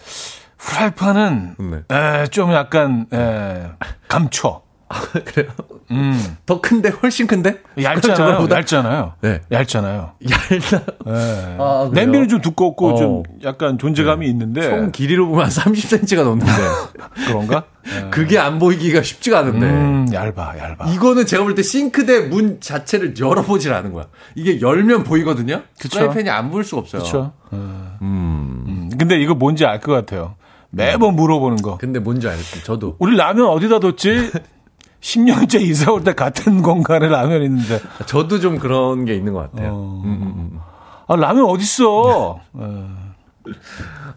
후라이팬은 0.57 1.55
네. 1.59 1.95
에, 1.95 2.27
좀 2.27 2.51
약간 2.53 3.07
에, 3.13 3.67
감춰. 4.07 4.61
그래요? 5.25 5.51
음. 5.91 6.37
더 6.45 6.61
큰데 6.61 6.89
훨씬 6.89 7.27
큰데? 7.27 7.59
얇잖아요. 7.81 8.47
얇잖아요. 8.49 9.13
네. 9.21 9.41
얇잖아요. 9.51 10.11
얇다. 10.29 10.81
예. 11.07 11.55
아? 11.59 11.89
냄비는 11.93 12.27
좀 12.29 12.39
두껍고 12.41 12.87
어. 12.89 12.91
네. 12.93 12.97
좀 12.99 13.23
약간 13.43 13.77
존재감이 13.77 14.27
있는데 14.29 14.61
총 14.61 14.91
길이로 14.91 15.27
보면 15.27 15.45
한 15.45 15.49
30cm가 15.51 16.23
넘는데 16.23 16.51
그런가? 17.27 17.63
예. 17.87 18.09
그게 18.11 18.37
안 18.39 18.59
보이기가 18.59 19.01
쉽지가 19.01 19.39
않은데 19.39 19.65
음, 19.65 20.07
얇아, 20.13 20.57
얇아. 20.57 20.89
이거는 20.91 21.25
제가 21.25 21.43
볼 21.43 21.55
때 21.55 21.63
싱크대 21.63 22.27
문 22.27 22.59
자체를 22.61 23.15
열어보질 23.19 23.73
않은 23.73 23.93
거야. 23.93 24.05
이게 24.35 24.61
열면 24.61 25.03
보이거든요. 25.03 25.63
그쵸. 25.79 25.99
프라이팬이 25.99 26.29
안 26.29 26.49
보일 26.51 26.63
수가 26.63 26.81
없어요. 26.81 27.01
그렇죠. 27.01 27.33
음. 27.53 28.89
근데 28.97 29.19
이거 29.21 29.35
뭔지 29.35 29.65
알 29.65 29.79
것 29.79 29.91
같아요. 29.93 30.35
매번 30.69 31.15
물어보는 31.15 31.57
거. 31.57 31.77
근데 31.77 31.99
뭔지 31.99 32.27
알겠어요. 32.27 32.63
저도. 32.63 32.95
우리 32.99 33.15
라면 33.15 33.45
어디다 33.47 33.79
뒀지? 33.79 34.31
10년째 35.01 35.61
이사 35.61 35.91
올 35.91 36.03
때 36.03 36.13
같은 36.13 36.61
공간에 36.61 37.07
라면 37.07 37.43
있는데. 37.43 37.79
저도 38.07 38.39
좀 38.39 38.57
그런 38.57 39.05
게 39.05 39.13
있는 39.15 39.33
것 39.33 39.51
같아요. 39.51 39.71
어. 39.73 40.01
음, 40.03 40.09
음, 40.11 40.33
음. 40.53 40.59
아, 41.07 41.15
라면 41.15 41.45
어딨어? 41.45 42.39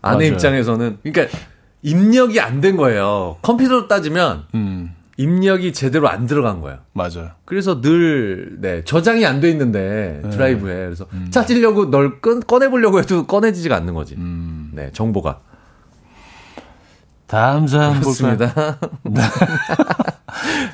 아내 0.02 0.24
맞아요. 0.24 0.32
입장에서는 0.32 0.98
그러니까 1.02 1.38
입력이 1.82 2.40
안 2.40 2.60
된 2.60 2.76
거예요. 2.76 3.36
컴퓨터로 3.42 3.88
따지면 3.88 4.44
음. 4.54 4.94
입력이 5.16 5.72
제대로 5.74 6.08
안 6.08 6.26
들어간 6.26 6.60
거예요. 6.62 6.78
맞아요. 6.94 7.30
그래서 7.44 7.80
늘, 7.82 8.56
네, 8.60 8.82
저장이 8.84 9.24
안 9.26 9.40
돼 9.40 9.50
있는데, 9.50 10.22
드라이브에. 10.30 10.74
그래서 10.86 11.04
음. 11.12 11.28
찾으려고 11.30 11.90
널 11.90 12.20
꺼, 12.22 12.40
꺼내보려고 12.40 12.98
해도 12.98 13.26
꺼내지지가 13.26 13.76
않는 13.76 13.92
거지. 13.94 14.14
음. 14.16 14.70
네, 14.72 14.90
정보가. 14.92 15.40
다음 17.26 17.66
사연 17.66 18.00
볼까요? 18.00 18.38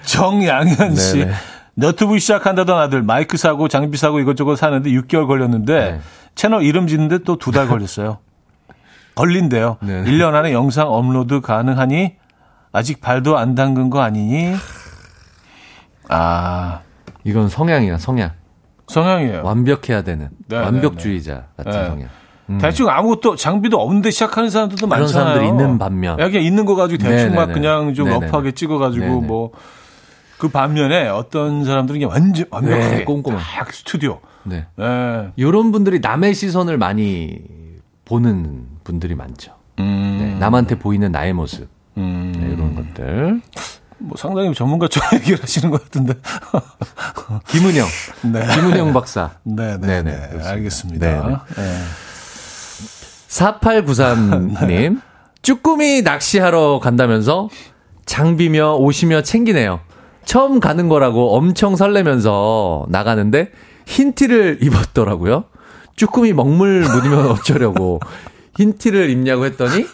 정양현 0.04 0.96
씨. 0.96 1.18
네네. 1.18 1.32
너튜브 1.74 2.18
시작한다던 2.18 2.78
아들 2.78 3.02
마이크 3.02 3.36
사고 3.36 3.68
장비 3.68 3.98
사고 3.98 4.18
이것저것 4.20 4.56
사는데 4.56 4.90
6개월 4.90 5.26
걸렸는데 5.26 5.78
네. 5.92 6.00
채널 6.34 6.62
이름 6.62 6.86
짓는데 6.86 7.18
또 7.18 7.36
두 7.36 7.50
달 7.52 7.68
걸렸어요. 7.68 8.18
걸린대요. 9.14 9.76
네네. 9.80 10.10
1년 10.10 10.34
안에 10.34 10.52
영상 10.52 10.88
업로드 10.92 11.40
가능하니 11.40 12.14
아직 12.72 13.00
발도 13.00 13.36
안 13.38 13.54
담근 13.54 13.88
거 13.90 14.00
아니니? 14.02 14.54
아, 16.08 16.80
이건 17.24 17.48
성향이야, 17.48 17.98
성향. 17.98 18.30
성향이에요. 18.88 19.42
완벽해야 19.44 20.02
되는. 20.02 20.28
네, 20.48 20.56
완벽주의자 20.58 21.46
같은 21.56 21.72
네. 21.72 21.86
성향. 21.88 22.08
대충 22.60 22.88
아무것도 22.88 23.34
장비도 23.34 23.80
없는데 23.80 24.12
시작하는 24.12 24.50
사람들도 24.50 24.86
그런 24.86 25.00
많잖아요. 25.00 25.24
사람들이 25.26 25.48
있는 25.48 25.78
반면. 25.78 26.18
야, 26.20 26.28
그냥 26.28 26.44
있는 26.44 26.64
거 26.64 26.76
가지고 26.76 27.02
대충 27.02 27.34
막 27.34 27.46
네네네. 27.48 27.52
그냥 27.54 27.94
좀 27.94 28.04
네네네. 28.06 28.26
러프하게 28.26 28.52
찍어가지고 28.52 29.04
네네. 29.04 29.26
뭐. 29.26 29.50
그 30.38 30.48
반면에 30.48 31.08
어떤 31.08 31.64
사람들은 31.64 32.00
그냥 32.00 32.10
완전 32.12 32.46
완벽하게 32.50 32.96
네, 32.96 33.04
꼼꼼해. 33.04 33.38
딱 33.38 33.72
스튜디오. 33.72 34.20
네. 34.44 34.66
예. 34.78 35.32
요런 35.38 35.72
분들이 35.72 36.00
남의 36.00 36.34
시선을 36.34 36.78
많이 36.78 37.38
보는 38.04 38.66
분들이 38.84 39.14
많죠. 39.14 39.52
음, 39.78 40.16
네, 40.20 40.38
남한테 40.38 40.78
보이는 40.78 41.10
나의 41.10 41.32
모습. 41.32 41.68
음, 41.96 42.32
네, 42.36 42.52
이런 42.52 42.74
것들. 42.74 43.40
뭐 43.98 44.16
상당히 44.18 44.54
전문가처럼 44.54 45.10
얘기를 45.20 45.42
하시는 45.42 45.70
것 45.70 45.82
같은데. 45.84 46.14
김은영. 47.48 47.86
네. 48.32 48.46
김은영 48.54 48.92
박사. 48.92 49.30
네, 49.42 49.78
네, 49.78 50.02
네네, 50.02 50.02
네. 50.02 50.28
그렇습니다. 50.28 50.50
알겠습니다. 50.50 51.44
네. 51.56 51.78
4893님. 53.28 55.00
쭈꾸미 55.42 56.02
낚시하러 56.02 56.80
간다면서 56.82 57.48
장비며 58.04 58.74
옷이며 58.74 59.22
챙기네요. 59.22 59.80
처음 60.26 60.60
가는 60.60 60.88
거라고 60.88 61.34
엄청 61.36 61.76
설레면서 61.76 62.86
나가는데 62.90 63.50
흰 63.86 64.12
티를 64.12 64.58
입었더라고요. 64.60 65.44
쭈꾸미 65.94 66.34
먹물 66.34 66.80
묻으면 66.80 67.30
어쩌려고 67.32 68.00
흰 68.56 68.76
티를 68.76 69.08
입냐고 69.08 69.46
했더니 69.46 69.86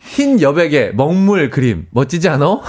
흰 0.00 0.40
여백에 0.40 0.90
먹물 0.92 1.50
그림 1.50 1.86
멋지지 1.90 2.28
않어? 2.28 2.62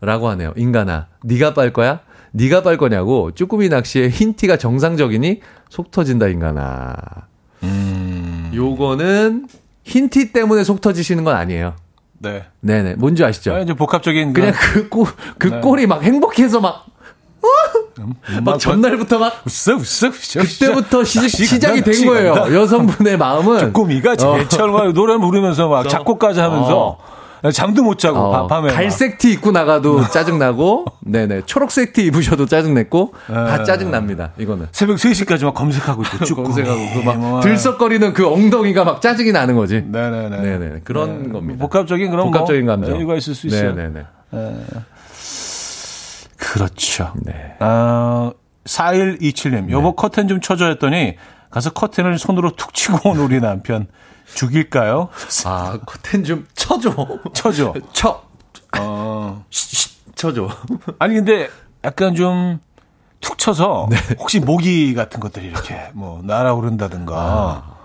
라고 0.00 0.28
하네요. 0.30 0.54
인간아, 0.56 1.08
네가 1.24 1.52
빨 1.52 1.72
거야? 1.74 2.00
네가 2.32 2.62
빨 2.62 2.78
거냐고 2.78 3.32
쭈꾸미 3.32 3.68
낚시에 3.68 4.08
흰 4.08 4.34
티가 4.34 4.56
정상적이니 4.56 5.40
속 5.68 5.90
터진다 5.90 6.28
인간아. 6.28 6.94
요거는 8.54 9.48
흰 9.82 10.08
티 10.08 10.32
때문에 10.32 10.62
속 10.64 10.80
터지시는 10.80 11.24
건 11.24 11.34
아니에요. 11.36 11.74
네. 12.22 12.44
네네. 12.60 12.94
뭔지 12.96 13.24
아시죠? 13.24 13.54
아, 13.54 13.60
이제 13.60 13.72
복합적인 13.72 14.34
그냥 14.34 14.52
그 14.54 14.88
꼴, 14.88 15.06
그 15.38 15.48
네. 15.48 15.60
꼴이 15.60 15.86
막 15.86 16.02
행복해서 16.02 16.60
막, 16.60 16.84
막 18.42 18.58
전날부터 18.58 19.18
막, 19.18 19.42
웃어 19.46 19.76
웃어 19.76 20.08
웃어. 20.08 20.42
그때부터 20.42 21.02
시, 21.02 21.20
낚시 21.20 21.46
시작이 21.46 21.80
간다, 21.80 21.84
된 21.84 21.84
낚시 21.84 22.06
거예요. 22.06 22.60
여성분의 22.60 23.16
마음은. 23.16 23.72
꼬미가 23.72 24.16
제철 24.16 24.70
막 24.70 24.92
노래 24.92 25.16
부르면서 25.16 25.68
막 25.68 25.88
작곡까지 25.88 26.40
하면서 26.40 26.98
잠도 27.54 27.82
못 27.82 27.98
자고 27.98 28.18
어, 28.18 28.30
밤- 28.30 28.46
밤에 28.48 28.68
막. 28.68 28.74
갈색 28.74 29.16
티 29.18 29.32
입고 29.32 29.50
나가도 29.52 30.08
짜증 30.12 30.38
나고, 30.38 30.84
네네. 31.00 31.42
초록색 31.46 31.94
티 31.94 32.04
입으셔도 32.04 32.44
짜증 32.46 32.74
냈고, 32.74 33.14
다 33.26 33.56
네. 33.58 33.64
짜증 33.64 33.90
납니다. 33.90 34.32
이거는. 34.36 34.66
새벽 34.72 34.96
3시까지 34.96 35.44
막 35.44 35.54
검색하고 35.54 36.02
있고 36.02 36.24
쭉 36.26 36.34
검색하고, 36.44 36.80
그 36.94 36.98
막, 37.04 37.18
뭐. 37.18 37.40
들썩거리는 37.40 38.12
그 38.12 38.26
엉덩이가 38.30 38.84
막 38.84 39.00
짜증이 39.00 39.32
나는 39.32 39.56
거지. 39.56 39.82
네네네. 39.86 40.36
네네. 40.42 40.80
그런 40.84 41.32
겁니다. 41.32 41.58
복합적인 41.60 42.10
그런 42.10 42.26
복합적인 42.26 42.66
뭐, 42.66 42.74
감정. 42.76 42.98
이유가 42.98 43.14
있을 43.14 43.34
수 43.34 43.46
있어요. 43.46 43.74
네네 43.74 43.88
네. 44.32 44.54
그렇죠. 46.36 47.12
네. 47.22 47.54
아, 47.60 48.32
4127님, 48.64 49.70
여보 49.70 49.92
커튼 49.94 50.28
좀 50.28 50.40
쳐줘 50.40 50.66
했더니 50.66 51.16
가서 51.50 51.70
커튼을 51.70 52.18
손으로 52.18 52.52
툭 52.56 52.74
치고 52.74 53.10
온 53.10 53.18
우리 53.18 53.40
남편. 53.40 53.86
죽일까요? 54.34 55.08
아, 55.46 55.78
커튼 55.86 56.24
좀 56.24 56.46
쳐줘. 56.54 56.94
쳐줘. 57.32 57.74
쳐. 57.92 58.22
어. 58.78 59.44
쳐줘. 60.14 60.48
아니, 60.98 61.14
근데 61.14 61.48
약간 61.84 62.14
좀 62.14 62.60
툭 63.20 63.38
쳐서 63.38 63.86
네. 63.90 63.96
혹시 64.18 64.40
모기 64.40 64.94
같은 64.94 65.20
것들이 65.20 65.46
이렇게 65.46 65.90
뭐 65.92 66.20
날아오른다든가. 66.24 67.14
아. 67.16 67.76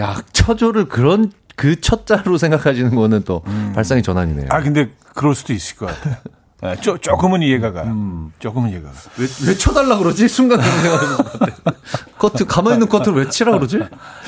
야, 0.00 0.16
처조를 0.32 0.86
그런 0.86 1.32
그 1.54 1.80
첫자로 1.80 2.38
생각하시는 2.38 2.94
거는 2.94 3.24
또 3.24 3.42
발상의 3.74 4.02
전환이네요. 4.02 4.48
아, 4.50 4.60
근데 4.60 4.90
그럴 5.14 5.34
수도 5.34 5.52
있을 5.52 5.76
것 5.76 5.86
같아요. 5.86 6.16
네, 6.62 6.76
쪼, 6.76 6.96
조금은 6.96 7.42
이해가 7.42 7.72
가요. 7.72 7.86
음. 7.90 8.32
조금은 8.38 8.70
이해가 8.70 8.88
가요. 8.88 8.98
왜, 9.18 9.26
왜 9.48 9.56
쳐달라 9.58 9.98
그러지? 9.98 10.28
순간 10.28 10.60
그런 10.60 10.72
생각하시는 10.80 11.16
것 11.16 11.24
같아. 11.64 11.76
커트, 12.18 12.46
가만히 12.46 12.76
있는 12.76 12.88
커트를 12.88 13.18
왜 13.24 13.28
치라 13.28 13.50
그러지? 13.52 13.80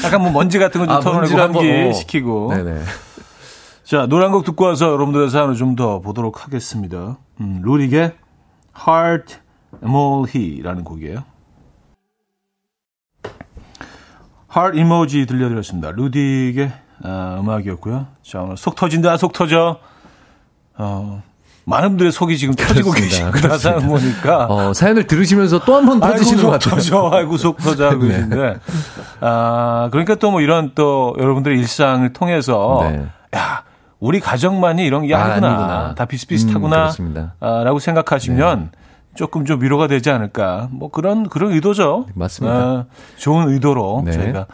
약간 0.05 0.21
뭐 0.21 0.33
먼지 0.33 0.59
같은 0.59 0.85
거좀 0.85 1.01
털어내고 1.01 1.21
먼지를 1.21 1.43
한번, 1.43 1.65
환기 1.65 1.89
어. 1.89 1.93
시키고. 1.93 2.53
네네. 2.55 2.83
자, 3.85 4.07
노래 4.07 4.25
한곡 4.25 4.45
듣고 4.45 4.65
와서 4.65 4.87
여러분들의 4.87 5.31
사연을 5.31 5.55
좀 5.55 5.77
더 5.77 6.01
보도록 6.01 6.45
하겠습니다. 6.45 7.19
음, 7.41 7.61
루릭의 7.63 8.15
Heart 8.77 9.37
Emoji라는 9.85 10.83
곡이에요. 10.83 11.23
Heart 14.57 14.79
Emoji 14.79 15.27
들려드렸습니다. 15.27 15.93
루딕의 15.93 16.73
아, 17.05 17.37
음악이었고요. 17.41 18.07
자, 18.23 18.41
오늘 18.43 18.57
속 18.57 18.75
터진다, 18.75 19.17
속 19.19 19.33
터져. 19.33 19.79
어, 20.77 21.23
많은 21.67 21.91
분들의 21.91 22.13
속이 22.13 22.37
지금 22.39 22.55
터지고. 22.55 22.91
계십니다. 22.93 23.57
사연 23.59 23.87
보니까. 23.87 24.47
어, 24.47 24.75
사연을 24.75 25.07
들으시면서 25.07 25.61
또 25.65 25.75
한 25.77 25.87
번 25.87 26.01
터지시는 26.01 26.43
것 26.45 26.51
같아요. 26.51 26.75
터져, 26.75 27.11
아이고, 27.13 27.37
속 27.37 27.57
터져 27.59 27.99
계신데. 27.99 28.57
아, 29.21 29.89
그러니까 29.91 30.15
또 30.17 30.31
뭐 30.31 30.41
이런 30.41 30.73
또 30.75 31.15
여러분들의 31.19 31.59
일상을 31.59 32.13
통해서. 32.13 32.79
네. 32.83 33.07
야, 33.37 33.63
우리 34.01 34.21
가정만이 34.21 34.85
이런 34.85 35.07
게 35.07 35.15
아, 35.15 35.23
아니구나. 35.25 35.49
아니구나. 35.49 35.95
다 35.95 36.05
비슷비슷하구나. 36.05 36.91
음. 37.01 37.13
네. 37.15 37.27
아, 37.41 37.63
라고 37.65 37.79
생각하시면 37.79 38.71
조금 39.15 39.45
좀 39.47 39.63
위로가 39.63 39.87
되지 39.87 40.11
않을까. 40.11 40.69
뭐 40.71 40.91
그런, 40.91 41.29
그런 41.29 41.53
의도죠. 41.53 42.07
맞습니다. 42.15 42.57
아, 42.57 42.85
좋은 43.17 43.49
의도로 43.49 44.03
네. 44.05 44.13
저희가 44.13 44.47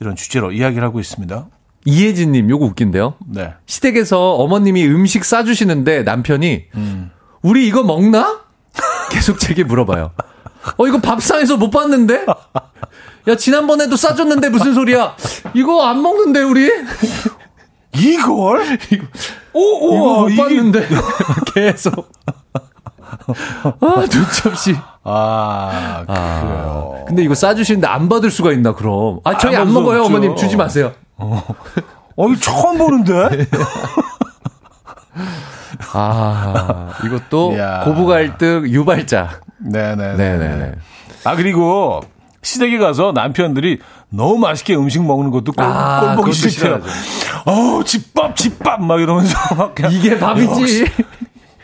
이런 0.00 0.14
주제로 0.14 0.52
이야기를 0.52 0.84
하고 0.84 1.00
있습니다. 1.00 1.46
이혜진님, 1.84 2.50
요거 2.50 2.66
웃긴데요. 2.66 3.14
네. 3.26 3.54
시댁에서 3.66 4.34
어머님이 4.34 4.86
음식 4.86 5.24
싸주시는데 5.24 6.02
남편이 6.02 6.64
음. 6.74 7.10
우리 7.42 7.66
이거 7.66 7.82
먹나? 7.82 8.40
계속 9.10 9.38
제게 9.40 9.64
물어봐요. 9.64 10.10
어 10.76 10.86
이거 10.86 11.00
밥상에서 11.00 11.56
못 11.56 11.70
봤는데? 11.70 12.26
야 13.28 13.36
지난번에도 13.36 13.96
싸줬는데 13.96 14.50
무슨 14.50 14.74
소리야? 14.74 15.16
이거 15.54 15.86
안 15.86 16.02
먹는데 16.02 16.42
우리? 16.42 16.70
이걸? 17.94 18.78
오, 19.54 19.94
이거 19.94 20.12
오, 20.14 20.20
못 20.22 20.28
이게- 20.28 20.42
봤는데 20.42 20.86
계속. 21.54 22.12
아 23.80 24.06
눈치 24.08 24.48
없이. 24.48 24.76
아, 25.02 26.04
아, 26.06 26.40
그래요. 26.42 27.04
근데 27.08 27.22
이거 27.24 27.34
싸주시는데 27.34 27.86
안 27.86 28.08
받을 28.08 28.30
수가 28.30 28.52
있나 28.52 28.74
그럼? 28.74 29.20
아 29.24 29.36
저희 29.38 29.56
안 29.56 29.62
안 29.62 29.72
먹어요 29.72 30.00
없죠. 30.02 30.06
어머님 30.14 30.36
주지 30.36 30.56
마세요. 30.56 30.92
어, 31.20 32.28
이거 32.28 32.36
처음 32.40 32.78
보는데? 32.78 33.46
아 35.92 36.90
이것도 37.04 37.52
이야. 37.54 37.80
고부 37.84 38.06
갈등 38.06 38.64
유발자. 38.68 39.40
네네. 39.58 40.14
네네네. 40.16 40.72
아, 41.24 41.36
그리고 41.36 42.00
시댁에 42.42 42.78
가서 42.78 43.12
남편들이 43.12 43.78
너무 44.08 44.38
맛있게 44.38 44.74
음식 44.74 45.02
먹는 45.04 45.30
것도 45.30 45.52
꼴, 45.52 45.64
아, 45.64 46.00
꼴 46.00 46.16
보기 46.16 46.32
싫대요. 46.32 46.80
어우, 47.46 47.84
집밥, 47.84 48.34
집밥! 48.36 48.82
막 48.82 49.00
이러면서 49.00 49.36
막 49.54 49.74
그냥 49.74 49.92
이게 49.92 50.18
밥이지. 50.18 50.48
역시, 50.60 50.86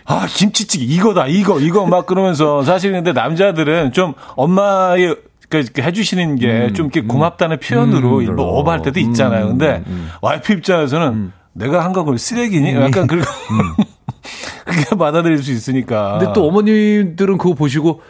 아, 0.04 0.26
김치찌개, 0.28 0.84
이거다, 0.84 1.26
이거, 1.26 1.58
이거 1.58 1.86
막 1.86 2.06
그러면서 2.06 2.62
사실 2.62 2.92
근데 2.92 3.12
남자들은 3.12 3.92
좀 3.92 4.14
엄마의 4.36 5.16
그, 5.48 5.64
그 5.72 5.82
해주시는 5.82 6.36
게좀 6.36 6.86
이렇게 6.86 7.02
고맙다는 7.02 7.60
표현으로 7.60 8.16
음, 8.16 8.22
일부. 8.22 8.42
오버할 8.42 8.82
때도 8.82 8.98
있잖아요. 9.00 9.48
근데 9.48 9.82
와이프 10.22 10.52
입장에서는 10.54 11.32
내가 11.52 11.84
한걸 11.84 12.18
쓰레기니? 12.18 12.74
약간 12.74 13.06
그렇게 13.06 13.28
그게 14.64 14.96
받아들일 14.96 15.42
수 15.42 15.52
있으니까. 15.52 16.18
근데 16.18 16.32
또 16.34 16.46
어머님들은 16.48 17.38
그거 17.38 17.54
보시고 17.54 18.00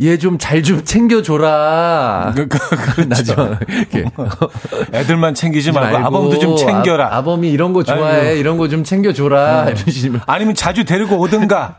얘좀잘좀 0.00 0.84
챙겨줘라. 0.84 2.32
그, 2.36 2.46
그, 2.46 2.58
그렇죠. 2.94 3.58
애들만 4.94 5.34
챙기지 5.34 5.72
말고, 5.72 5.96
아범도 6.06 6.38
좀 6.38 6.56
챙겨라. 6.56 7.14
아, 7.16 7.22
범이 7.22 7.50
이런 7.50 7.72
거 7.72 7.82
좋아해. 7.82 8.28
아이고. 8.28 8.36
이런 8.40 8.58
거 8.58 8.68
좀 8.68 8.84
챙겨줘라. 8.84 9.70
이러시면 9.70 10.20
아니면 10.26 10.54
자주 10.54 10.84
데리고 10.84 11.16
오든가. 11.18 11.78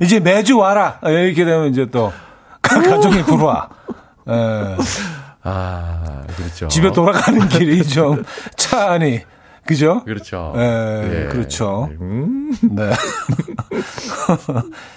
이제 0.00 0.20
매주 0.20 0.58
와라. 0.58 0.98
이렇게 1.04 1.44
되면 1.44 1.68
이제 1.70 1.86
또 1.90 2.12
가- 2.60 2.80
가족이 2.82 3.22
불와. 3.24 3.68
예. 4.28 4.76
아, 5.42 6.22
그렇죠. 6.36 6.68
집에 6.68 6.92
돌아가는 6.92 7.48
길이 7.48 7.82
좀 7.84 8.22
차 8.56 8.92
안이 8.92 9.20
그죠? 9.66 10.04
그렇죠. 10.04 10.52
예, 10.56 11.24
예. 11.24 11.28
그렇죠. 11.28 11.88
음. 12.00 12.52
네. 12.62 12.90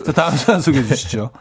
자, 0.05 0.11
다음 0.11 0.35
사연 0.35 0.61
소개해 0.61 0.83
주시죠. 0.85 1.31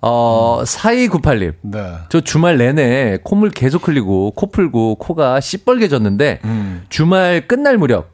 어, 0.00 0.62
4298님. 0.64 1.54
네. 1.62 1.94
저 2.08 2.20
주말 2.20 2.58
내내 2.58 3.18
콧물 3.24 3.50
계속 3.50 3.88
흘리고 3.88 4.32
코 4.32 4.50
풀고 4.50 4.96
코가 4.96 5.40
시뻘개졌는데 5.40 6.40
음. 6.44 6.84
주말 6.88 7.46
끝날 7.48 7.76
무렵 7.78 8.10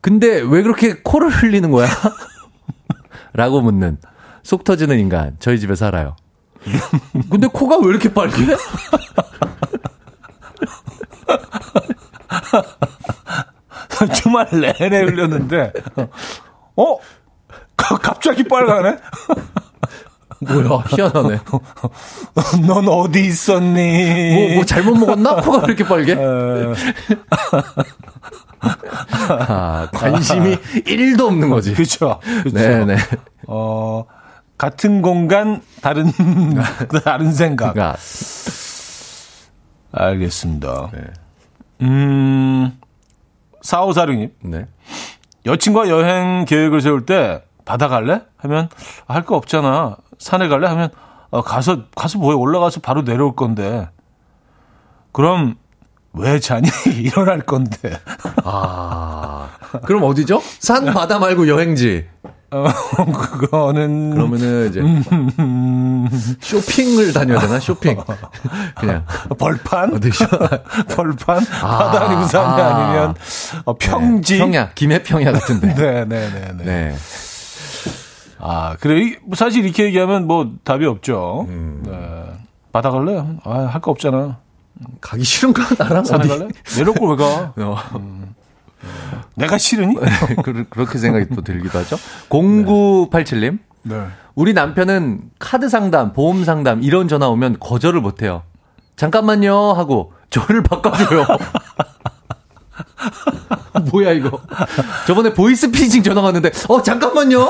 근데 0.00 0.40
왜 0.40 0.62
그렇게 0.62 0.94
코를 1.02 1.28
흘리는 1.30 1.70
거야? 1.70 1.88
라고 3.36 3.60
묻는 3.60 3.98
속 4.42 4.64
터지는 4.64 4.98
인간 4.98 5.36
저희 5.38 5.58
집에 5.60 5.74
살아요. 5.74 6.16
근데 7.30 7.46
코가 7.46 7.78
왜 7.78 7.88
이렇게 7.90 8.12
빨개? 8.12 8.34
주말 14.14 14.48
내내 14.52 15.00
흘렸는데, 15.02 15.72
어? 16.76 16.98
가- 17.76 17.98
갑자기 17.98 18.44
빨가네? 18.44 18.96
뭐야 20.40 20.84
희한하네. 20.90 21.38
넌 22.66 22.88
어디 22.88 23.24
있었니? 23.26 24.34
뭐, 24.34 24.54
뭐 24.56 24.64
잘못 24.64 24.96
먹었나? 24.96 25.36
코가 25.36 25.58
왜 25.58 25.64
이렇게 25.68 25.84
빨개? 25.84 26.12
에, 26.12 26.16
아, 29.48 29.88
관심이 29.92 30.56
1도 30.56 31.26
없는 31.26 31.48
거지. 31.50 31.74
그쵸. 31.74 32.20
그쵸. 32.42 32.56
네네. 32.56 32.96
어, 33.46 34.04
같은 34.58 35.02
공간, 35.02 35.62
다른, 35.82 36.10
다른 37.04 37.32
생각. 37.32 37.74
그러니까 37.74 37.96
알겠습니다. 39.92 40.90
네. 40.92 41.00
음, 41.82 42.78
4546님. 43.62 44.30
네. 44.42 44.66
여친과 45.44 45.88
여행 45.88 46.44
계획을 46.44 46.80
세울 46.80 47.06
때 47.06 47.42
바다 47.64 47.88
갈래? 47.88 48.22
하면 48.38 48.68
할 49.06 49.22
거 49.24 49.36
없잖아. 49.36 49.96
산에 50.18 50.48
갈래? 50.48 50.66
하면 50.68 50.90
어, 51.30 51.42
가서 51.42 51.84
가서 51.94 52.18
뭐해 52.18 52.36
올라가서 52.36 52.80
바로 52.80 53.04
내려올 53.04 53.34
건데. 53.36 53.88
그럼 55.12 55.56
왜 56.12 56.40
자니? 56.40 56.68
일어날 56.96 57.40
건데. 57.40 57.98
아. 58.44 59.48
그럼 59.84 60.04
어디죠? 60.04 60.40
산 60.60 60.86
바다 60.86 61.18
말고 61.18 61.48
여행지. 61.48 62.06
어, 62.50 62.64
그거는 63.12 64.10
그러면은 64.10 64.68
이제 64.70 64.80
쇼핑을 66.40 67.12
다녀야 67.12 67.40
되나? 67.40 67.58
쇼핑. 67.58 67.98
그냥 68.76 69.04
벌판? 69.36 69.94
어디 69.94 70.10
쇼? 70.10 70.24
벌판? 70.94 71.44
아, 71.60 71.78
바다 71.78 72.06
아니고 72.06 72.24
산이 72.24 72.62
아. 72.62 72.66
아. 72.66 72.86
니면 72.86 73.14
어, 73.64 73.74
평지? 73.76 74.38
평야, 74.38 74.70
김해평야 74.74 75.32
같은데. 75.32 75.74
네, 75.76 76.04
네, 76.04 76.30
네, 76.30 76.52
네. 76.56 76.64
네. 76.64 76.96
아, 78.48 78.76
그래. 78.78 79.02
이- 79.02 79.16
사실 79.34 79.64
이렇게 79.64 79.84
얘기하면 79.86 80.28
뭐 80.28 80.52
답이 80.62 80.86
없죠. 80.86 81.46
음. 81.48 81.82
네. 81.84 82.32
갈래? 82.72 83.24
아, 83.44 83.58
할 83.72 83.80
거 83.80 83.90
없잖아. 83.90 84.36
가기 85.00 85.24
싫은가 85.24 85.62
나랑 85.82 86.04
산에 86.04 86.20
어디? 86.20 86.28
갈래? 86.28 86.48
내려올 86.76 86.98
걸 86.98 87.08
왜 87.10 87.16
가? 87.16 87.52
어, 87.64 87.76
내가 89.34 89.58
싫으니? 89.58 89.96
그- 90.44 90.66
그렇게 90.68 90.98
생각이 90.98 91.26
또 91.34 91.42
들기도 91.42 91.78
하죠. 91.80 91.96
0987님. 92.28 93.58
네. 93.82 94.06
우리 94.34 94.52
남편은 94.52 95.30
카드 95.38 95.68
상담, 95.68 96.12
보험 96.12 96.44
상담 96.44 96.82
이런 96.82 97.08
전화 97.08 97.28
오면 97.28 97.56
거절을 97.58 98.00
못 98.02 98.22
해요. 98.22 98.42
잠깐만요 98.96 99.72
하고 99.72 100.12
저를 100.30 100.62
바꿔줘요. 100.62 101.26
뭐야 103.92 104.12
이거? 104.12 104.40
저번에 105.06 105.32
보이스 105.34 105.70
피싱 105.70 106.02
전화 106.02 106.20
왔는데 106.22 106.50
어 106.68 106.82
잠깐만요 106.82 107.40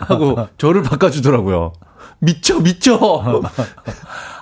하고 0.00 0.48
저를 0.58 0.82
바꿔주더라고요. 0.82 1.72
미쳐 2.20 2.60
미쳐. 2.60 2.98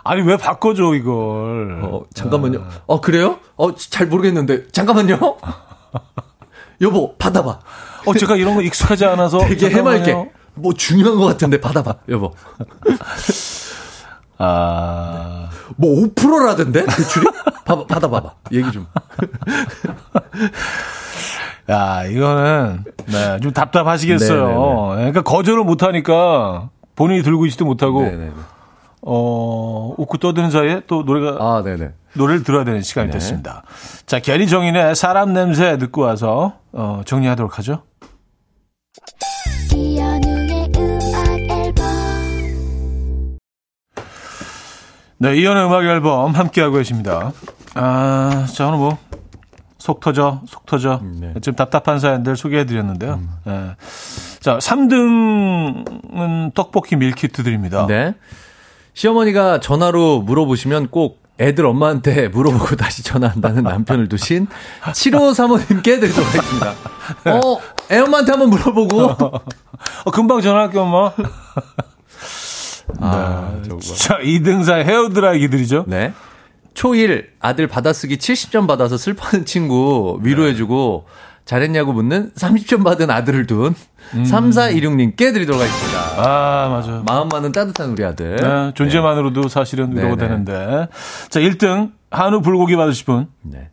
아니, 0.05 0.21
왜 0.23 0.37
바꿔줘, 0.37 0.95
이걸. 0.95 1.81
어 1.83 2.03
잠깐만요. 2.15 2.65
어 2.87 3.01
그래요? 3.01 3.39
어 3.57 3.75
잘 3.77 4.07
모르겠는데 4.09 4.69
잠깐만요. 4.73 5.37
여보 6.81 7.17
받아봐. 7.17 7.61
어, 8.07 8.15
제가 8.15 8.37
이런 8.37 8.55
거 8.57 8.63
익숙하지 8.63 9.05
않아서. 9.07 9.39
되게 9.39 9.71
잠깐만요. 9.71 10.05
해맑게. 10.05 10.31
뭐 10.55 10.75
중요한 10.75 11.19
것 11.19 11.25
같은데 11.27 11.61
받아봐 11.61 11.95
여보. 12.09 12.35
아, 14.45 15.49
뭐 15.77 16.03
5%라던데 16.03 16.85
대출이? 16.85 17.27
봐, 17.65 17.87
받아봐봐. 17.87 18.33
얘기 18.51 18.73
좀. 18.73 18.89
야, 21.71 22.05
이거는, 22.05 22.83
네, 23.07 23.39
좀 23.41 23.53
답답하시겠어요. 23.53 24.47
네네네. 24.47 24.95
그러니까 24.97 25.23
거절을 25.23 25.63
못하니까 25.63 26.71
본인이 26.97 27.23
들고 27.23 27.47
있지도 27.47 27.65
못하고, 27.65 28.03
네네. 28.03 28.33
어, 29.03 29.95
웃고 29.97 30.19
떠드는 30.19 30.51
사이에 30.51 30.83
또 30.89 31.05
노래가, 31.05 31.37
아, 31.39 31.63
네네. 31.63 31.91
노래를 32.15 32.43
들어야 32.43 32.65
되는 32.65 32.83
시간이 32.83 33.07
네. 33.07 33.13
됐습니다. 33.13 33.63
자, 34.07 34.19
게리 34.19 34.49
정인의 34.49 34.97
사람 34.97 35.33
냄새 35.33 35.79
듣고 35.79 36.03
와서, 36.03 36.55
어, 36.73 37.03
정리하도록 37.05 37.59
하죠. 37.59 37.85
네, 45.23 45.37
이현의 45.37 45.67
음악 45.67 45.85
앨범 45.85 46.33
함께하고 46.33 46.79
계십니다. 46.79 47.31
아, 47.75 48.45
자, 48.53 48.67
오늘 48.67 48.79
뭐, 48.79 48.99
속 49.79 50.01
터져, 50.01 50.41
속 50.49 50.67
터져. 50.67 51.01
네. 51.01 51.33
좀 51.41 51.55
답답한 51.55 52.01
사연들 52.01 52.35
소개해드렸는데요. 52.37 53.21
예. 53.47 53.77
자, 54.41 54.59
3등은 54.59 56.55
떡볶이 56.55 56.97
밀키트 56.97 57.45
드립니다. 57.45 57.87
네. 57.87 58.17
시어머니가 58.95 59.61
전화로 59.61 60.23
물어보시면 60.23 60.89
꼭 60.89 61.23
애들 61.39 61.67
엄마한테 61.67 62.27
물어보고 62.35 62.75
다시 62.75 63.05
전화한다는 63.05 63.63
남편을 63.63 64.09
두신 64.09 64.49
7호 64.83 65.35
사모님께 65.35 66.01
드리도록 66.01 66.29
하겠습니다. 66.31 66.73
어, 67.31 67.61
애 67.93 68.01
엄마한테 68.01 68.33
한번 68.33 68.51
물어보고. 68.51 69.03
어, 70.05 70.11
금방 70.13 70.41
전화할게, 70.41 70.81
엄마. 70.81 71.13
아, 73.01 73.61
저거. 73.67 73.81
자, 73.81 74.19
2등사 74.19 74.85
헤어드라이기 74.85 75.49
드리죠. 75.49 75.85
네. 75.87 76.13
초1 76.75 77.27
아들 77.41 77.67
받아쓰기 77.67 78.17
70점 78.17 78.67
받아서 78.67 78.97
슬퍼하는 78.97 79.45
친구 79.45 80.19
위로해주고 80.23 81.05
잘했냐고 81.45 81.93
묻는 81.93 82.31
30점 82.35 82.85
받은 82.85 83.11
아들을 83.11 83.47
둔 83.47 83.75
3416님께 84.13 85.17
드리도록 85.17 85.61
하겠습니다. 85.61 85.99
아, 86.17 86.69
맞아요. 86.69 87.03
마음 87.07 87.29
많은 87.29 87.53
따뜻한 87.53 87.91
우리 87.91 88.05
아들. 88.05 88.37
네, 88.37 88.73
존재만으로도 88.75 89.49
사실은 89.49 89.93
위로가 89.93 90.17
네네. 90.17 90.29
되는데. 90.29 90.89
자, 91.29 91.41
1등 91.41 91.93
한우 92.11 92.43
불고기 92.43 92.77
받으실 92.77 93.07
분. 93.07 93.29
네. 93.43 93.69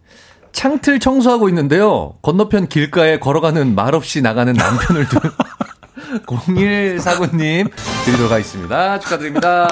창틀 0.52 1.00
청소하고 1.00 1.48
있는데요. 1.50 2.16
건너편 2.22 2.68
길가에 2.68 3.20
걸어가는 3.20 3.76
말없이 3.76 4.22
나가는 4.22 4.52
남편을 4.52 5.08
둔 5.08 5.20
0149님 6.18 7.70
드리도록 8.06 8.32
하겠습니다. 8.32 9.00
축하드립니다. 9.00 9.68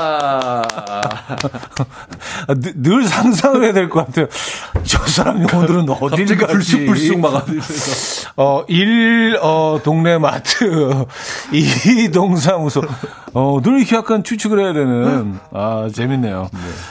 아, 2.47 2.53
늘, 2.55 2.73
늘 2.75 3.03
상상을 3.05 3.63
해야 3.63 3.73
될 3.73 3.89
것 3.89 4.05
같아요. 4.05 4.27
저 4.83 4.99
사람이 5.05 5.45
오늘은 5.53 5.89
어딜 5.89 6.25
갑자기 6.27 6.35
가지? 6.35 6.53
불쑥불쑥 6.53 7.19
막 7.19 7.47
하면서. 7.47 7.73
어, 8.35 8.63
1, 8.67 9.39
어, 9.41 9.79
동네 9.83 10.17
마트. 10.17 11.05
2, 11.51 12.11
동사무소. 12.11 12.81
어, 13.33 13.59
늘 13.63 13.77
이렇게 13.79 13.95
약간 13.95 14.23
추측을 14.23 14.59
해야 14.59 14.73
되는. 14.73 15.35
아, 15.51 15.87
재밌네요. 15.93 16.49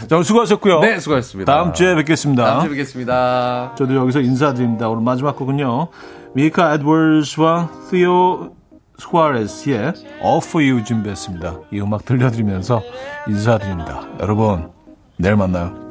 자, 0.08 0.16
오늘 0.16 0.24
수고하셨고요. 0.24 0.80
네, 0.80 0.98
수고하셨습니다. 0.98 1.52
다음 1.52 1.72
주에 1.72 1.94
뵙겠습니다. 1.94 2.44
다음 2.44 2.60
주에 2.62 2.70
뵙겠습니다. 2.70 3.74
저도 3.76 3.94
여기서 3.94 4.20
인사드립니다. 4.20 4.88
오늘 4.88 5.02
마지막 5.02 5.36
곡은요. 5.36 5.88
미카 6.34 6.74
에드워즈와 6.74 7.70
티오 7.90 8.50
스쿠아레스의 8.98 9.92
All 10.22 10.40
For 10.42 10.64
You 10.64 10.84
준비했습니다. 10.84 11.60
이 11.72 11.80
음악 11.80 12.04
들려드리면서 12.04 12.82
인사드립니다. 13.28 14.08
여러분, 14.20 14.70
내일 15.18 15.36
만나요. 15.36 15.86